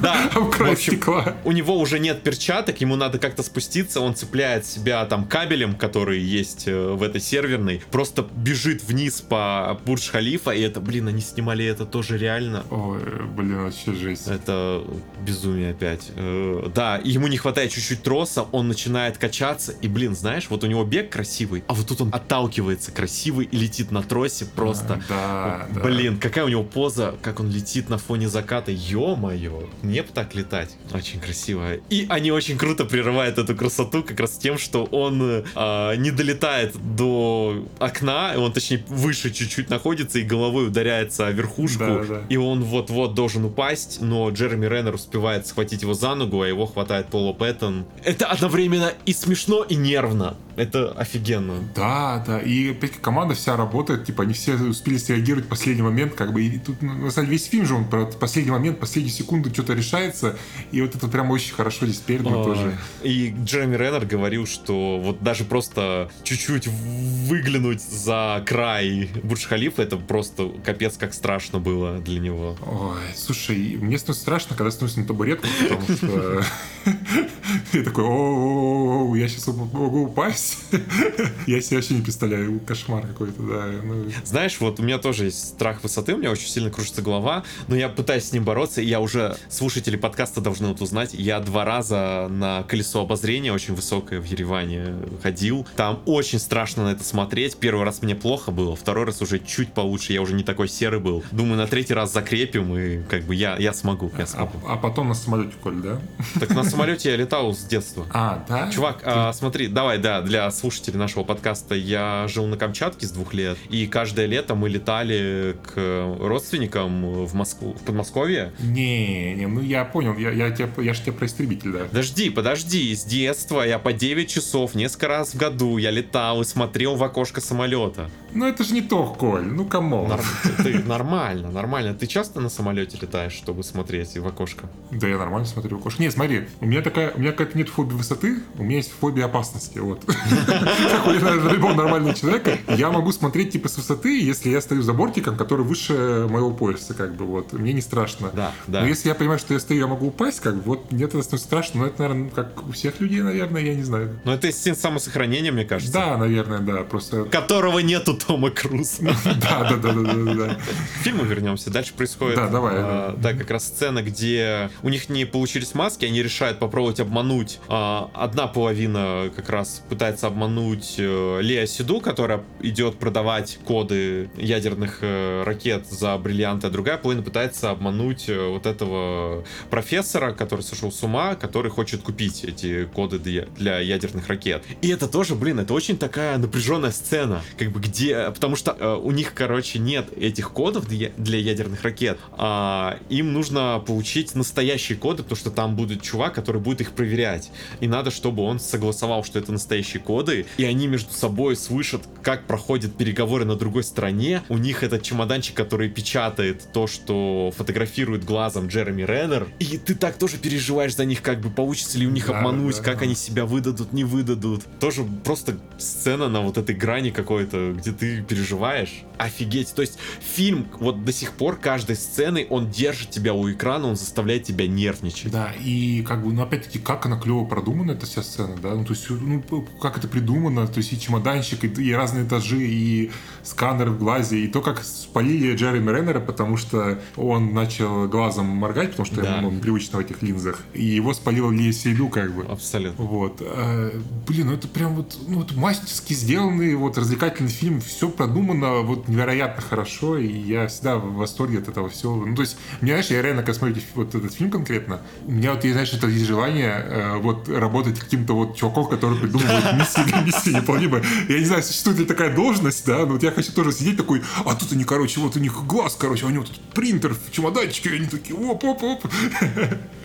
Да, 0.00 0.30
об 0.34 0.52
в 0.52 0.62
общем, 0.62 0.98
стекла. 1.02 1.34
у 1.44 1.52
него 1.52 1.78
уже 1.78 1.98
нет 1.98 2.22
перчаток, 2.22 2.80
ему 2.80 2.96
надо 2.96 3.18
как-то 3.18 3.42
спуститься, 3.42 4.00
он 4.00 4.14
цепляет 4.14 4.66
себя 4.66 5.04
там 5.06 5.24
кабелем, 5.26 5.74
который 5.74 6.20
есть 6.20 6.64
э, 6.66 6.92
в 6.92 7.02
этой 7.02 7.20
серверной, 7.20 7.82
просто 7.90 8.26
бежит 8.36 8.84
вниз 8.84 9.20
по 9.20 9.78
Бурдж-Халифа, 9.84 10.54
и 10.56 10.60
это, 10.60 10.80
блин, 10.80 11.08
они 11.08 11.20
снимали 11.20 11.64
это 11.64 11.84
тоже 11.86 12.18
реально. 12.18 12.64
Ой, 12.70 13.00
блин, 13.26 13.62
вообще 13.62 13.92
жесть. 13.94 14.28
Это 14.28 14.82
безумие 15.20 15.70
опять. 15.72 16.10
Э, 16.16 16.70
Да, 16.74 17.00
ему 17.02 17.26
не 17.28 17.36
хватает 17.36 17.70
чуть-чуть 17.72 18.02
троса, 18.02 18.42
он 18.52 18.68
начинает 18.68 19.18
качаться, 19.18 19.72
и, 19.72 19.88
блин, 19.88 20.14
знаешь, 20.14 20.46
вот 20.48 20.64
у 20.64 20.66
него 20.66 20.84
бег 20.84 21.10
красивый, 21.10 21.64
а 21.66 21.74
вот 21.74 21.86
тут 21.86 22.00
он 22.00 22.10
отталкивается 22.12 22.92
красивый 22.92 23.46
и 23.46 23.56
летит 23.56 23.90
на 23.90 24.02
тросе 24.02 24.44
просто. 24.44 25.02
Да, 25.08 25.66
да. 25.74 25.80
Блин, 25.80 26.18
какая 26.18 26.44
у 26.44 26.48
него 26.48 26.62
поза, 26.64 27.14
как 27.22 27.40
он 27.40 27.50
летит 27.50 27.88
на 27.88 27.98
фоне 27.98 28.28
заката. 28.28 28.70
Ё-моё, 28.72 29.68
мне 29.82 30.02
бы 30.02 30.08
так 30.12 30.34
летать. 30.34 30.70
Очень 30.92 31.20
красиво. 31.20 31.74
И 31.90 32.06
они 32.08 32.30
очень 32.30 32.58
круто 32.58 32.84
прерывают 32.84 33.38
эту 33.38 33.54
красоту 33.54 34.02
как 34.02 34.20
раз 34.20 34.32
тем, 34.32 34.58
что 34.58 34.84
он 34.84 35.44
э, 35.54 35.96
не 35.96 36.10
долетает 36.10 36.74
до 36.96 37.66
окна, 37.78 38.34
он 38.36 38.52
точнее 38.52 38.84
выше 38.88 39.32
чуть-чуть 39.32 39.70
находится 39.70 40.18
и 40.18 40.22
головой 40.22 40.68
ударяется 40.68 41.26
о 41.26 41.30
верхушку. 41.30 41.84
Да, 41.84 42.04
да. 42.04 42.22
И 42.28 42.36
он 42.36 42.62
вот-вот 42.62 43.14
должен 43.14 43.44
упасть, 43.44 44.00
но 44.00 44.30
Джереми 44.30 44.66
Реннер 44.66 44.94
успевает 44.94 45.46
схватить 45.46 45.82
его 45.82 45.94
за 45.94 46.14
ногу, 46.14 46.42
а 46.42 46.48
его 46.48 46.66
хватает 46.66 47.06
Поло 47.06 47.32
Пэттон. 47.32 47.84
Это 48.04 48.26
одновременно 48.26 48.92
и 49.06 49.12
смешно, 49.12 49.62
и 49.62 49.74
нервно. 49.74 50.36
Это 50.56 50.92
офигенно. 50.92 51.54
Да, 51.74 52.22
да, 52.26 52.40
и 52.40 52.70
опять 52.70 52.92
команда 53.00 53.34
вся 53.34 53.56
работает, 53.56 54.04
типа, 54.04 54.24
они 54.24 54.34
все 54.34 54.54
успели 54.54 54.98
среагировать 54.98 55.46
в 55.46 55.48
последний 55.48 55.82
момент, 55.82 56.14
как 56.14 56.32
бы, 56.32 56.42
и 56.42 56.58
тут, 56.58 56.82
ну, 56.82 56.92
на 56.92 57.10
самом 57.10 57.26
деле, 57.26 57.38
весь 57.38 57.46
фильм 57.46 57.66
же, 57.66 57.74
он 57.74 57.84
про 57.88 58.06
последний 58.06 58.50
момент, 58.50 58.78
последнюю 58.78 59.12
секунду 59.12 59.52
что-то 59.52 59.74
решается, 59.74 60.36
и 60.70 60.80
вот 60.82 60.94
это 60.94 61.08
прям 61.08 61.30
очень 61.30 61.54
хорошо 61.54 61.86
здесь 61.86 61.98
передано 61.98 62.44
тоже. 62.44 62.76
И 63.02 63.34
Джереми 63.44 63.76
Реннер 63.76 64.04
говорил, 64.04 64.46
что 64.46 65.00
вот 65.02 65.22
даже 65.22 65.44
просто 65.44 66.10
чуть-чуть 66.22 66.66
выглянуть 66.66 67.82
за 67.82 68.42
край 68.46 69.10
Бурдж-Халифа, 69.22 69.82
это 69.82 69.96
просто 69.96 70.50
капец 70.64 70.96
как 70.96 71.14
страшно 71.14 71.58
было 71.58 71.98
для 71.98 72.20
него. 72.20 72.56
Ой, 72.66 73.00
слушай, 73.16 73.78
мне 73.80 73.98
становится 73.98 74.22
страшно, 74.22 74.56
когда 74.56 74.70
становится 74.70 75.00
на 75.00 75.06
табуретку, 75.06 75.46
потому 75.62 75.96
что 75.96 76.44
я 77.72 77.82
такой, 77.82 78.04
о 78.04 79.14
я 79.16 79.28
сейчас 79.28 79.46
могу 79.48 80.04
упасть. 80.04 80.41
Я 81.46 81.60
себе 81.60 81.76
вообще 81.76 81.94
не 81.94 82.02
представляю, 82.02 82.60
кошмар 82.60 83.06
какой-то, 83.06 83.42
да. 83.42 83.66
ну. 83.82 84.06
Знаешь, 84.24 84.58
вот 84.60 84.80
у 84.80 84.82
меня 84.82 84.98
тоже 84.98 85.26
есть 85.26 85.48
страх 85.50 85.82
высоты, 85.82 86.14
у 86.14 86.18
меня 86.18 86.30
очень 86.30 86.48
сильно 86.48 86.70
кружится 86.70 87.02
голова, 87.02 87.44
но 87.68 87.76
я 87.76 87.88
пытаюсь 87.88 88.24
с 88.24 88.32
ним 88.32 88.44
бороться, 88.44 88.80
и 88.80 88.86
я 88.86 89.00
уже, 89.00 89.36
слушатели 89.48 89.96
подкаста 89.96 90.40
должны 90.40 90.68
вот 90.68 90.80
узнать, 90.80 91.14
я 91.14 91.40
два 91.40 91.64
раза 91.64 92.28
на 92.30 92.62
колесо 92.64 93.00
обозрения, 93.02 93.52
очень 93.52 93.74
высокое 93.74 94.20
в 94.20 94.24
Ереване, 94.24 94.94
ходил. 95.22 95.66
Там 95.76 96.00
очень 96.06 96.38
страшно 96.38 96.84
на 96.84 96.88
это 96.92 97.04
смотреть. 97.04 97.56
Первый 97.56 97.84
раз 97.84 98.02
мне 98.02 98.14
плохо 98.14 98.50
было, 98.50 98.74
второй 98.76 99.04
раз 99.06 99.20
уже 99.22 99.38
чуть 99.38 99.72
получше, 99.72 100.12
я 100.12 100.22
уже 100.22 100.34
не 100.34 100.42
такой 100.44 100.68
серый 100.68 101.00
был. 101.00 101.22
Думаю, 101.32 101.56
на 101.56 101.66
третий 101.66 101.94
раз 101.94 102.12
закрепим, 102.12 102.76
и 102.76 103.02
как 103.04 103.24
бы 103.24 103.34
я, 103.34 103.56
я 103.58 103.72
смогу, 103.72 104.10
я 104.16 104.24
А, 104.24 104.26
смогу. 104.26 104.58
а 104.66 104.76
потом 104.76 105.08
на 105.08 105.14
самолете, 105.14 105.52
Коль, 105.62 105.76
да? 105.82 106.00
Так 106.40 106.50
на 106.50 106.64
самолете 106.64 107.10
я 107.10 107.16
летал 107.22 107.54
с 107.54 107.64
детства. 107.64 108.06
А, 108.12 108.44
да? 108.48 108.70
Чувак, 108.70 109.00
а, 109.04 109.32
смотри, 109.32 109.68
давай, 109.68 109.98
да, 109.98 110.20
для 110.32 110.50
слушателей 110.50 110.98
нашего 110.98 111.24
подкаста 111.24 111.74
я 111.74 112.24
жил 112.26 112.46
на 112.46 112.56
Камчатке 112.56 113.06
с 113.06 113.10
двух 113.10 113.34
лет, 113.34 113.58
и 113.68 113.86
каждое 113.86 114.24
лето 114.24 114.54
мы 114.54 114.70
летали 114.70 115.54
к 115.62 116.16
родственникам 116.20 117.26
в 117.26 117.34
Москву, 117.34 117.74
в 117.74 117.84
Подмосковье. 117.84 118.50
Не, 118.60 119.34
не, 119.34 119.46
ну 119.46 119.60
я 119.60 119.84
понял, 119.84 120.16
я, 120.16 120.30
я, 120.30 120.50
тебя, 120.50 120.70
я 120.78 120.94
же 120.94 121.02
тебя 121.02 121.12
про 121.12 121.26
истребитель, 121.26 121.72
да. 121.72 121.84
Подожди, 121.84 122.30
подожди, 122.30 122.96
с 122.96 123.04
детства 123.04 123.60
я 123.60 123.78
по 123.78 123.92
9 123.92 124.26
часов 124.26 124.74
несколько 124.74 125.08
раз 125.08 125.34
в 125.34 125.36
году 125.36 125.76
я 125.76 125.90
летал 125.90 126.40
и 126.40 126.46
смотрел 126.46 126.96
в 126.96 127.04
окошко 127.04 127.42
самолета. 127.42 128.10
Ну 128.34 128.46
это 128.46 128.64
же 128.64 128.74
не 128.74 128.82
то, 128.82 129.04
Коль, 129.18 129.44
ну 129.44 129.64
кому? 129.64 130.06
Норм- 130.06 130.24
ты- 130.42 130.62
ты 130.62 130.78
нормально, 130.84 131.50
нормально. 131.50 131.94
Ты 131.94 132.06
часто 132.06 132.40
на 132.40 132.48
самолете 132.48 132.98
летаешь, 133.00 133.32
чтобы 133.32 133.62
смотреть 133.62 134.16
в 134.16 134.26
окошко? 134.26 134.68
Да 134.90 135.06
я 135.08 135.18
нормально 135.18 135.46
смотрю 135.46 135.78
в 135.78 135.98
Не, 135.98 136.10
смотри, 136.10 136.48
у 136.60 136.66
меня 136.66 136.82
такая, 136.82 137.12
у 137.14 137.20
меня 137.20 137.32
какая-то 137.32 137.58
нет 137.58 137.68
фобии 137.68 137.94
высоты, 137.94 138.38
у 138.58 138.62
меня 138.64 138.76
есть 138.76 138.92
фобия 138.98 139.26
опасности, 139.26 139.78
вот. 139.78 140.04
Как 140.46 141.06
у 141.06 141.10
любого 141.12 141.74
нормального 141.74 142.14
человека, 142.14 142.58
я 142.68 142.90
могу 142.90 143.12
смотреть 143.12 143.52
типа 143.52 143.68
с 143.68 143.76
высоты, 143.76 144.20
если 144.20 144.50
я 144.50 144.60
стою 144.60 144.82
за 144.82 144.92
бортиком, 144.92 145.36
который 145.36 145.64
выше 145.64 146.26
моего 146.28 146.50
пояса, 146.50 146.94
как 146.94 147.14
бы, 147.14 147.24
вот. 147.24 147.52
Мне 147.52 147.72
не 147.72 147.80
страшно. 147.80 148.30
Да, 148.34 148.52
да. 148.66 148.80
Но 148.80 148.86
если 148.86 149.08
я 149.08 149.14
понимаю, 149.14 149.38
что 149.38 149.54
я 149.54 149.60
стою, 149.60 149.80
я 149.80 149.86
могу 149.86 150.06
упасть, 150.08 150.40
как 150.40 150.56
бы, 150.56 150.62
вот, 150.62 150.90
мне 150.92 151.06
тогда 151.06 151.22
становится 151.22 151.46
страшно, 151.46 151.80
но 151.80 151.86
это, 151.86 152.02
наверное, 152.02 152.30
как 152.30 152.66
у 152.68 152.72
всех 152.72 153.00
людей, 153.00 153.22
наверное, 153.22 153.62
я 153.62 153.74
не 153.74 153.82
знаю. 153.82 154.20
Но 154.24 154.34
это 154.34 154.48
инстинкт 154.48 154.80
самосохранения, 154.80 155.52
мне 155.52 155.64
кажется. 155.64 155.92
Да, 155.92 156.16
наверное, 156.16 156.60
да, 156.60 156.82
просто... 156.82 157.24
Которого 157.24 157.80
нету 157.80 158.14
Тома 158.26 158.50
Круза. 158.50 159.02
Да, 159.42 159.64
да, 159.64 159.76
да, 159.76 159.92
да, 159.92 160.34
да. 160.34 160.54
К 160.54 161.02
фильму 161.02 161.24
вернемся. 161.24 161.70
Дальше 161.70 161.94
происходит 161.94 162.36
Да, 162.36 162.48
давай, 162.48 162.74
а, 162.76 163.16
да, 163.16 163.32
как 163.32 163.50
раз 163.50 163.64
сцена, 163.64 164.02
где 164.02 164.70
у 164.82 164.88
них 164.88 165.08
не 165.08 165.24
получились 165.24 165.74
маски, 165.74 166.04
они 166.04 166.22
решают 166.22 166.58
попробовать 166.58 167.00
обмануть. 167.00 167.58
А, 167.68 168.10
одна 168.14 168.46
половина 168.46 169.30
как 169.34 169.48
раз 169.48 169.82
пытается 169.88 170.26
обмануть 170.26 170.94
э, 170.98 171.38
Лея 171.40 171.66
Сиду, 171.66 172.00
которая 172.00 172.42
идет 172.60 172.98
продавать 172.98 173.58
коды 173.64 174.30
ядерных 174.36 174.98
э, 175.00 175.42
ракет 175.44 175.86
за 175.88 176.16
бриллианты, 176.18 176.68
а 176.68 176.70
другая 176.70 176.98
половина 176.98 177.24
пытается 177.24 177.70
обмануть 177.70 178.28
э, 178.28 178.48
вот 178.48 178.66
этого 178.66 179.44
профессора, 179.70 180.32
который 180.32 180.62
сошел 180.62 180.92
с 180.92 181.02
ума, 181.02 181.34
который 181.34 181.70
хочет 181.70 182.02
купить 182.02 182.44
эти 182.44 182.84
коды 182.84 183.18
для 183.18 183.78
ядерных 183.78 184.28
ракет. 184.28 184.64
И 184.80 184.88
это 184.88 185.08
тоже, 185.08 185.34
блин, 185.34 185.60
это 185.60 185.74
очень 185.74 185.98
такая 185.98 186.38
напряженная 186.38 186.90
сцена, 186.90 187.42
как 187.58 187.70
бы 187.70 187.80
где, 187.80 188.11
потому 188.34 188.56
что 188.56 188.76
э, 188.78 188.94
у 188.94 189.10
них, 189.10 189.34
короче, 189.34 189.78
нет 189.78 190.06
этих 190.16 190.52
кодов 190.52 190.88
для, 190.88 191.10
для 191.16 191.38
ядерных 191.38 191.82
ракет, 191.82 192.18
а 192.32 192.98
им 193.08 193.32
нужно 193.32 193.82
получить 193.86 194.34
настоящие 194.34 194.98
коды, 194.98 195.22
потому 195.22 195.36
что 195.36 195.50
там 195.50 195.76
будет 195.76 196.02
чувак, 196.02 196.34
который 196.34 196.60
будет 196.60 196.80
их 196.80 196.92
проверять, 196.92 197.50
и 197.80 197.86
надо, 197.86 198.10
чтобы 198.10 198.42
он 198.42 198.60
согласовал, 198.60 199.24
что 199.24 199.38
это 199.38 199.52
настоящие 199.52 200.02
коды, 200.02 200.46
и 200.56 200.64
они 200.64 200.86
между 200.86 201.12
собой 201.12 201.56
слышат, 201.56 202.02
как 202.22 202.46
проходят 202.46 202.96
переговоры 202.96 203.44
на 203.44 203.56
другой 203.56 203.84
стороне, 203.84 204.42
у 204.48 204.58
них 204.58 204.82
этот 204.82 205.02
чемоданчик, 205.02 205.56
который 205.56 205.88
печатает 205.88 206.68
то, 206.72 206.86
что 206.86 207.52
фотографирует 207.56 208.24
глазом 208.24 208.68
Джереми 208.68 209.02
Реннер, 209.02 209.48
и 209.58 209.78
ты 209.78 209.94
так 209.94 210.16
тоже 210.16 210.36
переживаешь 210.38 210.94
за 210.94 211.04
них, 211.04 211.22
как 211.22 211.40
бы 211.40 211.50
получится 211.50 211.98
ли 211.98 212.06
у 212.06 212.10
них 212.10 212.26
Да, 212.26 212.38
обмануть, 212.38 212.76
да, 212.78 212.82
как 212.82 212.98
да. 212.98 213.04
они 213.04 213.14
себя 213.14 213.44
выдадут, 213.46 213.92
не 213.92 214.04
выдадут. 214.04 214.62
Тоже 214.80 215.04
просто 215.24 215.58
сцена 215.78 216.28
на 216.28 216.40
вот 216.40 216.58
этой 216.58 216.74
грани 216.74 217.10
какой-то, 217.10 217.72
где 217.72 217.92
ты 217.92 218.01
ты 218.02 218.20
переживаешь. 218.20 219.04
Офигеть. 219.16 219.72
То 219.74 219.82
есть 219.82 219.96
фильм 220.20 220.66
вот 220.80 221.04
до 221.04 221.12
сих 221.12 221.30
пор 221.34 221.56
каждой 221.56 221.94
сцены, 221.94 222.48
он 222.50 222.68
держит 222.68 223.10
тебя 223.10 223.32
у 223.32 223.48
экрана, 223.48 223.86
он 223.86 223.94
заставляет 223.94 224.42
тебя 224.42 224.66
нервничать. 224.66 225.30
Да, 225.30 225.52
и 225.52 226.02
как 226.02 226.24
бы, 226.24 226.32
ну 226.32 226.42
опять-таки, 226.42 226.80
как 226.80 227.06
она 227.06 227.16
клево 227.16 227.44
продумана, 227.44 227.92
эта 227.92 228.06
вся 228.06 228.24
сцена, 228.24 228.56
да, 228.60 228.74
ну 228.74 228.84
то 228.84 228.94
есть, 228.94 229.08
ну 229.08 229.40
как 229.80 229.98
это 229.98 230.08
придумано, 230.08 230.66
то 230.66 230.78
есть 230.78 230.92
и 230.92 231.00
чемоданчик, 231.00 231.62
и, 231.62 231.68
и 231.68 231.92
разные 231.92 232.26
этажи, 232.26 232.58
и 232.60 233.12
сканер 233.44 233.90
в 233.90 233.98
глазе, 234.00 234.40
и 234.40 234.48
то, 234.48 234.60
как 234.60 234.82
спалили 234.82 235.54
Джереми 235.54 235.90
Реннера, 235.90 236.18
потому 236.18 236.56
что 236.56 237.00
он 237.16 237.54
начал 237.54 238.08
глазом 238.08 238.46
моргать, 238.46 238.90
потому 238.90 239.06
что 239.06 239.22
да. 239.22 239.36
ему 239.36 239.48
он 239.48 239.60
привычно 239.60 239.98
в 239.98 240.00
этих 240.00 240.22
линзах, 240.22 240.60
и 240.74 240.84
его 240.84 241.14
спалила 241.14 241.52
Лия 241.52 241.72
Сейду, 241.72 242.08
как 242.08 242.34
бы. 242.34 242.44
Абсолютно. 242.46 243.04
Вот. 243.04 243.40
А, 243.40 243.92
блин, 244.26 244.48
ну 244.48 244.54
это 244.54 244.66
прям 244.66 244.96
вот, 244.96 245.16
ну, 245.28 245.38
вот 245.38 245.54
мастерски 245.54 246.14
сделанный, 246.14 246.74
вот 246.74 246.98
развлекательный 246.98 247.50
фильм, 247.50 247.80
все 247.92 248.08
продумано 248.08 248.80
вот 248.80 249.08
невероятно 249.08 249.62
хорошо, 249.62 250.18
и 250.18 250.26
я 250.26 250.66
всегда 250.66 250.96
в 250.96 251.14
восторге 251.14 251.58
от 251.58 251.68
этого 251.68 251.88
всего. 251.88 252.16
Ну, 252.16 252.34
то 252.34 252.42
есть, 252.42 252.56
мне, 252.80 252.92
знаешь, 252.92 253.06
я 253.06 253.22
реально, 253.22 253.42
когда 253.42 253.58
смотрю 253.58 253.82
вот 253.94 254.14
этот 254.14 254.34
фильм 254.34 254.50
конкретно, 254.50 255.02
у 255.26 255.30
меня 255.30 255.52
вот, 255.52 255.62
знаешь, 255.62 255.92
это 255.92 256.06
есть 256.06 256.26
желание 256.26 256.72
э, 256.72 257.16
вот 257.18 257.48
работать 257.48 257.98
каким-то 257.98 258.34
вот 258.34 258.56
чуваком, 258.56 258.88
который 258.88 259.18
придумывает 259.18 259.72
миссии 259.78 260.02
для 260.04 260.20
миссии 260.22 260.50
неполнимой. 260.50 261.02
Я 261.28 261.38
не 261.38 261.44
знаю, 261.44 261.62
существует 261.62 261.98
ли 261.98 262.04
такая 262.04 262.34
должность, 262.34 262.86
да, 262.86 263.00
но 263.00 263.14
вот 263.14 263.22
я 263.22 263.30
хочу 263.30 263.52
тоже 263.52 263.72
сидеть 263.72 263.96
такой, 263.96 264.22
а 264.44 264.54
тут 264.54 264.72
они, 264.72 264.84
короче, 264.84 265.20
вот 265.20 265.36
у 265.36 265.38
них 265.38 265.52
глаз, 265.66 265.96
короче, 265.98 266.26
у 266.26 266.30
него 266.30 266.44
тут 266.44 266.60
принтер 266.74 267.14
в 267.14 267.30
чемоданчике, 267.30 267.90
и 267.90 267.96
они 267.96 268.06
такие, 268.06 268.36
оп-оп-оп. 268.38 269.04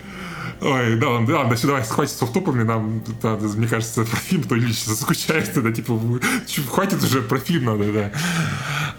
Ой, 0.60 0.96
да, 0.96 1.10
ладно, 1.10 1.36
ладно, 1.36 1.56
все, 1.56 1.66
давай, 1.66 1.82
хватит 1.82 2.14
с 2.14 2.22
офтопами, 2.22 2.62
нам, 2.62 3.02
да, 3.22 3.36
мне 3.36 3.66
кажется, 3.66 4.04
про 4.04 4.16
фильм 4.16 4.44
то 4.44 4.54
лично 4.54 4.94
заскучает, 4.94 5.50
да, 5.54 5.72
типа, 5.72 5.98
хватит 6.68 7.02
уже, 7.02 7.22
про 7.22 7.38
фильм 7.38 7.64
надо, 7.64 7.92
да. 7.92 8.12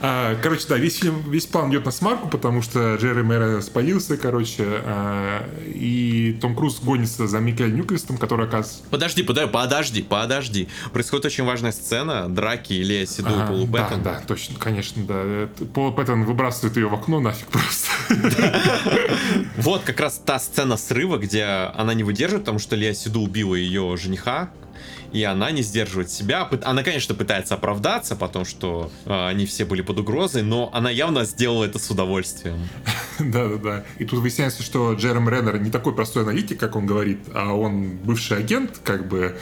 А, 0.02 0.36
короче, 0.42 0.66
да, 0.70 0.78
весь 0.78 1.00
фильм, 1.00 1.30
весь 1.30 1.46
план 1.46 1.72
идет 1.72 1.86
на 1.86 1.92
смарку, 1.92 2.30
потому 2.30 2.62
что 2.62 2.96
Джерри 2.96 3.22
Мэра 3.22 3.60
спалился, 3.62 4.16
короче, 4.16 4.64
а, 4.66 5.46
и 5.66 6.38
Том 6.42 6.56
Круз 6.56 6.80
гонится 6.80 7.28
за 7.28 7.40
Микель 7.40 7.74
Ньюквистом, 7.74 8.18
который 8.18 8.46
оказывается... 8.46 8.84
Подожди, 8.90 9.24
подожди, 9.24 9.52
подожди, 9.52 10.02
подожди. 10.02 10.68
Происходит 10.94 11.26
очень 11.26 11.44
важная 11.44 11.74
сцена, 11.74 12.34
драки 12.34 12.74
Илья 12.74 13.06
Сиду 13.06 13.30
а, 13.30 13.48
Полу 13.48 13.68
Да, 13.68 13.90
да, 14.02 14.22
точно, 14.26 14.58
конечно, 14.58 15.04
да. 15.04 15.50
Пол 15.74 15.92
Пэттон 15.92 16.24
выбрасывает 16.24 16.78
ее 16.78 16.88
в 16.88 16.94
окно 16.94 17.20
нафиг 17.20 17.48
просто. 17.48 17.90
Вот 19.58 19.84
как 19.84 20.00
раз 20.00 20.22
та 20.26 20.40
сцена 20.40 20.78
срыва, 20.78 21.18
где 21.18 21.39
она 21.40 21.94
не 21.94 22.04
выдерживает, 22.04 22.44
потому 22.44 22.60
что 22.60 22.76
Лея 22.76 22.94
Сиду 22.94 23.22
убила 23.22 23.56
ее 23.56 23.96
жениха, 23.98 24.50
и 25.12 25.24
она 25.24 25.52
не 25.52 25.62
сдерживает 25.62 26.12
себя. 26.12 26.48
Она, 26.64 26.84
конечно, 26.84 27.16
пытается 27.16 27.56
оправдаться, 27.56 28.16
потому 28.16 28.46
что 28.46 28.92
э, 29.06 29.28
они 29.28 29.46
все 29.46 29.66
были 29.66 29.82
под 29.82 30.00
угрозой, 30.00 30.44
но 30.44 30.70
она 30.74 30.90
явно 30.90 31.26
сделала 31.26 31.66
это 31.66 31.80
с 31.80 31.90
удовольствием. 31.90 32.60
Да-да-да. 33.20 33.86
И 33.98 34.06
тут 34.06 34.20
выясняется, 34.20 34.64
что 34.64 34.94
Джерем 34.94 35.28
Реннер 35.28 35.60
не 35.60 35.72
такой 35.72 35.96
простой 35.96 36.24
аналитик, 36.24 36.60
как 36.60 36.76
он 36.76 36.86
говорит, 36.86 37.20
а 37.34 37.54
он 37.54 37.98
бывший 37.98 38.38
агент, 38.38 38.80
как 38.84 39.08
бы 39.08 39.38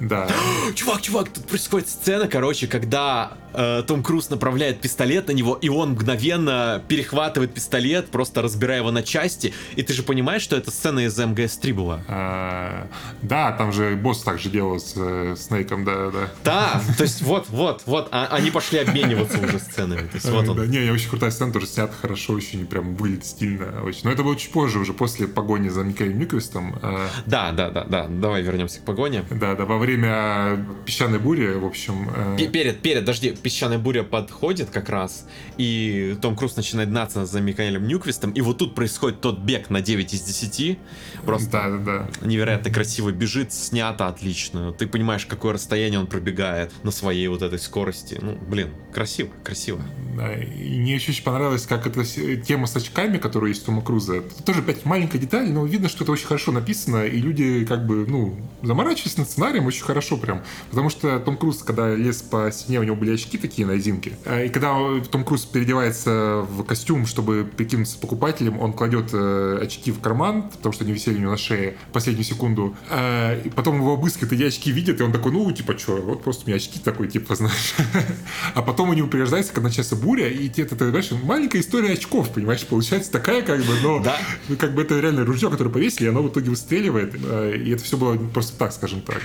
да. 0.00 0.28
чувак, 0.74 1.02
чувак, 1.02 1.28
тут 1.28 1.46
происходит 1.46 1.88
сцена, 1.88 2.26
короче, 2.26 2.66
когда 2.66 3.32
э, 3.52 3.82
Том 3.86 4.02
Круз 4.02 4.30
направляет 4.30 4.80
пистолет 4.80 5.28
на 5.28 5.32
него, 5.32 5.54
и 5.54 5.68
он 5.68 5.90
мгновенно 5.90 6.82
перехватывает 6.88 7.52
пистолет, 7.52 8.10
просто 8.10 8.42
разбирая 8.42 8.78
его 8.78 8.90
на 8.90 9.02
части. 9.02 9.52
И 9.76 9.82
ты 9.82 9.92
же 9.92 10.02
понимаешь, 10.02 10.42
что 10.42 10.56
это 10.56 10.70
сцена 10.70 11.00
из 11.00 11.18
МГС-3 11.18 11.74
была? 11.74 12.00
А, 12.08 12.86
да, 13.22 13.52
там 13.52 13.72
же 13.72 13.96
босс 13.96 14.22
так 14.22 14.38
же 14.38 14.48
делал 14.48 14.78
с 14.78 14.94
э, 14.96 15.34
Снейком, 15.36 15.84
да, 15.84 16.10
да. 16.10 16.30
Да, 16.44 16.82
то 16.96 17.02
есть 17.02 17.22
вот, 17.22 17.48
вот, 17.50 17.82
вот, 17.86 18.08
а, 18.10 18.28
они 18.30 18.50
пошли 18.50 18.78
обмениваться 18.78 19.38
уже 19.38 19.58
сценами. 19.58 20.06
То 20.08 20.14
есть, 20.14 20.28
вот 20.30 20.48
он. 20.48 20.56
Да, 20.56 20.66
не, 20.66 20.90
очень 20.90 21.10
крутая 21.10 21.30
сцена, 21.30 21.52
тоже 21.52 21.66
снята 21.66 21.92
хорошо, 22.00 22.32
очень 22.34 22.66
прям 22.66 22.94
выглядит 22.94 23.26
стильно. 23.26 23.82
Очень. 23.82 24.02
Но 24.04 24.12
это 24.12 24.22
было 24.22 24.36
чуть 24.36 24.52
позже, 24.52 24.78
уже 24.78 24.92
после 24.92 25.26
погони 25.26 25.68
за 25.68 25.82
Микаэлем 25.82 26.18
Ньюквистом. 26.18 26.78
А... 26.82 27.08
Да, 27.26 27.52
да, 27.52 27.70
да, 27.70 27.84
да. 27.84 28.06
Давай 28.08 28.42
вернемся 28.42 28.80
к 28.80 28.84
погоне. 28.84 29.24
Да, 29.30 29.54
да, 29.54 29.64
во 29.64 29.78
время 29.78 29.89
время 29.90 30.64
песчаной 30.84 31.18
бури, 31.18 31.54
в 31.54 31.64
общем... 31.64 32.08
Э... 32.14 32.36
Перед, 32.36 32.80
перед, 32.80 33.00
подожди, 33.00 33.30
песчаная 33.30 33.78
буря 33.78 34.02
подходит 34.02 34.70
как 34.70 34.88
раз, 34.88 35.26
и 35.56 36.16
Том 36.20 36.36
Круз 36.36 36.56
начинает 36.56 36.90
гнаться 36.90 37.26
за 37.26 37.40
Микаэлем 37.40 37.86
Ньюквистом, 37.86 38.30
и 38.32 38.40
вот 38.40 38.58
тут 38.58 38.74
происходит 38.74 39.20
тот 39.20 39.40
бег 39.40 39.70
на 39.70 39.80
9 39.80 40.14
из 40.14 40.22
10. 40.22 40.78
Просто 41.24 41.50
да, 41.50 41.70
да, 41.70 42.08
да. 42.20 42.26
невероятно 42.26 42.70
красиво 42.70 43.10
бежит, 43.10 43.52
снято 43.52 44.08
отлично. 44.08 44.72
Ты 44.72 44.86
понимаешь, 44.86 45.26
какое 45.26 45.54
расстояние 45.54 46.00
он 46.00 46.06
пробегает 46.06 46.72
на 46.82 46.90
своей 46.90 47.28
вот 47.28 47.42
этой 47.42 47.58
скорости. 47.58 48.18
Ну, 48.20 48.38
блин, 48.48 48.70
красиво, 48.92 49.30
красиво. 49.44 49.80
Да, 50.16 50.34
и 50.34 50.78
мне 50.78 50.94
еще 50.94 51.12
очень 51.12 51.24
понравилось, 51.24 51.66
как 51.66 51.86
эта 51.86 52.04
тема 52.36 52.66
с 52.66 52.76
очками, 52.76 53.18
которая 53.18 53.50
есть 53.50 53.62
у 53.62 53.66
Тома 53.66 53.82
Круза. 53.82 54.16
Это 54.16 54.42
тоже 54.42 54.60
опять 54.60 54.84
маленькая 54.84 55.18
деталь, 55.18 55.48
но 55.50 55.64
видно, 55.64 55.88
что 55.88 56.04
это 56.04 56.12
очень 56.12 56.26
хорошо 56.26 56.52
написано, 56.52 57.04
и 57.04 57.20
люди 57.20 57.64
как 57.64 57.86
бы, 57.86 58.06
ну, 58.06 58.36
заморачивались 58.62 59.16
над 59.16 59.28
сценарием 59.28 59.66
очень 59.66 59.79
хорошо 59.84 60.16
прям. 60.16 60.42
Потому 60.70 60.90
что 60.90 61.18
Том 61.20 61.36
Круз, 61.36 61.62
когда 61.62 61.94
лез 61.94 62.22
по 62.22 62.50
стене, 62.52 62.80
у 62.80 62.82
него 62.82 62.96
были 62.96 63.14
очки 63.14 63.38
такие 63.38 63.66
на 63.66 63.72
резинке. 63.72 64.12
А, 64.24 64.44
и 64.44 64.48
когда 64.48 64.76
Том 65.10 65.24
Круз 65.24 65.44
переодевается 65.44 66.46
в 66.48 66.62
костюм, 66.64 67.06
чтобы 67.06 67.44
прикинуться 67.56 67.98
покупателем, 67.98 68.60
он 68.60 68.72
кладет 68.72 69.10
э, 69.12 69.58
очки 69.62 69.92
в 69.92 70.00
карман, 70.00 70.50
потому 70.50 70.72
что 70.72 70.84
они 70.84 70.92
висели 70.92 71.16
у 71.16 71.20
него 71.20 71.30
на 71.32 71.36
шее 71.36 71.76
последнюю 71.92 72.24
секунду. 72.24 72.76
А, 72.88 73.40
и 73.40 73.50
потом 73.50 73.76
его 73.76 73.94
обыскивают, 73.94 74.32
и 74.32 74.44
очки 74.44 74.70
видят, 74.70 75.00
и 75.00 75.02
он 75.02 75.12
такой, 75.12 75.32
ну, 75.32 75.50
типа, 75.52 75.78
что, 75.78 75.96
вот 75.96 76.22
просто 76.22 76.44
у 76.44 76.46
меня 76.48 76.56
очки 76.56 76.78
такой, 76.78 77.08
типа, 77.08 77.34
знаешь. 77.34 77.74
А 78.54 78.62
потом 78.62 78.90
у 78.90 78.92
него 78.94 79.08
прирождается, 79.08 79.52
когда 79.52 79.68
начинается 79.68 79.96
буря, 79.96 80.28
и 80.28 80.48
тебе, 80.48 80.66
ты, 80.66 80.90
знаешь, 80.90 81.10
маленькая 81.22 81.60
история 81.60 81.92
очков, 81.92 82.30
понимаешь, 82.32 82.64
получается 82.66 83.12
такая, 83.12 83.42
как 83.42 83.60
бы, 83.60 83.74
но 83.82 84.00
да. 84.00 84.16
ну, 84.48 84.56
как 84.56 84.74
бы 84.74 84.82
это 84.82 84.98
реально 84.98 85.24
ружье, 85.24 85.50
которое 85.50 85.70
повесили, 85.70 86.06
и 86.06 86.08
оно 86.08 86.22
в 86.22 86.28
итоге 86.28 86.50
выстреливает, 86.50 87.14
э, 87.14 87.56
и 87.56 87.70
это 87.70 87.82
все 87.82 87.96
было 87.96 88.16
просто 88.16 88.56
так, 88.58 88.72
скажем 88.72 89.02
так. 89.02 89.20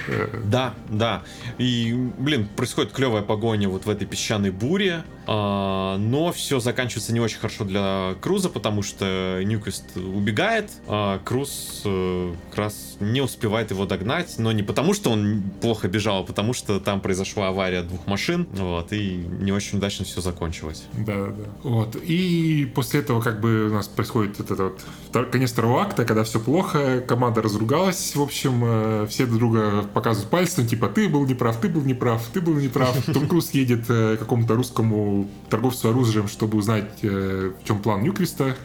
Да, 0.49 0.73
да. 0.89 1.23
И, 1.57 1.93
блин, 2.17 2.47
происходит 2.55 2.91
клевая 2.91 3.23
погоня 3.23 3.69
вот 3.69 3.85
в 3.85 3.89
этой 3.89 4.05
песчаной 4.05 4.51
буре. 4.51 5.03
А, 5.27 5.97
но 5.97 6.31
все 6.31 6.59
заканчивается 6.59 7.13
не 7.13 7.19
очень 7.19 7.39
хорошо 7.39 7.63
для 7.63 8.15
Круза, 8.21 8.49
потому 8.49 8.81
что 8.81 9.41
Ньюквист 9.43 9.97
убегает, 9.97 10.71
а 10.87 11.19
Круз 11.23 11.81
э, 11.85 12.33
как 12.49 12.59
раз 12.59 12.97
не 12.99 13.21
успевает 13.21 13.71
его 13.71 13.85
догнать, 13.85 14.35
но 14.37 14.51
не 14.51 14.63
потому, 14.63 14.93
что 14.93 15.11
он 15.11 15.43
плохо 15.61 15.87
бежал, 15.87 16.21
а 16.21 16.23
потому 16.23 16.53
что 16.53 16.79
там 16.79 17.01
произошла 17.01 17.49
авария 17.49 17.81
двух 17.81 18.07
машин, 18.07 18.47
вот, 18.51 18.93
и 18.93 19.15
не 19.15 19.51
очень 19.51 19.77
удачно 19.77 20.05
все 20.05 20.21
закончилось. 20.21 20.83
Да, 20.93 21.27
да. 21.27 21.45
Вот. 21.63 21.95
И 21.95 22.71
после 22.75 22.99
этого 23.01 23.21
как 23.21 23.41
бы 23.41 23.67
у 23.69 23.73
нас 23.73 23.87
происходит 23.87 24.39
этот 24.39 24.59
вот 24.59 24.85
конец 25.31 25.51
второго 25.51 25.81
акта, 25.81 26.05
когда 26.05 26.23
все 26.23 26.39
плохо, 26.39 27.01
команда 27.01 27.41
разругалась, 27.41 28.15
в 28.15 28.21
общем, 28.21 28.61
э, 28.63 29.07
все 29.09 29.25
друг 29.25 29.39
друга 29.39 29.83
показывают 29.93 30.29
пальцем, 30.29 30.67
типа, 30.67 30.87
ты 30.87 31.09
был 31.09 31.25
неправ, 31.25 31.59
ты 31.59 31.69
был 31.69 31.81
неправ, 31.81 32.25
ты 32.33 32.41
был 32.41 32.55
неправ. 32.55 32.95
Том 33.13 33.27
Круз 33.27 33.51
едет 33.51 33.85
э, 33.89 34.15
к 34.17 34.19
какому-то 34.19 34.55
русскому 34.55 35.14
торговцу 35.49 35.89
оружием, 35.89 36.27
чтобы 36.27 36.57
узнать, 36.57 36.99
э, 37.03 37.51
в 37.61 37.67
чем 37.67 37.81
план 37.81 38.03
Ньюквиста. 38.03 38.55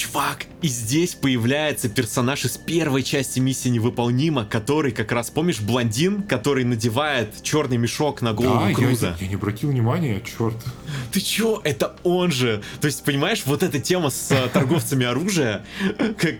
Чувак, 0.00 0.46
и 0.62 0.68
здесь 0.68 1.14
появляется 1.14 1.90
персонаж 1.90 2.46
из 2.46 2.56
первой 2.56 3.02
части 3.02 3.38
миссии 3.38 3.68
невыполнима, 3.68 4.46
который 4.46 4.92
как 4.92 5.12
раз, 5.12 5.28
помнишь, 5.28 5.60
блондин, 5.60 6.22
который 6.22 6.64
надевает 6.64 7.42
черный 7.42 7.76
мешок 7.76 8.22
на 8.22 8.32
голову 8.32 8.68
да, 8.68 8.72
Круза? 8.72 9.16
Я, 9.20 9.24
я 9.26 9.28
не 9.28 9.34
обратил 9.34 9.68
внимания, 9.68 10.22
черт. 10.22 10.56
Ты 11.12 11.20
чё? 11.20 11.60
Это 11.64 11.96
он 12.02 12.32
же. 12.32 12.62
То 12.80 12.86
есть, 12.86 13.04
понимаешь, 13.04 13.42
вот 13.44 13.62
эта 13.62 13.78
тема 13.78 14.08
с 14.08 14.30
э, 14.30 14.48
торговцами 14.48 15.04
оружия, 15.04 15.66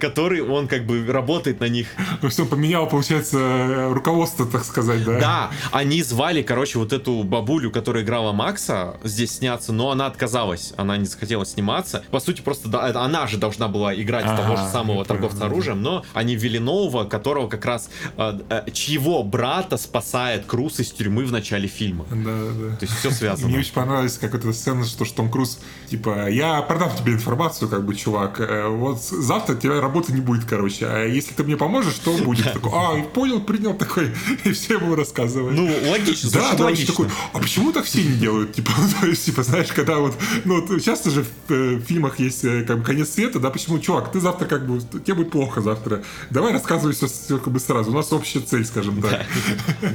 который 0.00 0.40
он 0.40 0.66
как 0.66 0.86
бы 0.86 1.04
работает 1.06 1.60
на 1.60 1.68
них. 1.68 1.88
То 2.22 2.28
есть 2.28 2.40
он 2.40 2.48
поменял, 2.48 2.88
получается, 2.88 3.36
э, 3.38 3.92
руководство, 3.92 4.46
так 4.46 4.64
сказать, 4.64 5.04
да? 5.04 5.20
Да, 5.20 5.50
они 5.70 6.02
звали, 6.02 6.40
короче, 6.40 6.78
вот 6.78 6.94
эту 6.94 7.24
бабулю, 7.24 7.70
которая 7.70 8.04
играла 8.04 8.32
Макса, 8.32 8.96
здесь 9.04 9.32
сняться, 9.32 9.74
но 9.74 9.90
она 9.90 10.06
отказалась, 10.06 10.72
она 10.78 10.96
не 10.96 11.04
захотела 11.04 11.44
сниматься. 11.44 12.02
По 12.10 12.20
сути, 12.20 12.40
просто 12.40 12.70
она 12.80 13.26
же 13.26 13.36
должна 13.36 13.49
была 13.58 13.94
играть 13.94 14.24
ага, 14.24 14.36
того 14.36 14.56
же 14.56 14.64
самого 14.68 15.04
торговца 15.04 15.46
оружием, 15.46 15.82
но 15.82 16.04
они 16.14 16.36
ввели 16.36 16.58
нового, 16.58 17.04
которого 17.04 17.48
как 17.48 17.64
раз 17.64 17.90
э, 18.16 18.40
э, 18.48 18.70
чьего 18.72 19.22
брата 19.22 19.76
спасает 19.76 20.44
Круз 20.46 20.80
из 20.80 20.90
тюрьмы 20.90 21.24
в 21.24 21.32
начале 21.32 21.68
фильма. 21.68 22.06
Да, 22.10 22.16
да. 22.16 22.76
То 22.76 22.84
есть 22.86 22.98
все 22.98 23.10
связано. 23.10 23.48
Мне 23.48 23.58
очень 23.58 23.72
понравилось, 23.72 24.18
как 24.18 24.34
эта 24.34 24.52
сцена, 24.52 24.84
что, 24.84 25.04
что 25.04 25.16
Том 25.16 25.30
Круз, 25.30 25.58
типа, 25.88 26.30
я 26.30 26.62
продам 26.62 26.90
тебе 26.96 27.12
информацию, 27.12 27.68
как 27.68 27.84
бы, 27.84 27.94
чувак, 27.94 28.40
э, 28.40 28.68
вот 28.68 29.02
завтра 29.02 29.56
тебя 29.56 29.80
работы 29.80 30.12
не 30.12 30.20
будет, 30.20 30.44
короче, 30.44 30.86
а 30.86 31.04
если 31.04 31.34
ты 31.34 31.44
мне 31.44 31.56
поможешь, 31.56 31.94
что 31.94 32.16
будет? 32.18 32.52
Такой, 32.52 32.72
а, 32.74 33.02
понял, 33.02 33.40
принял 33.40 33.74
такой, 33.74 34.12
и 34.44 34.52
все 34.52 34.74
ему 34.74 34.94
рассказывают. 34.94 35.56
Ну, 35.56 35.70
логично, 35.90 36.30
да, 36.32 36.54
да, 36.56 36.64
логично. 36.64 36.86
такой, 36.86 37.08
а 37.32 37.38
почему 37.38 37.72
так 37.72 37.84
все 37.84 38.02
не 38.02 38.14
делают? 38.14 38.54
Типа, 38.54 38.72
то 39.00 39.06
есть, 39.06 39.24
типа, 39.24 39.42
знаешь, 39.42 39.68
когда 39.68 39.98
вот, 39.98 40.14
ну, 40.44 40.78
часто 40.80 41.10
же 41.10 41.24
в, 41.48 41.80
фильмах 41.80 42.18
есть 42.18 42.42
как 42.42 42.78
бы 42.78 42.84
конец 42.84 43.10
света, 43.10 43.39
да, 43.40 43.50
почему, 43.50 43.78
чувак, 43.78 44.12
ты 44.12 44.20
завтра 44.20 44.46
как 44.46 44.66
бы, 44.66 44.80
тебе 44.80 45.14
будет 45.14 45.30
плохо 45.30 45.60
завтра. 45.60 46.02
Давай 46.30 46.52
рассказывай 46.52 46.94
все, 46.94 47.06
все 47.06 47.38
как 47.38 47.52
бы 47.52 47.60
сразу. 47.60 47.90
У 47.90 47.94
нас 47.94 48.12
общая 48.12 48.40
цель, 48.40 48.64
скажем 48.64 49.00
так. 49.02 49.26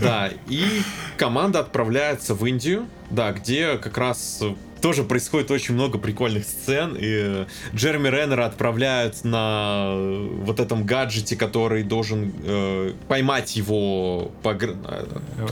Да, 0.01 0.29
и 0.47 0.81
команда 1.17 1.59
отправляется 1.59 2.33
в 2.33 2.45
Индию, 2.45 2.87
да, 3.09 3.31
где 3.31 3.77
как 3.77 3.97
раз 3.97 4.41
тоже 4.85 5.03
происходит 5.03 5.49
очень 5.49 5.73
много 5.73 5.97
прикольных 5.97 6.43
сцен, 6.43 6.95
и 6.95 7.47
Джереми 7.73 8.07
Реннера 8.07 8.45
отправляют 8.45 9.23
на 9.23 9.95
вот 10.43 10.59
этом 10.59 10.85
гаджете, 10.85 11.35
который 11.35 11.81
должен 11.81 12.31
э, 12.43 12.93
поймать 13.07 13.55
его 13.55 14.31
по... 14.43 14.49
Э, 14.49 15.05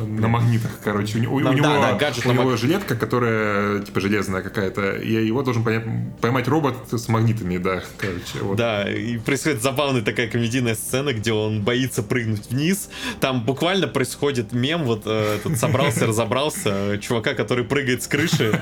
на 0.05 0.27
магнитах, 0.27 0.69
короче. 0.83 1.17
У, 1.17 1.39
на, 1.39 1.49
у 1.49 1.53
него, 1.53 1.65
да, 1.65 1.93
гаджет 1.93 2.27
у 2.27 2.31
него 2.31 2.43
маг... 2.43 2.59
жилетка, 2.59 2.95
которая 2.95 3.79
типа 3.79 4.01
железная 4.01 4.43
какая-то, 4.43 4.97
и 4.97 5.25
его 5.25 5.41
должен 5.41 5.63
поймать, 5.63 5.87
поймать 6.21 6.47
робот 6.47 6.75
с 6.91 7.07
магнитами, 7.07 7.57
да, 7.57 7.81
короче. 7.97 8.37
Вот. 8.39 8.55
Да, 8.55 8.87
и 8.87 9.17
происходит 9.17 9.63
забавная 9.63 10.03
такая 10.03 10.27
комедийная 10.27 10.75
сцена, 10.75 11.11
где 11.11 11.33
он 11.33 11.63
боится 11.63 12.03
прыгнуть 12.03 12.51
вниз. 12.51 12.87
Там 13.19 13.43
буквально 13.43 13.87
происходит 13.87 14.53
мем, 14.53 14.83
вот 14.83 15.07
э, 15.07 15.37
этот 15.37 15.57
собрался, 15.57 16.05
разобрался, 16.05 16.99
чувака, 17.01 17.33
который 17.33 17.63
прыгает 17.63 18.03
с 18.03 18.07
крыши. 18.07 18.61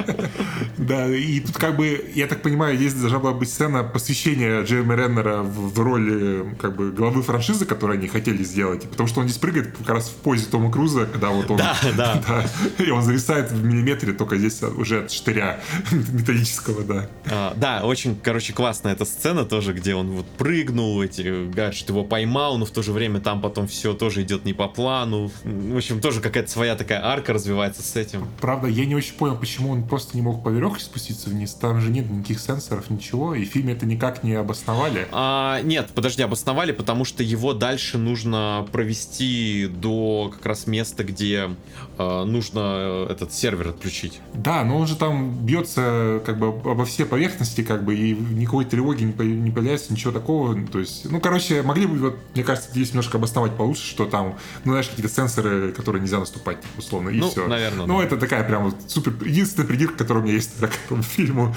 Да, 0.81 1.07
и 1.07 1.39
тут 1.39 1.57
как 1.57 1.77
бы, 1.77 2.11
я 2.15 2.25
так 2.27 2.41
понимаю, 2.41 2.77
есть 2.77 2.99
должна 2.99 3.19
была 3.19 3.33
быть 3.33 3.49
сцена 3.49 3.83
посвящения 3.83 4.63
Джереми 4.63 4.95
Реннера 4.95 5.43
в, 5.43 5.73
в 5.73 5.79
роли 5.79 6.55
как 6.59 6.75
бы 6.75 6.91
главы 6.91 7.21
франшизы, 7.21 7.65
которую 7.65 7.99
они 7.99 8.07
хотели 8.07 8.43
сделать, 8.43 8.89
потому 8.89 9.07
что 9.07 9.19
он 9.21 9.27
здесь 9.27 9.37
прыгает 9.37 9.77
как 9.77 9.89
раз 9.89 10.09
в 10.09 10.15
позе 10.15 10.45
Тома 10.49 10.71
Круза, 10.71 11.05
когда 11.05 11.29
вот 11.29 11.51
он... 11.51 11.57
Да, 11.57 11.77
да. 11.97 12.23
да 12.27 12.83
и 12.83 12.89
он 12.89 13.03
зависает 13.03 13.51
в 13.51 13.63
миллиметре, 13.63 14.13
только 14.13 14.37
здесь 14.37 14.61
уже 14.63 15.03
от 15.03 15.11
штыря 15.11 15.59
металлического, 15.91 16.83
да. 16.83 17.09
А, 17.29 17.53
да, 17.55 17.83
очень, 17.83 18.19
короче, 18.19 18.53
классная 18.53 18.93
эта 18.93 19.05
сцена 19.05 19.45
тоже, 19.45 19.73
где 19.73 19.93
он 19.93 20.09
вот 20.09 20.25
прыгнул, 20.37 21.03
эти 21.03 21.47
гаджет 21.51 21.89
его 21.89 22.03
поймал, 22.03 22.57
но 22.57 22.65
в 22.65 22.71
то 22.71 22.81
же 22.81 22.91
время 22.91 23.19
там 23.19 23.39
потом 23.39 23.67
все 23.67 23.93
тоже 23.93 24.23
идет 24.23 24.45
не 24.45 24.53
по 24.53 24.67
плану. 24.67 25.31
В 25.43 25.77
общем, 25.77 26.01
тоже 26.01 26.21
какая-то 26.21 26.49
своя 26.49 26.75
такая 26.75 27.05
арка 27.05 27.33
развивается 27.33 27.83
с 27.83 27.95
этим. 27.95 28.27
Правда, 28.39 28.67
я 28.67 28.85
не 28.87 28.95
очень 28.95 29.13
понял, 29.13 29.37
почему 29.37 29.71
он 29.71 29.87
просто 29.87 30.15
не 30.15 30.23
мог 30.23 30.43
по 30.43 30.49
веревке 30.81 30.85
спуститься 30.85 31.29
вниз. 31.29 31.53
Там 31.53 31.79
же 31.81 31.89
нет 31.89 32.09
никаких 32.09 32.39
сенсоров, 32.39 32.89
ничего, 32.89 33.35
и 33.35 33.45
в 33.45 33.49
фильме 33.49 33.73
это 33.73 33.85
никак 33.85 34.23
не 34.23 34.33
обосновали. 34.33 35.07
А, 35.11 35.61
нет, 35.61 35.89
подожди, 35.93 36.23
обосновали, 36.23 36.71
потому 36.71 37.05
что 37.05 37.23
его 37.23 37.53
дальше 37.53 37.97
нужно 37.97 38.67
провести 38.71 39.67
до 39.67 40.31
как 40.33 40.45
раз 40.45 40.67
места, 40.67 41.03
где 41.03 41.49
э, 41.97 42.23
нужно 42.23 43.07
этот 43.09 43.33
сервер 43.33 43.69
отключить. 43.69 44.19
Да, 44.33 44.63
но 44.63 44.77
он 44.77 44.87
же 44.87 44.95
там 44.95 45.45
бьется 45.45 46.21
как 46.25 46.39
бы 46.39 46.47
обо 46.47 46.85
все 46.85 47.05
поверхности, 47.05 47.61
как 47.61 47.83
бы, 47.83 47.95
и 47.95 48.13
никакой 48.13 48.65
тревоги 48.65 49.03
не, 49.03 49.13
не 49.25 49.51
появляется, 49.51 49.93
ничего 49.93 50.11
такого. 50.11 50.55
То 50.67 50.79
есть, 50.79 51.09
ну, 51.09 51.19
короче, 51.19 51.61
могли 51.61 51.85
бы, 51.85 51.97
вот, 51.97 52.17
мне 52.33 52.43
кажется, 52.43 52.71
здесь 52.71 52.89
немножко 52.89 53.17
обосновать 53.17 53.55
получше, 53.55 53.85
что 53.85 54.05
там, 54.05 54.37
ну, 54.65 54.71
знаешь, 54.71 54.87
какие-то 54.87 55.13
сенсоры, 55.13 55.71
которые 55.71 56.01
нельзя 56.01 56.19
наступать, 56.19 56.57
условно, 56.77 57.09
и 57.09 57.17
ну, 57.17 57.29
все. 57.29 57.47
наверное. 57.47 57.85
Ну, 57.85 57.99
да. 57.99 58.05
это 58.05 58.17
такая 58.17 58.43
прям 58.43 58.65
вот 58.65 58.75
супер, 58.87 59.13
единственная 59.25 59.67
придирка, 59.67 59.97
которая 59.97 60.23
у 60.23 60.25
меня 60.25 60.35
есть 60.35 60.60
к 60.67 60.75
этому 60.85 61.03
фильму. 61.03 61.53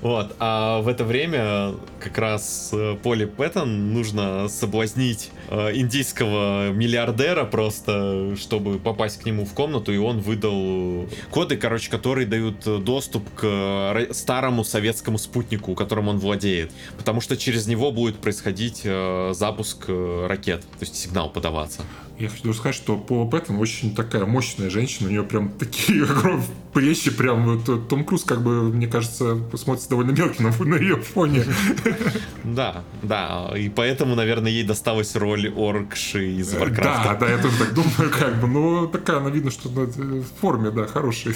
Вот, 0.00 0.34
а 0.38 0.80
в 0.80 0.88
это 0.88 1.04
время 1.04 1.74
как 2.00 2.18
раз 2.18 2.70
э, 2.72 2.96
Поли 3.02 3.26
Пэттон 3.26 3.92
нужно 3.92 4.48
соблазнить 4.48 5.30
э, 5.48 5.76
индийского 5.76 6.70
миллиардера 6.70 7.44
просто, 7.44 8.36
чтобы 8.36 8.78
попасть 8.78 9.20
к 9.20 9.26
нему 9.26 9.44
в 9.44 9.52
комнату, 9.52 9.92
и 9.92 9.98
он 9.98 10.20
выдал 10.20 11.08
коды, 11.30 11.56
короче, 11.56 11.90
которые 11.90 12.26
дают 12.26 12.64
доступ 12.84 13.28
к 13.34 14.06
старому 14.12 14.64
советскому 14.64 15.18
спутнику, 15.18 15.74
которым 15.74 16.08
он 16.08 16.18
владеет, 16.18 16.72
потому 16.96 17.20
что 17.20 17.36
через 17.36 17.66
него 17.66 17.92
будет 17.92 18.16
происходить 18.16 18.82
э, 18.84 19.32
запуск 19.34 19.84
ракет, 19.88 20.62
то 20.62 20.80
есть 20.80 20.96
сигнал 20.96 21.30
подаваться. 21.30 21.82
Я 22.20 22.28
хочу 22.28 22.52
сказать, 22.52 22.74
что 22.74 22.98
Пола 22.98 23.26
Пэттон 23.26 23.56
очень 23.56 23.94
такая 23.94 24.26
мощная 24.26 24.68
женщина, 24.68 25.08
у 25.08 25.10
нее 25.10 25.22
прям 25.22 25.48
такие 25.48 26.04
огромные 26.04 26.46
плечи, 26.74 27.10
прям 27.10 27.58
вот 27.58 27.88
Том 28.00 28.06
Круз, 28.06 28.24
как 28.24 28.42
бы, 28.42 28.62
мне 28.62 28.86
кажется, 28.86 29.38
смотрится 29.54 29.90
довольно 29.90 30.12
мелким 30.12 30.44
на, 30.44 30.64
на 30.64 30.76
ее 30.76 30.96
фоне. 30.96 31.44
Да, 32.42 32.82
да, 33.02 33.52
и 33.56 33.68
поэтому, 33.68 34.14
наверное, 34.14 34.50
ей 34.50 34.64
досталась 34.64 35.14
роль 35.14 35.52
Оркши 35.54 36.32
из 36.32 36.52
Варкрафта. 36.54 37.10
Да, 37.10 37.26
да, 37.26 37.30
я 37.30 37.38
тоже 37.38 37.58
так 37.58 37.74
думаю, 37.74 38.10
как 38.10 38.40
бы, 38.40 38.48
но 38.48 38.86
такая, 38.86 39.18
она 39.18 39.28
видно, 39.30 39.50
что 39.50 39.68
в 39.68 40.24
форме, 40.40 40.70
да, 40.70 40.86
хорошей. 40.86 41.34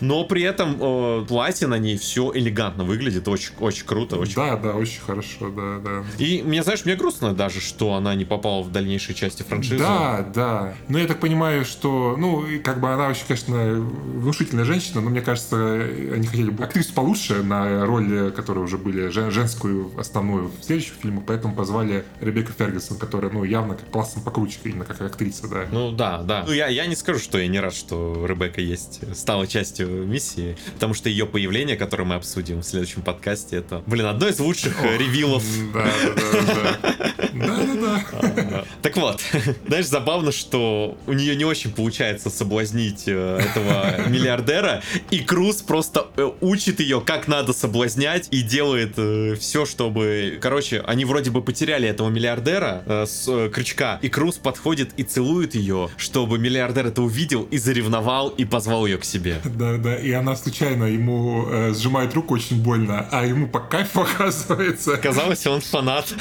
Но 0.00 0.24
при 0.24 0.42
этом 0.42 0.76
э, 0.80 1.24
платье 1.26 1.68
на 1.68 1.78
ней 1.78 1.96
все 1.96 2.32
элегантно 2.34 2.84
выглядит, 2.84 3.28
очень, 3.28 3.52
очень 3.60 3.86
круто. 3.86 4.16
Очень... 4.16 4.34
Да, 4.34 4.56
да, 4.56 4.72
очень 4.72 5.00
хорошо, 5.00 5.50
да, 5.50 5.78
да. 5.78 6.04
И 6.18 6.42
мне, 6.44 6.62
знаешь, 6.62 6.84
мне 6.84 6.96
грустно 6.96 7.32
даже, 7.32 7.60
что 7.60 7.94
она 7.94 8.14
не 8.14 8.24
попала 8.24 8.62
в 8.62 8.72
дальнейшие 8.72 9.14
части 9.14 9.42
франшизы 9.42 9.78
да, 9.78 10.26
да. 10.34 10.74
Но 10.88 10.98
я 10.98 11.06
так 11.06 11.20
понимаю, 11.20 11.64
что, 11.64 12.16
ну, 12.18 12.44
как 12.64 12.80
бы 12.80 12.92
она 12.92 13.08
очень, 13.08 13.24
конечно, 13.26 13.74
внушительная 13.74 14.64
женщина, 14.64 15.00
но 15.00 15.10
мне 15.10 15.20
кажется, 15.20 15.56
они 15.60 16.26
хотели 16.26 16.50
бы 16.50 16.64
актрису 16.64 16.94
получше 16.94 17.42
на 17.42 17.84
роль, 17.86 18.30
которые 18.32 18.64
уже 18.64 18.78
были 18.78 19.08
женскую 19.08 19.90
основную 19.98 20.48
в 20.48 20.64
следующем 20.64 20.94
фильме, 21.00 21.22
поэтому 21.26 21.54
позвали 21.54 22.04
Ребекку 22.20 22.52
Фергюсон, 22.56 22.98
которая, 22.98 23.30
ну, 23.30 23.44
явно 23.44 23.74
как 23.74 23.90
классно 23.90 24.22
покруче, 24.22 24.58
именно 24.64 24.84
как 24.84 25.00
актриса, 25.00 25.48
да. 25.48 25.66
Ну, 25.70 25.92
да, 25.92 26.22
да. 26.22 26.44
Ну, 26.46 26.52
я, 26.52 26.68
я 26.68 26.86
не 26.86 26.96
скажу, 26.96 27.18
что 27.18 27.38
я 27.38 27.48
не 27.48 27.60
рад, 27.60 27.74
что 27.74 28.26
Ребекка 28.26 28.60
есть, 28.60 29.00
стала 29.16 29.46
частью 29.46 30.06
миссии, 30.06 30.56
потому 30.74 30.94
что 30.94 31.08
ее 31.08 31.26
появление, 31.26 31.76
которое 31.76 32.04
мы 32.04 32.14
обсудим 32.16 32.60
в 32.60 32.64
следующем 32.64 33.02
подкасте, 33.02 33.56
это, 33.56 33.82
блин, 33.86 34.06
одно 34.06 34.28
из 34.28 34.38
лучших 34.38 34.82
ревилов. 34.82 35.44
Да, 35.72 35.86
да, 36.16 36.54
да. 36.54 36.94
Да, 37.32 37.56
да, 37.56 38.44
да. 38.50 38.64
Так 38.82 38.96
вот, 38.96 39.20
знаешь, 39.66 39.86
забавно, 39.86 40.32
что 40.32 40.96
у 41.06 41.12
нее 41.12 41.36
не 41.36 41.44
очень 41.44 41.70
получается 41.70 42.30
соблазнить 42.30 43.04
э, 43.06 43.38
этого 43.38 44.08
миллиардера, 44.08 44.82
и 45.10 45.20
Круз 45.50 45.62
просто 45.62 46.06
э, 46.16 46.30
учит 46.40 46.78
ее, 46.78 47.00
как 47.00 47.26
надо 47.26 47.52
соблазнять, 47.52 48.28
и 48.30 48.42
делает 48.42 48.92
э, 48.96 49.34
все, 49.34 49.66
чтобы... 49.66 50.38
Короче, 50.40 50.80
они 50.86 51.04
вроде 51.04 51.32
бы 51.32 51.42
потеряли 51.42 51.88
этого 51.88 52.08
миллиардера 52.08 52.84
с 52.86 53.48
крючка, 53.52 53.98
и 54.00 54.08
Круз 54.08 54.36
подходит 54.36 54.90
и 54.96 55.02
целует 55.02 55.56
ее, 55.56 55.88
чтобы 55.96 56.38
миллиардер 56.38 56.86
это 56.86 57.02
увидел 57.02 57.48
и 57.50 57.58
заревновал, 57.58 58.28
и 58.28 58.44
позвал 58.44 58.86
ее 58.86 58.98
к 58.98 59.04
себе. 59.04 59.40
Да, 59.44 59.76
да, 59.76 59.96
и 59.96 60.12
она 60.12 60.36
случайно 60.36 60.84
ему 60.84 61.46
э, 61.48 61.74
сжимает 61.74 62.14
руку 62.14 62.34
очень 62.34 62.62
больно, 62.62 63.08
а 63.10 63.26
ему 63.26 63.48
по 63.48 63.58
кайфу 63.58 64.00
оказывается. 64.02 64.98
Казалось, 64.98 65.46
он 65.46 65.60
фанат. 65.60 66.14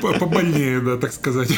Побольнее, 0.00 0.80
да, 0.80 0.96
так 0.96 1.12
сказать. 1.12 1.50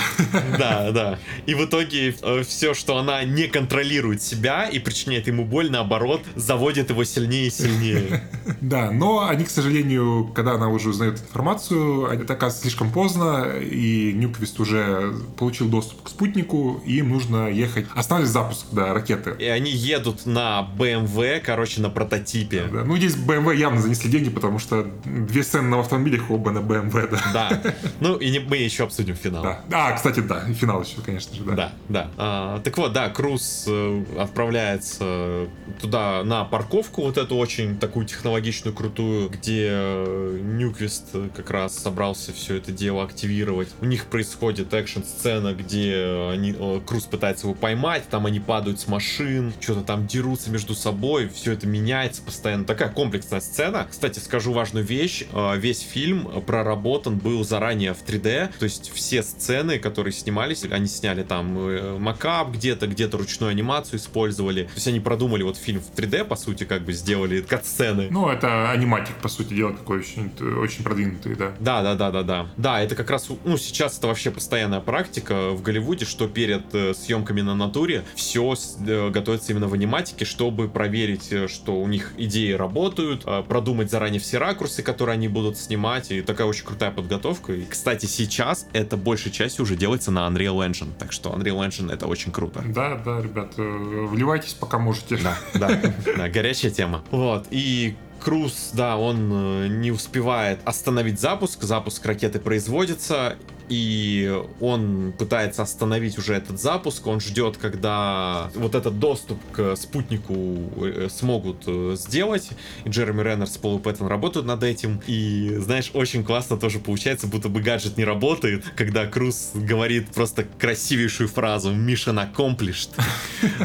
Да, 0.59 0.91
да. 0.91 1.19
И 1.47 1.55
в 1.55 1.65
итоге 1.65 2.15
э, 2.21 2.43
все, 2.47 2.75
что 2.75 2.99
она 2.99 3.25
не 3.25 3.47
контролирует 3.47 4.23
себя 4.23 4.69
и 4.69 4.79
причиняет 4.79 5.27
ему 5.29 5.45
боль, 5.45 5.71
наоборот, 5.71 6.21
заводит 6.35 6.74
его 6.91 7.05
сильнее 7.05 7.47
и 7.47 7.51
сильнее. 7.51 8.23
Да, 8.61 8.91
но 8.91 9.27
они, 9.27 9.45
к 9.45 9.51
сожалению, 9.51 10.31
когда 10.35 10.53
она 10.53 10.69
уже 10.69 10.91
узнает 10.91 11.19
информацию, 11.21 12.07
это 12.07 12.35
оказывается 12.35 12.63
слишком 12.63 12.91
поздно, 12.91 13.59
и 13.59 14.13
Нюквист 14.15 14.59
уже 14.61 15.15
получил 15.39 15.69
доступ 15.69 16.03
к 16.03 16.09
спутнику, 16.09 16.83
и 16.85 16.99
им 16.99 17.11
нужно 17.11 17.51
ехать, 17.51 17.87
останавливать 17.95 18.33
запуск, 18.33 18.67
да, 18.73 18.95
ракеты. 18.95 19.35
И 19.39 19.45
они 19.45 19.71
едут 19.71 20.27
на 20.27 20.69
BMW, 20.79 21.41
короче, 21.41 21.81
на 21.81 21.91
прототипе. 21.91 22.65
Да, 22.65 22.81
да. 22.81 22.85
Ну, 22.85 22.97
здесь 22.97 23.17
BMW 23.17 23.57
явно 23.57 23.81
занесли 23.81 24.11
деньги, 24.11 24.31
потому 24.31 24.59
что 24.59 24.87
две 25.05 25.43
сцены 25.43 25.69
на 25.69 25.81
автомобилях 25.81 26.31
оба 26.31 26.51
на 26.51 26.59
BMW, 26.59 27.11
да. 27.11 27.21
Да. 27.33 27.75
Ну, 28.01 28.17
и 28.17 28.31
не, 28.31 28.41
мы 28.41 28.57
еще 28.57 28.85
обсудим 28.85 29.15
финал. 29.15 29.43
Да. 29.43 29.65
А, 29.73 29.93
кстати, 29.93 30.21
да, 30.21 30.41
финал 30.53 30.83
еще, 30.83 31.01
конечно 31.05 31.35
же, 31.35 31.43
да. 31.45 31.55
Да, 31.55 31.73
да. 31.89 32.11
А, 32.17 32.61
так 32.61 32.77
вот, 32.77 32.93
да, 32.93 33.09
Круз 33.09 33.65
э, 33.67 34.05
отправляется 34.19 35.49
туда 35.81 36.23
на 36.25 36.45
парковку, 36.65 37.03
вот 37.03 37.19
эту 37.19 37.37
очень 37.37 37.79
такую 37.79 38.07
технологичную, 38.07 38.75
крутую, 38.75 39.29
где 39.29 39.69
э, 39.71 40.39
Ньюквист 40.43 41.11
как 41.37 41.51
раз 41.51 41.79
собрался 41.79 42.33
все 42.33 42.57
это 42.57 42.73
дело 42.73 43.05
активировать. 43.05 43.69
У 43.83 43.85
них 43.85 44.07
происходит 44.07 44.73
экшн-сцена, 44.73 45.53
где 45.53 46.31
они, 46.33 46.57
Круз 46.87 47.05
пытается 47.05 47.47
его 47.47 47.55
поймать, 47.55 48.05
там 48.09 48.25
они 48.25 48.41
падают 48.41 48.81
с 48.81 48.89
машин, 48.89 49.53
что-то 49.61 49.83
там 49.83 50.07
дерутся 50.07 50.51
между 50.51 50.75
собой, 50.75 51.29
все 51.29 51.53
это 51.53 51.67
меняется 51.67 52.23
постоянно. 52.23 52.65
Такая 52.65 52.89
комплексная 52.89 53.41
сцена. 53.41 53.87
Кстати, 53.91 54.19
скажу 54.19 54.53
важную 54.53 54.87
вещь. 54.87 55.25
Э, 55.33 55.59
весь 55.59 55.81
фильм 55.81 56.43
проработан 56.47 57.19
был 57.19 57.45
заранее 57.45 57.93
в 57.93 58.03
3D, 58.05 58.53
то 58.59 58.65
есть 58.65 58.91
все 58.95 59.23
сцены, 59.23 59.79
которые 59.79 60.15
снимались, 60.15 60.65
они 60.65 60.87
сняли 60.87 61.25
там 61.25 61.59
э, 61.59 61.99
макап 61.99 62.53
где-то, 62.53 62.87
где-то 62.87 63.19
ручную 63.19 63.51
анимацию 63.51 63.99
использовали. 63.99 64.65
То 64.65 64.75
есть 64.77 64.89
они 64.89 65.01
продумали 65.01 65.43
вот 65.43 65.59
фильм 65.59 65.83
в 65.83 65.93
3D, 65.95 66.25
по 66.25 66.37
сути, 66.37 66.54
сути, 66.55 66.65
как 66.65 66.83
бы 66.83 66.93
сделали 66.93 67.41
кат-сцены. 67.41 68.09
Ну, 68.11 68.29
это 68.29 68.71
аниматик, 68.71 69.17
по 69.17 69.29
сути 69.29 69.55
дела, 69.55 69.73
такой 69.73 69.99
очень, 69.99 70.33
очень 70.59 70.85
продвинутый, 70.85 71.35
да. 71.35 71.53
Да, 71.59 71.83
да, 71.83 71.95
да, 71.95 72.11
да, 72.11 72.23
да. 72.23 72.47
Да, 72.57 72.81
это 72.81 72.95
как 72.95 73.11
раз, 73.11 73.29
ну, 73.45 73.59
сейчас 73.59 73.99
это 73.99 74.07
вообще 74.07 74.31
постоянная 74.31 74.81
практика 74.81 75.51
в 75.51 75.63
Голливуде, 75.63 76.05
что 76.05 76.29
перед 76.29 76.75
э, 76.75 76.95
съемками 76.95 77.41
на 77.41 77.55
натуре 77.55 78.05
все 78.15 78.55
э, 78.87 79.11
готовится 79.11 79.53
именно 79.53 79.67
в 79.67 79.75
аниматике, 79.75 80.25
чтобы 80.25 80.69
проверить, 80.69 81.33
э, 81.33 81.49
что 81.49 81.81
у 81.81 81.89
них 81.89 82.13
идеи 82.17 82.53
работают, 82.53 83.25
продумать 83.49 83.91
заранее 83.91 84.21
все 84.21 84.39
ракурсы, 84.39 84.83
которые 84.83 85.15
они 85.15 85.29
будут 85.29 85.59
снимать, 85.59 86.11
и 86.13 86.23
такая 86.23 86.47
очень 86.47 86.65
крутая 86.65 86.91
подготовка. 86.91 87.53
И, 87.53 87.65
кстати, 87.65 88.07
сейчас 88.07 88.67
это 88.73 88.97
большей 88.97 89.33
частью 89.33 89.65
уже 89.65 89.77
делается 89.77 90.11
на 90.11 90.29
Unreal 90.29 90.59
Engine, 90.69 90.93
так 90.99 91.13
что 91.13 91.31
Unreal 91.31 91.67
Engine 91.67 91.93
это 91.93 92.07
очень 92.07 92.33
круто. 92.33 92.63
Да, 92.65 92.97
да, 93.05 93.21
ребят, 93.21 93.55
вливайтесь 93.57 94.55
пока 94.55 94.79
можете. 94.79 95.17
Да, 95.17 95.37
да, 95.55 95.81
да, 96.17 96.29
горячая 96.45 96.71
тема. 96.71 97.03
Вот, 97.11 97.47
и 97.51 97.97
Круз, 98.21 98.71
да, 98.73 98.97
он 98.97 99.31
э, 99.33 99.69
не 99.69 99.91
успевает 99.91 100.59
остановить 100.65 101.21
запуск, 101.21 101.63
запуск 101.63 102.05
ракеты 102.07 102.39
производится, 102.39 103.37
и 103.69 104.43
он 104.61 105.13
пытается 105.19 105.63
остановить 105.63 106.19
уже 106.19 106.35
этот 106.35 106.61
запуск, 106.61 107.07
он 107.07 107.21
ждет, 107.21 107.57
когда 107.57 108.51
вот 108.55 108.75
этот 108.75 108.99
доступ 108.99 109.39
к 109.53 109.77
спутнику 109.77 110.35
э, 110.77 111.09
смогут 111.11 111.65
э, 111.67 111.97
сделать, 111.99 112.51
и 112.85 112.89
Джереми 112.89 113.23
Реннер 113.23 113.47
с 113.47 113.57
Полу 113.57 113.79
Пэттон 113.79 114.09
работают 114.09 114.47
над 114.47 114.63
этим, 114.63 115.01
и, 115.07 115.57
знаешь, 115.59 115.91
очень 115.95 116.25
классно 116.25 116.57
тоже 116.57 116.79
получается, 116.79 117.27
будто 117.27 117.49
бы 117.49 117.61
гаджет 117.61 117.97
не 117.97 118.05
работает, 118.05 118.65
когда 118.77 119.07
Круз 119.07 119.53
говорит 119.55 120.09
просто 120.09 120.45
красивейшую 120.59 121.29
фразу 121.29 121.73
«Mission 121.73 122.33
accomplished», 122.35 122.91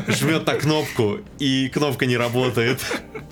жмет 0.07 0.45
на 0.45 0.55
кнопку, 0.55 1.17
и 1.39 1.69
кнопка 1.69 2.05
не 2.05 2.17
работает. 2.17 2.79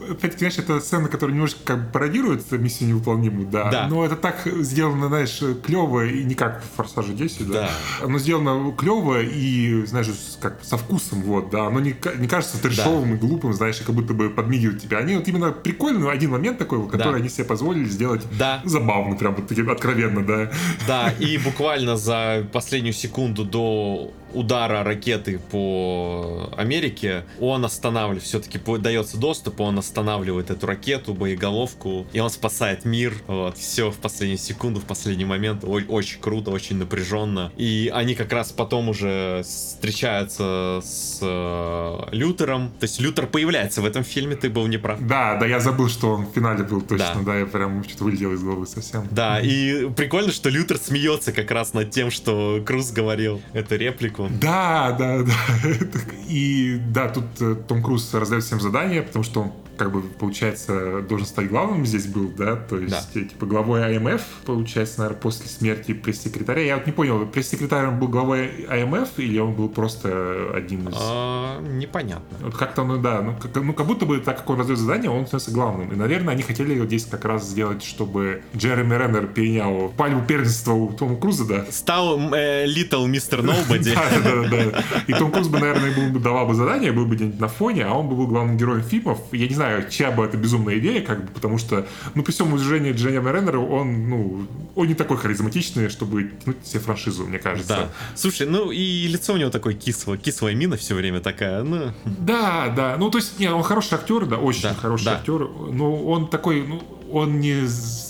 Опять, 0.10 0.38
конечно, 0.38 0.62
это 0.62 0.80
сцена, 0.80 1.10
которая 1.10 1.34
немножко 1.34 1.60
как 1.64 1.92
пародирует 1.92 2.50
миссию 2.52 2.90
невыполнимую, 2.90 3.48
да. 3.48 3.70
Да. 3.72 3.88
Но 3.88 4.06
это 4.06 4.16
так 4.16 4.42
сделано, 4.46 5.08
знаешь, 5.08 5.42
клево 5.64 6.06
и 6.06 6.24
не 6.24 6.36
как 6.58 6.64
в 6.66 6.76
Форсаже 6.76 7.14
10, 7.14 7.48
да. 7.50 7.54
Да. 7.62 8.06
Оно 8.06 8.20
сделано 8.20 8.72
клево 8.72 9.22
и, 9.22 9.86
знаешь, 9.86 10.08
как 10.42 10.60
со 10.64 10.78
вкусом, 10.78 11.22
вот, 11.22 11.50
да. 11.50 11.68
Оно 11.68 11.80
не, 11.80 11.96
не 12.18 12.28
кажется 12.28 12.62
трешовым 12.62 13.14
и 13.16 13.18
глупым, 13.18 13.54
знаешь, 13.54 13.80
и 13.82 13.84
как 13.84 13.96
будто 13.96 14.14
бы 14.14 14.30
подмигивают 14.30 14.82
тебя. 14.82 14.98
Они 15.00 15.16
вот 15.16 15.28
именно 15.28 15.52
прикольный 15.52 16.10
один 16.12 16.32
момент 16.32 16.58
такой, 16.58 16.84
который 16.90 17.12
Да. 17.14 17.18
они 17.18 17.30
себе 17.30 17.46
позволили 17.46 17.86
сделать 17.86 18.24
Да. 18.38 18.62
забавно, 18.66 19.16
прям 19.16 19.36
вот 19.36 19.48
таким 19.48 19.70
откровенно, 19.70 20.26
да. 20.26 20.52
Да, 20.88 21.12
и 21.20 21.38
буквально 21.38 21.98
за 21.98 22.48
последнюю 22.52 22.94
секунду 22.94 23.44
до 23.44 24.12
удара 24.38 24.84
ракеты 24.84 25.40
по 25.52 26.50
Америке 26.56 27.26
он 27.40 27.66
останавливает, 27.66 28.24
все-таки 28.24 28.60
дается 28.80 29.18
доступ, 29.18 29.60
он 29.62 29.80
останавливает 29.80 30.50
эту 30.52 30.68
ракету, 30.68 31.14
боеголовку, 31.14 32.06
и 32.14 32.20
он 32.20 32.30
спасает 32.30 32.86
мир. 32.86 33.14
Вот, 33.28 33.58
все 33.58 33.90
в 33.92 33.98
последнюю 33.98 34.38
секунду, 34.38 34.80
в 34.80 34.86
последний 34.86 35.26
момент. 35.26 35.64
Ой, 35.64 35.86
очень 35.88 36.20
круто, 36.20 36.52
очень 36.52 36.78
напряженно. 36.78 37.52
И 37.58 37.92
они 37.94 38.16
как 38.16 38.32
раз 38.32 38.52
потом 38.52 38.90
уже 38.90 39.42
встречаются 39.44 40.80
с 40.84 41.20
э, 41.22 42.00
Лютером. 42.12 42.70
То 42.80 42.84
есть 42.84 43.00
Лютер 43.00 43.28
появляется 43.28 43.82
в 43.82 43.86
этом 43.86 44.04
фильме, 44.04 44.36
ты 44.36 44.50
был 44.50 44.68
не 44.68 44.78
прав. 44.78 45.00
Да, 45.02 45.38
да, 45.38 45.46
я 45.46 45.60
забыл, 45.60 45.90
что 45.90 46.14
он 46.14 46.26
в 46.28 46.34
финале 46.34 46.64
был 46.64 46.82
точно, 46.82 47.16
Да. 47.16 47.22
да, 47.26 47.40
я 47.40 47.46
прям 47.46 47.84
что-то 47.84 48.04
вылетел 48.04 48.34
из 48.34 48.44
головы 48.44 48.68
совсем. 48.68 49.08
Да, 49.12 49.40
и 49.40 49.90
прикольно, 49.90 50.32
что 50.32 50.50
Лютер 50.50 50.78
смеется 50.78 51.32
как 51.32 51.52
раз 51.52 51.74
над 51.74 51.92
тем, 51.92 52.12
что 52.12 52.62
Круз 52.66 52.92
говорил 52.92 53.42
эту 53.54 53.76
реплику. 53.76 54.27
Да, 54.30 54.96
да, 54.98 55.24
да. 55.24 55.34
И 56.28 56.80
да, 56.90 57.10
тут 57.10 57.26
э, 57.40 57.56
Том 57.68 57.82
Круз 57.82 58.14
раздает 58.14 58.44
всем 58.44 58.60
задания, 58.60 59.02
потому 59.02 59.24
что 59.24 59.42
он 59.42 59.52
как 59.78 59.92
бы, 59.92 60.02
получается, 60.02 61.02
должен 61.02 61.28
стать 61.28 61.50
главным 61.50 61.86
здесь 61.86 62.08
был, 62.08 62.30
да, 62.30 62.56
то 62.56 62.78
есть, 62.78 62.92
Да. 62.92 63.20
э, 63.20 63.24
типа, 63.26 63.46
главой 63.46 63.98
АМФ, 63.98 64.22
получается, 64.46 65.00
наверное, 65.00 65.22
после 65.22 65.48
смерти 65.48 65.94
пресс-секретаря. 65.94 66.62
Я 66.62 66.78
вот 66.78 66.86
не 66.86 66.92
понял, 66.92 67.26
пресс-секретарем 67.26 68.00
был 68.00 68.08
главой 68.08 68.66
АМФ 68.70 69.10
или 69.18 69.40
он 69.40 69.54
был 69.54 69.70
просто 69.70 70.52
одним 70.56 70.90
из... 70.90 70.96
А, 71.00 71.62
непонятно. 71.62 72.38
Вот 72.42 72.56
как-то, 72.56 72.84
ну 72.84 72.98
да, 72.98 73.22
ну 73.22 73.36
как, 73.40 73.56
ну 73.64 73.74
как 73.74 73.86
будто 73.86 74.06
бы, 74.06 74.18
так 74.20 74.38
как 74.38 74.50
он 74.50 74.60
раздает 74.60 74.80
задание, 74.80 75.10
он 75.10 75.26
становится 75.28 75.52
главным. 75.52 75.92
И, 75.92 75.96
наверное, 75.96 76.34
они 76.34 76.44
хотели 76.44 76.78
вот 76.80 76.88
здесь 76.88 77.06
как 77.06 77.26
раз 77.26 77.48
сделать, 77.48 77.84
чтобы 77.84 78.42
Джереми 78.56 78.94
Реннер 78.96 79.28
перенял 79.28 79.90
пальму 79.96 80.24
первенства 80.26 80.74
у 80.74 80.92
Тома 80.92 81.16
Круза, 81.18 81.46
да. 81.46 81.66
Стал 81.72 82.20
э, 82.34 82.66
Little 82.66 83.06
Mr. 83.08 83.42
Nobody. 83.44 83.94
Да, 83.94 84.04
да, 84.24 84.50
да, 84.50 84.72
да. 84.72 84.84
И 85.08 85.14
Том 85.14 85.32
Круз 85.32 85.48
бы, 85.48 85.60
наверное, 85.60 85.96
был 85.96 86.10
бы 86.10 86.20
давал 86.20 86.48
бы 86.48 86.54
задание, 86.56 86.92
был 86.92 87.06
бы 87.06 87.16
где-нибудь 87.16 87.40
на 87.40 87.48
фоне, 87.48 87.86
а 87.86 87.94
он 87.94 88.08
бы 88.10 88.16
был 88.16 88.28
главным 88.28 88.58
героем 88.58 88.84
фильмов. 88.84 89.20
Я 89.32 89.48
не 89.48 89.54
знаю, 89.54 89.67
чья 89.90 90.12
бы 90.12 90.24
это 90.24 90.38
безумная 90.38 90.78
идея, 90.80 91.02
как 91.02 91.26
бы, 91.26 91.32
потому 91.32 91.58
что, 91.58 91.86
ну, 92.16 92.24
при 92.24 92.32
всем 92.32 92.48
уважении 92.54 92.92
Дженни 92.92 93.18
Реннера, 93.18 93.60
он, 93.60 94.10
ну, 94.10 94.48
он 94.76 94.88
не 94.88 94.94
такой 94.94 95.18
харизматичный, 95.18 95.90
чтобы 95.90 96.32
тянуть 96.44 96.66
себе 96.66 96.80
франшизу, 96.80 97.26
мне 97.26 97.40
кажется. 97.40 97.68
Да. 97.68 97.90
Слушай, 98.16 98.48
ну 98.48 98.72
и 98.72 99.08
лицо 99.08 99.34
у 99.34 99.38
него 99.38 99.50
такое 99.50 99.74
кислое, 99.74 100.18
кислая 100.18 100.56
мина 100.56 100.78
все 100.78 100.96
время 100.96 101.20
такая, 101.20 101.64
ну... 101.64 101.92
Да, 102.06 102.74
да. 102.76 102.96
Ну, 102.98 103.10
то 103.10 103.18
есть, 103.18 103.40
нет, 103.40 103.52
он 103.54 103.64
хороший 103.64 103.96
актер, 103.96 104.26
да, 104.26 104.38
очень 104.38 104.64
Да, 104.64 104.74
хороший 104.74 105.06
да. 105.06 105.18
актер. 105.18 105.48
Но 105.72 106.04
он 106.06 106.28
такой, 106.28 106.66
ну, 106.66 106.82
он 107.12 107.40
не 107.40 107.66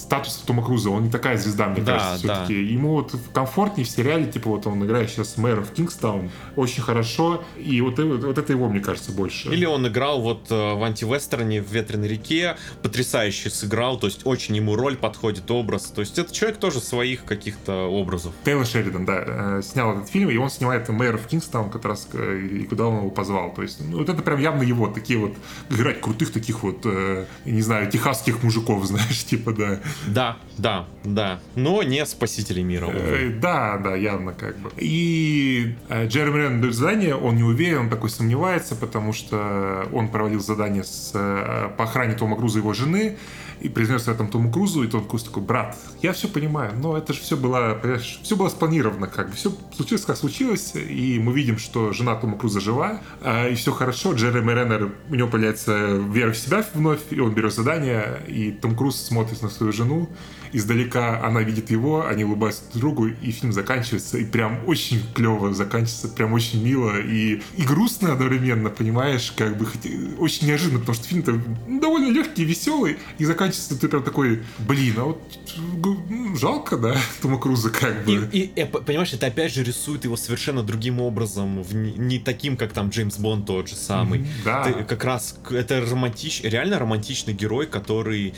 статус 0.07 0.35
Тома 0.45 0.63
Круза, 0.63 0.89
он 0.89 1.03
не 1.03 1.09
такая 1.11 1.37
звезда, 1.37 1.67
мне 1.67 1.81
Да, 1.81 1.97
кажется, 1.97 2.27
да. 2.27 2.33
все-таки. 2.45 2.63
Ему 2.63 2.93
вот 2.93 3.13
комфортнее 3.33 3.85
в 3.85 3.89
сериале, 3.89 4.25
типа 4.25 4.49
вот 4.49 4.65
он 4.65 4.83
играет 4.85 5.09
сейчас 5.09 5.35
мэра 5.35 5.61
в 5.61 5.71
Кингстаун, 5.73 6.31
очень 6.55 6.81
хорошо, 6.81 7.43
и 7.57 7.81
вот, 7.81 7.99
это- 7.99 8.05
вот 8.27 8.37
это 8.37 8.53
его, 8.53 8.69
мне 8.69 8.79
кажется, 8.79 9.11
больше. 9.11 9.49
Или 9.49 9.65
он 9.65 9.85
играл 9.85 10.21
вот 10.21 10.49
э, 10.49 10.55
в 10.75 10.81
антивестерне 10.83 11.61
в 11.61 11.69
«Ветреной 11.73 12.07
реке», 12.07 12.55
потрясающе 12.83 13.49
сыграл, 13.49 13.99
то 13.99 14.07
есть 14.07 14.21
очень 14.25 14.55
ему 14.55 14.75
роль 14.77 14.95
подходит, 14.95 15.51
образ. 15.51 15.83
То 15.93 15.99
есть 16.01 16.17
это 16.17 16.33
человек 16.33 16.57
тоже 16.57 16.79
своих 16.79 17.25
каких-то 17.25 17.87
образов. 17.89 18.33
Тейлор 18.45 18.65
Шеридан, 18.65 19.05
да, 19.05 19.23
э, 19.25 19.61
снял 19.61 19.91
этот 19.97 20.07
фильм, 20.09 20.29
и 20.29 20.37
он 20.37 20.49
снимает 20.49 20.87
мэра 20.87 21.17
в 21.17 21.27
Кингстаун 21.27 21.69
как 21.69 21.83
раз, 21.83 22.07
э, 22.13 22.39
и 22.61 22.63
куда 22.63 22.85
он 22.85 22.99
его 22.99 23.09
позвал. 23.09 23.53
То 23.53 23.61
есть, 23.61 23.81
ну, 23.81 23.97
вот 23.97 24.07
это 24.07 24.21
прям 24.21 24.39
явно 24.39 24.63
его, 24.63 24.87
такие 24.87 25.19
вот, 25.19 25.33
играть 25.69 25.99
крутых 25.99 26.31
таких 26.31 26.63
вот, 26.63 26.85
не 27.43 27.61
знаю, 27.61 27.91
техасских 27.91 28.41
мужиков, 28.41 28.85
знаешь, 28.85 29.25
типа, 29.25 29.51
да. 29.51 29.79
Да, 30.05 30.37
да, 30.57 30.85
да. 31.03 31.39
Но 31.55 31.83
не 31.83 32.05
спасители 32.05 32.61
мира. 32.61 32.87
Э, 32.91 33.29
Да, 33.29 33.77
да, 33.77 33.95
явно 33.95 34.33
как 34.33 34.57
бы. 34.57 34.71
И 34.77 35.75
э, 35.89 36.07
Джереми 36.07 36.37
Рен 36.37 36.71
задание, 36.71 37.15
он 37.15 37.35
не 37.35 37.43
уверен, 37.43 37.79
он 37.79 37.89
такой 37.89 38.09
сомневается, 38.09 38.75
потому 38.75 39.13
что 39.13 39.87
он 39.91 40.09
проводил 40.09 40.39
задание 40.39 40.83
с, 40.83 41.11
э, 41.13 41.69
по 41.77 41.83
охране 41.83 42.15
Тома 42.15 42.37
Круза 42.37 42.59
его 42.59 42.73
жены, 42.73 43.17
и 43.61 43.69
признается 43.69 44.11
этом 44.11 44.29
Тому 44.29 44.51
Крузу, 44.51 44.83
и 44.83 44.87
Том 44.87 45.05
Круз 45.05 45.23
такой, 45.23 45.43
брат, 45.43 45.77
я 46.01 46.13
все 46.13 46.27
понимаю, 46.27 46.73
но 46.77 46.97
это 46.97 47.13
же 47.13 47.21
все 47.21 47.37
было, 47.37 47.77
понимаешь, 47.81 48.19
все 48.23 48.35
было 48.35 48.49
спланировано, 48.49 49.07
как 49.07 49.29
бы, 49.29 49.35
все 49.35 49.51
случилось, 49.75 50.05
как 50.05 50.17
случилось, 50.17 50.73
и 50.75 51.19
мы 51.19 51.33
видим, 51.33 51.57
что 51.57 51.93
жена 51.93 52.15
Тома 52.15 52.37
Круза 52.37 52.59
жива, 52.59 53.01
а, 53.21 53.47
и 53.47 53.55
все 53.55 53.71
хорошо, 53.71 54.13
Джереми 54.13 54.51
Реннер, 54.51 54.91
у 55.09 55.15
него 55.15 55.27
появляется 55.27 55.95
вера 55.95 56.31
в 56.31 56.37
себя 56.37 56.65
вновь, 56.73 57.01
и 57.11 57.19
он 57.19 57.33
берет 57.33 57.53
задание, 57.53 58.21
и 58.27 58.51
Том 58.51 58.75
Круз 58.75 59.01
смотрит 59.01 59.41
на 59.41 59.49
свою 59.49 59.71
жену, 59.71 60.09
издалека 60.53 61.23
она 61.25 61.41
видит 61.41 61.71
его, 61.71 62.05
они 62.05 62.23
улыбаются 62.23 62.63
друг 62.73 62.87
другу, 62.95 63.07
и 63.07 63.31
фильм 63.31 63.51
заканчивается, 63.53 64.17
и 64.17 64.25
прям 64.25 64.59
очень 64.65 65.01
клево 65.13 65.53
заканчивается, 65.53 66.07
прям 66.07 66.33
очень 66.33 66.63
мило 66.63 66.99
и, 66.99 67.41
и 67.55 67.63
грустно 67.63 68.13
одновременно, 68.13 68.69
понимаешь, 68.69 69.33
как 69.35 69.57
бы 69.57 69.65
хоть- 69.65 69.87
очень 70.17 70.47
неожиданно, 70.47 70.79
потому 70.79 70.95
что 70.95 71.07
фильм-то 71.07 71.39
довольно 71.67 72.11
легкий, 72.11 72.45
веселый, 72.45 72.97
и 73.17 73.25
заканчивается 73.25 73.77
ты 73.79 73.87
прям 73.87 74.03
такой, 74.03 74.43
блин, 74.59 74.93
а 74.97 75.03
вот 75.03 75.21
жалко, 76.39 76.77
да, 76.77 76.95
Тома 77.21 77.39
Круза 77.39 77.69
как 77.69 78.05
бы. 78.05 78.29
И, 78.31 78.39
и, 78.41 78.51
э, 78.55 78.65
понимаешь, 78.65 79.13
это 79.13 79.27
опять 79.27 79.53
же 79.53 79.63
рисует 79.63 80.03
его 80.03 80.15
совершенно 80.15 80.63
другим 80.63 81.01
образом, 81.01 81.61
в 81.63 81.73
не, 81.75 82.19
таким, 82.19 82.57
как 82.57 82.73
там 82.73 82.89
Джеймс 82.89 83.17
Бонд 83.17 83.45
тот 83.45 83.69
же 83.69 83.75
самый. 83.75 84.25
Да. 84.45 84.63
Ты 84.63 84.83
как 84.83 85.03
раз 85.03 85.37
это 85.49 85.81
романтич, 85.81 86.41
реально 86.43 86.79
романтичный 86.79 87.33
герой, 87.33 87.67
который 87.67 88.33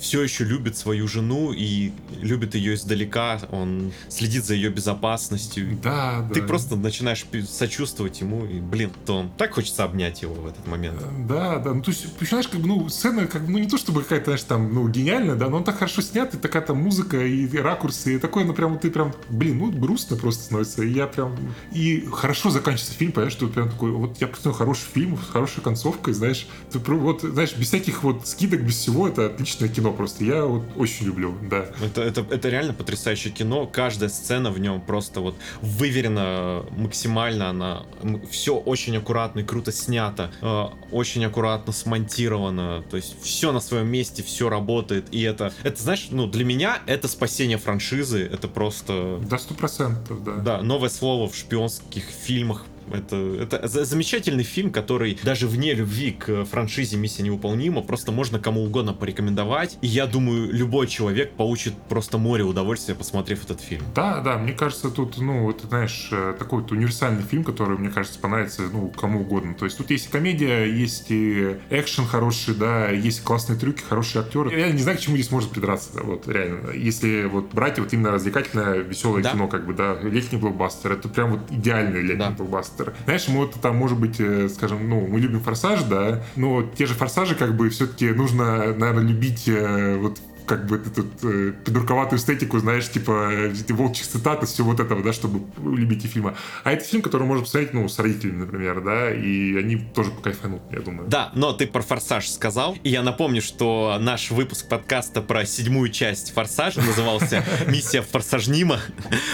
все 0.00 0.22
еще 0.22 0.44
любит 0.44 0.76
свою 0.76 1.06
жену 1.08 1.17
и 1.52 1.92
любит 2.20 2.54
ее 2.54 2.74
издалека. 2.74 3.40
Он 3.50 3.92
следит 4.08 4.44
за 4.44 4.54
ее 4.54 4.70
безопасностью. 4.70 5.78
Да, 5.82 6.26
да. 6.28 6.34
Ты 6.34 6.42
просто 6.42 6.76
начинаешь 6.76 7.24
сочувствовать 7.48 8.20
ему, 8.20 8.44
и, 8.44 8.60
блин, 8.60 8.90
Том, 9.06 9.32
так 9.36 9.54
хочется 9.54 9.84
обнять 9.84 10.22
его 10.22 10.34
в 10.34 10.46
этот 10.46 10.66
момент. 10.66 10.98
Да, 11.26 11.58
да, 11.58 11.74
ну 11.74 11.82
то 11.82 11.90
есть, 11.90 12.16
понимаешь, 12.16 12.48
как 12.48 12.60
бы, 12.60 12.68
ну, 12.68 12.88
сцена, 12.88 13.26
как 13.26 13.44
бы, 13.44 13.52
ну, 13.52 13.58
не 13.58 13.68
то 13.68 13.76
чтобы 13.76 14.02
какая-то, 14.02 14.26
знаешь, 14.26 14.42
там, 14.42 14.72
ну, 14.72 14.88
гениальная, 14.88 15.34
да, 15.34 15.48
но 15.48 15.58
он 15.58 15.64
так 15.64 15.78
хорошо 15.78 16.02
снят, 16.02 16.34
и 16.34 16.38
такая 16.38 16.62
там 16.62 16.78
музыка, 16.78 17.24
и 17.24 17.56
ракурсы, 17.58 18.16
и 18.16 18.18
такое, 18.18 18.44
ну, 18.44 18.54
прям, 18.54 18.78
ты 18.78 18.90
прям, 18.90 19.12
блин, 19.28 19.58
ну, 19.58 19.70
грустно 19.70 20.16
просто 20.16 20.44
становится, 20.44 20.82
и 20.82 20.92
я 20.92 21.06
прям, 21.06 21.36
и 21.72 22.06
хорошо 22.12 22.50
заканчивается 22.50 22.94
фильм, 22.94 23.12
понимаешь, 23.12 23.32
что 23.32 23.48
прям 23.48 23.70
такой, 23.70 23.90
вот 23.92 24.20
я 24.20 24.26
посмотрел 24.26 24.54
хороший 24.54 24.86
фильм, 24.92 25.18
с 25.18 25.30
хорошей 25.30 25.62
концовкой, 25.62 26.14
знаешь, 26.14 26.46
ты 26.70 26.78
вот, 26.78 27.22
знаешь, 27.22 27.54
без 27.56 27.68
всяких 27.68 28.02
вот 28.02 28.26
скидок, 28.26 28.62
без 28.62 28.76
всего, 28.76 29.08
это 29.08 29.26
отличное 29.26 29.68
кино 29.68 29.92
просто, 29.92 30.24
я 30.24 30.44
вот 30.44 30.64
очень 30.76 31.07
люблю, 31.08 31.36
да. 31.42 31.66
Это, 31.82 32.02
это, 32.02 32.26
это 32.30 32.48
реально 32.48 32.74
потрясающее 32.74 33.32
кино. 33.32 33.66
Каждая 33.66 34.08
сцена 34.08 34.50
в 34.50 34.58
нем 34.60 34.80
просто 34.80 35.20
вот 35.20 35.36
выверена 35.60 36.64
максимально. 36.76 37.50
Она 37.50 37.82
все 38.30 38.56
очень 38.56 38.96
аккуратно 38.96 39.40
и 39.40 39.44
круто 39.44 39.72
снято, 39.72 40.30
э, 40.40 40.64
очень 40.92 41.24
аккуратно 41.24 41.72
смонтировано. 41.72 42.82
То 42.90 42.96
есть 42.96 43.16
все 43.22 43.52
на 43.52 43.60
своем 43.60 43.88
месте, 43.88 44.22
все 44.22 44.48
работает. 44.48 45.06
И 45.10 45.22
это, 45.22 45.52
это 45.62 45.82
знаешь, 45.82 46.08
ну 46.10 46.26
для 46.26 46.44
меня 46.44 46.80
это 46.86 47.08
спасение 47.08 47.58
франшизы. 47.58 48.22
Это 48.24 48.48
просто... 48.48 49.20
Да, 49.28 49.38
сто 49.38 49.54
процентов, 49.54 50.22
да. 50.22 50.36
Да, 50.36 50.62
новое 50.62 50.90
слово 50.90 51.28
в 51.28 51.34
шпионских 51.34 52.04
фильмах 52.04 52.64
это, 52.92 53.16
это 53.16 53.84
замечательный 53.84 54.44
фильм, 54.44 54.70
который 54.70 55.18
даже 55.22 55.46
вне 55.46 55.74
любви 55.74 56.12
к 56.12 56.44
франшизе 56.44 56.96
«Миссия 56.96 57.22
невыполнима» 57.22 57.82
просто 57.82 58.12
можно 58.12 58.38
кому 58.38 58.64
угодно 58.64 58.92
порекомендовать. 58.92 59.78
И 59.80 59.86
я 59.86 60.06
думаю, 60.06 60.52
любой 60.52 60.86
человек 60.86 61.32
получит 61.32 61.74
просто 61.88 62.18
море 62.18 62.44
удовольствия, 62.44 62.94
посмотрев 62.94 63.44
этот 63.44 63.60
фильм. 63.60 63.82
Да, 63.94 64.20
да, 64.20 64.38
мне 64.38 64.52
кажется, 64.52 64.90
тут, 64.90 65.18
ну, 65.18 65.50
это, 65.50 65.66
знаешь, 65.66 66.08
э, 66.12 66.34
такой 66.38 66.62
вот 66.62 66.72
универсальный 66.72 67.22
фильм, 67.22 67.44
который, 67.44 67.78
мне 67.78 67.90
кажется, 67.90 68.18
понравится, 68.18 68.62
ну, 68.72 68.88
кому 68.88 69.20
угодно. 69.20 69.54
То 69.54 69.64
есть 69.64 69.76
тут 69.76 69.90
есть 69.90 70.08
комедия, 70.10 70.64
есть 70.64 71.06
и 71.10 71.56
экшен 71.70 72.06
хороший, 72.06 72.54
да, 72.54 72.88
есть 72.90 73.22
классные 73.22 73.58
трюки, 73.58 73.82
хорошие 73.82 74.22
актеры. 74.22 74.58
Я 74.58 74.70
не 74.70 74.78
знаю, 74.78 74.98
к 74.98 75.00
чему 75.00 75.16
здесь 75.16 75.30
можно 75.30 75.50
придраться, 75.50 76.02
вот, 76.02 76.28
реально. 76.28 76.70
Если 76.72 77.24
вот 77.24 77.52
брать 77.52 77.78
вот 77.78 77.92
именно 77.92 78.10
развлекательное, 78.10 78.78
веселое 78.78 79.22
да. 79.22 79.32
кино, 79.32 79.48
как 79.48 79.66
бы, 79.66 79.74
да, 79.74 79.98
летний 80.02 80.38
блокбастер, 80.38 80.92
это 80.92 81.08
прям 81.08 81.32
вот 81.32 81.50
идеальный 81.50 82.02
летний 82.02 82.24
да. 82.24 82.30
блокбастер 82.30 82.77
блокбастера. 82.78 82.94
Знаешь, 83.04 83.28
мы 83.28 83.38
вот 83.38 83.54
там, 83.60 83.76
может 83.76 83.98
быть, 83.98 84.20
э, 84.20 84.48
скажем, 84.48 84.88
ну, 84.88 85.06
мы 85.06 85.20
любим 85.20 85.40
форсаж, 85.40 85.82
да, 85.82 86.22
но 86.36 86.62
те 86.62 86.86
же 86.86 86.94
форсажи, 86.94 87.34
как 87.34 87.56
бы, 87.56 87.68
все-таки 87.70 88.10
нужно, 88.10 88.74
наверное, 88.74 89.04
любить 89.04 89.48
э, 89.48 89.96
вот 89.96 90.18
как 90.48 90.66
бы 90.66 90.76
эту 90.76 91.06
э, 91.22 91.52
придурковатую 91.64 92.18
эстетику, 92.18 92.58
знаешь, 92.58 92.88
типа 92.88 93.30
эти 93.32 93.72
волчьих 93.72 94.06
цитат 94.06 94.42
и 94.42 94.46
все 94.46 94.64
вот 94.64 94.80
этого, 94.80 95.02
да, 95.02 95.12
чтобы 95.12 95.46
любить 95.62 96.04
эти 96.04 96.06
фильмы. 96.06 96.34
А 96.64 96.72
это 96.72 96.84
фильм, 96.84 97.02
который 97.02 97.26
можно 97.26 97.44
посмотреть, 97.44 97.74
ну, 97.74 97.88
с 97.88 97.98
родителями, 97.98 98.38
например, 98.38 98.80
да, 98.80 99.12
и 99.12 99.56
они 99.56 99.76
тоже 99.76 100.10
покайфанут, 100.10 100.62
я 100.72 100.80
думаю. 100.80 101.08
Да, 101.08 101.30
но 101.34 101.52
ты 101.52 101.66
про 101.66 101.82
«Форсаж» 101.82 102.28
сказал, 102.28 102.76
и 102.82 102.88
я 102.88 103.02
напомню, 103.02 103.42
что 103.42 103.98
наш 104.00 104.30
выпуск 104.30 104.68
подкаста 104.68 105.20
про 105.20 105.44
седьмую 105.44 105.90
часть 105.90 106.32
«Форсажа» 106.32 106.80
назывался 106.80 107.44
«Миссия 107.66 108.02
форсажнима», 108.02 108.80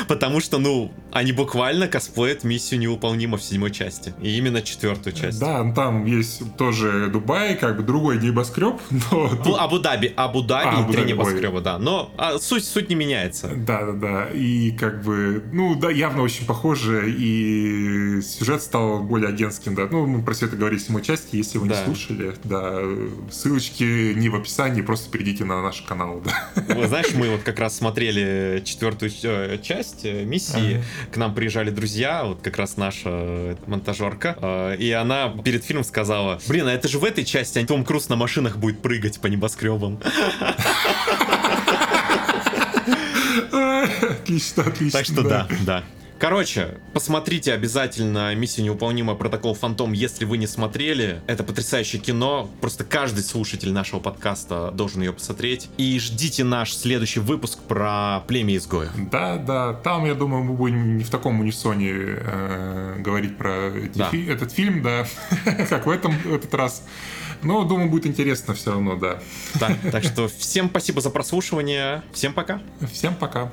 потому 0.08 0.40
что, 0.40 0.58
ну, 0.58 0.92
они 1.12 1.32
буквально 1.32 1.86
косплеят 1.86 2.42
миссию 2.44 2.80
невыполнима 2.80 3.38
в 3.38 3.42
седьмой 3.42 3.70
части, 3.70 4.14
и 4.20 4.36
именно 4.36 4.62
четвертую 4.62 5.14
часть. 5.14 5.38
Да, 5.38 5.62
ну, 5.62 5.72
там 5.74 6.04
есть 6.06 6.56
тоже 6.56 7.08
Дубай, 7.12 7.54
как 7.54 7.76
бы 7.76 7.82
другой 7.84 8.18
небоскреб, 8.18 8.80
но... 9.10 9.56
Абу-Даби, 9.58 10.12
Абу-Даби, 10.16 10.76
а, 10.76 11.03
небоскреба, 11.04 11.60
да. 11.60 11.78
Но 11.78 12.12
а, 12.16 12.38
суть, 12.38 12.64
суть 12.64 12.88
не 12.88 12.94
меняется. 12.94 13.50
Да, 13.54 13.84
да, 13.84 13.92
да. 13.92 14.28
И 14.32 14.72
как 14.72 15.02
бы, 15.02 15.42
ну 15.52 15.74
да, 15.74 15.90
явно 15.90 16.22
очень 16.22 16.46
похоже, 16.46 17.10
и 17.10 18.20
сюжет 18.22 18.62
стал 18.62 19.02
более 19.02 19.28
агентским, 19.28 19.74
да. 19.74 19.88
Ну, 19.90 20.06
мы 20.06 20.22
про 20.22 20.34
все 20.34 20.46
это 20.46 20.56
говорили 20.56 20.78
в 20.78 20.82
седьмой 20.82 21.02
части, 21.02 21.36
если 21.36 21.58
вы 21.58 21.68
да. 21.68 21.78
не 21.78 21.84
слушали, 21.84 22.34
да. 22.44 22.80
Ссылочки 23.30 24.14
не 24.14 24.28
в 24.28 24.36
описании, 24.36 24.82
просто 24.82 25.10
перейдите 25.10 25.44
на 25.44 25.62
наш 25.62 25.82
канал, 25.82 26.22
да. 26.24 26.74
Вы 26.74 26.86
знаешь, 26.88 27.12
мы 27.14 27.30
вот 27.30 27.42
как 27.42 27.58
раз 27.58 27.76
смотрели 27.76 28.62
четвертую 28.64 29.10
э, 29.22 29.58
часть 29.62 30.04
э, 30.04 30.24
миссии, 30.24 30.76
ага. 30.76 30.84
к 31.12 31.16
нам 31.16 31.34
приезжали 31.34 31.70
друзья, 31.70 32.24
вот 32.24 32.40
как 32.42 32.56
раз 32.56 32.76
наша 32.76 33.10
э, 33.10 33.56
монтажерка, 33.66 34.76
и 34.78 34.90
она 34.90 35.28
перед 35.44 35.64
фильмом 35.64 35.84
сказала, 35.84 36.40
блин, 36.48 36.66
а 36.66 36.72
это 36.72 36.88
же 36.88 36.98
в 36.98 37.04
этой 37.04 37.24
части 37.24 37.64
Том 37.64 37.84
Круз 37.84 38.08
на 38.08 38.16
машинах 38.16 38.56
будет 38.56 38.80
прыгать 38.80 39.20
по 39.20 39.26
небоскребам. 39.26 40.00
Отлично, 44.24 44.62
отлично. 44.64 44.98
Так 44.98 45.06
что 45.06 45.22
да, 45.22 45.48
да. 45.66 45.84
Короче, 46.18 46.78
посмотрите 46.94 47.52
обязательно 47.52 48.34
«Миссия 48.34 48.62
невыполнима. 48.62 49.14
Протокол 49.14 49.54
Фантом», 49.54 49.92
если 49.92 50.24
вы 50.24 50.38
не 50.38 50.46
смотрели. 50.46 51.20
Это 51.26 51.44
потрясающее 51.44 52.00
кино. 52.00 52.48
Просто 52.60 52.84
каждый 52.84 53.22
слушатель 53.22 53.72
нашего 53.72 54.00
подкаста 54.00 54.70
должен 54.70 55.02
ее 55.02 55.12
посмотреть. 55.12 55.68
И 55.76 55.98
ждите 55.98 56.44
наш 56.44 56.72
следующий 56.72 57.20
выпуск 57.20 57.58
про 57.68 58.20
племя 58.26 58.56
изгоя. 58.56 58.90
Да, 59.12 59.36
да. 59.36 59.74
Там, 59.74 60.06
я 60.06 60.14
думаю, 60.14 60.44
мы 60.44 60.54
будем 60.54 60.96
не 60.96 61.04
в 61.04 61.10
таком 61.10 61.40
унисоне 61.40 61.90
э, 61.92 62.96
говорить 63.00 63.36
про 63.36 63.72
да. 63.94 64.08
фи- 64.08 64.26
этот 64.26 64.52
фильм, 64.52 64.82
да, 64.82 65.06
как 65.68 65.84
в 65.86 65.90
этом 65.90 66.16
этот 66.24 66.54
раз. 66.54 66.84
Но, 67.44 67.64
думаю, 67.64 67.90
будет 67.90 68.06
интересно 68.06 68.54
все 68.54 68.72
равно, 68.72 68.96
да. 68.96 69.20
Так, 69.60 69.76
так 69.92 70.04
что 70.04 70.28
всем 70.28 70.68
спасибо 70.68 71.00
за 71.00 71.10
прослушивание. 71.10 72.02
Всем 72.12 72.32
пока. 72.32 72.60
Всем 72.92 73.14
пока. 73.14 73.52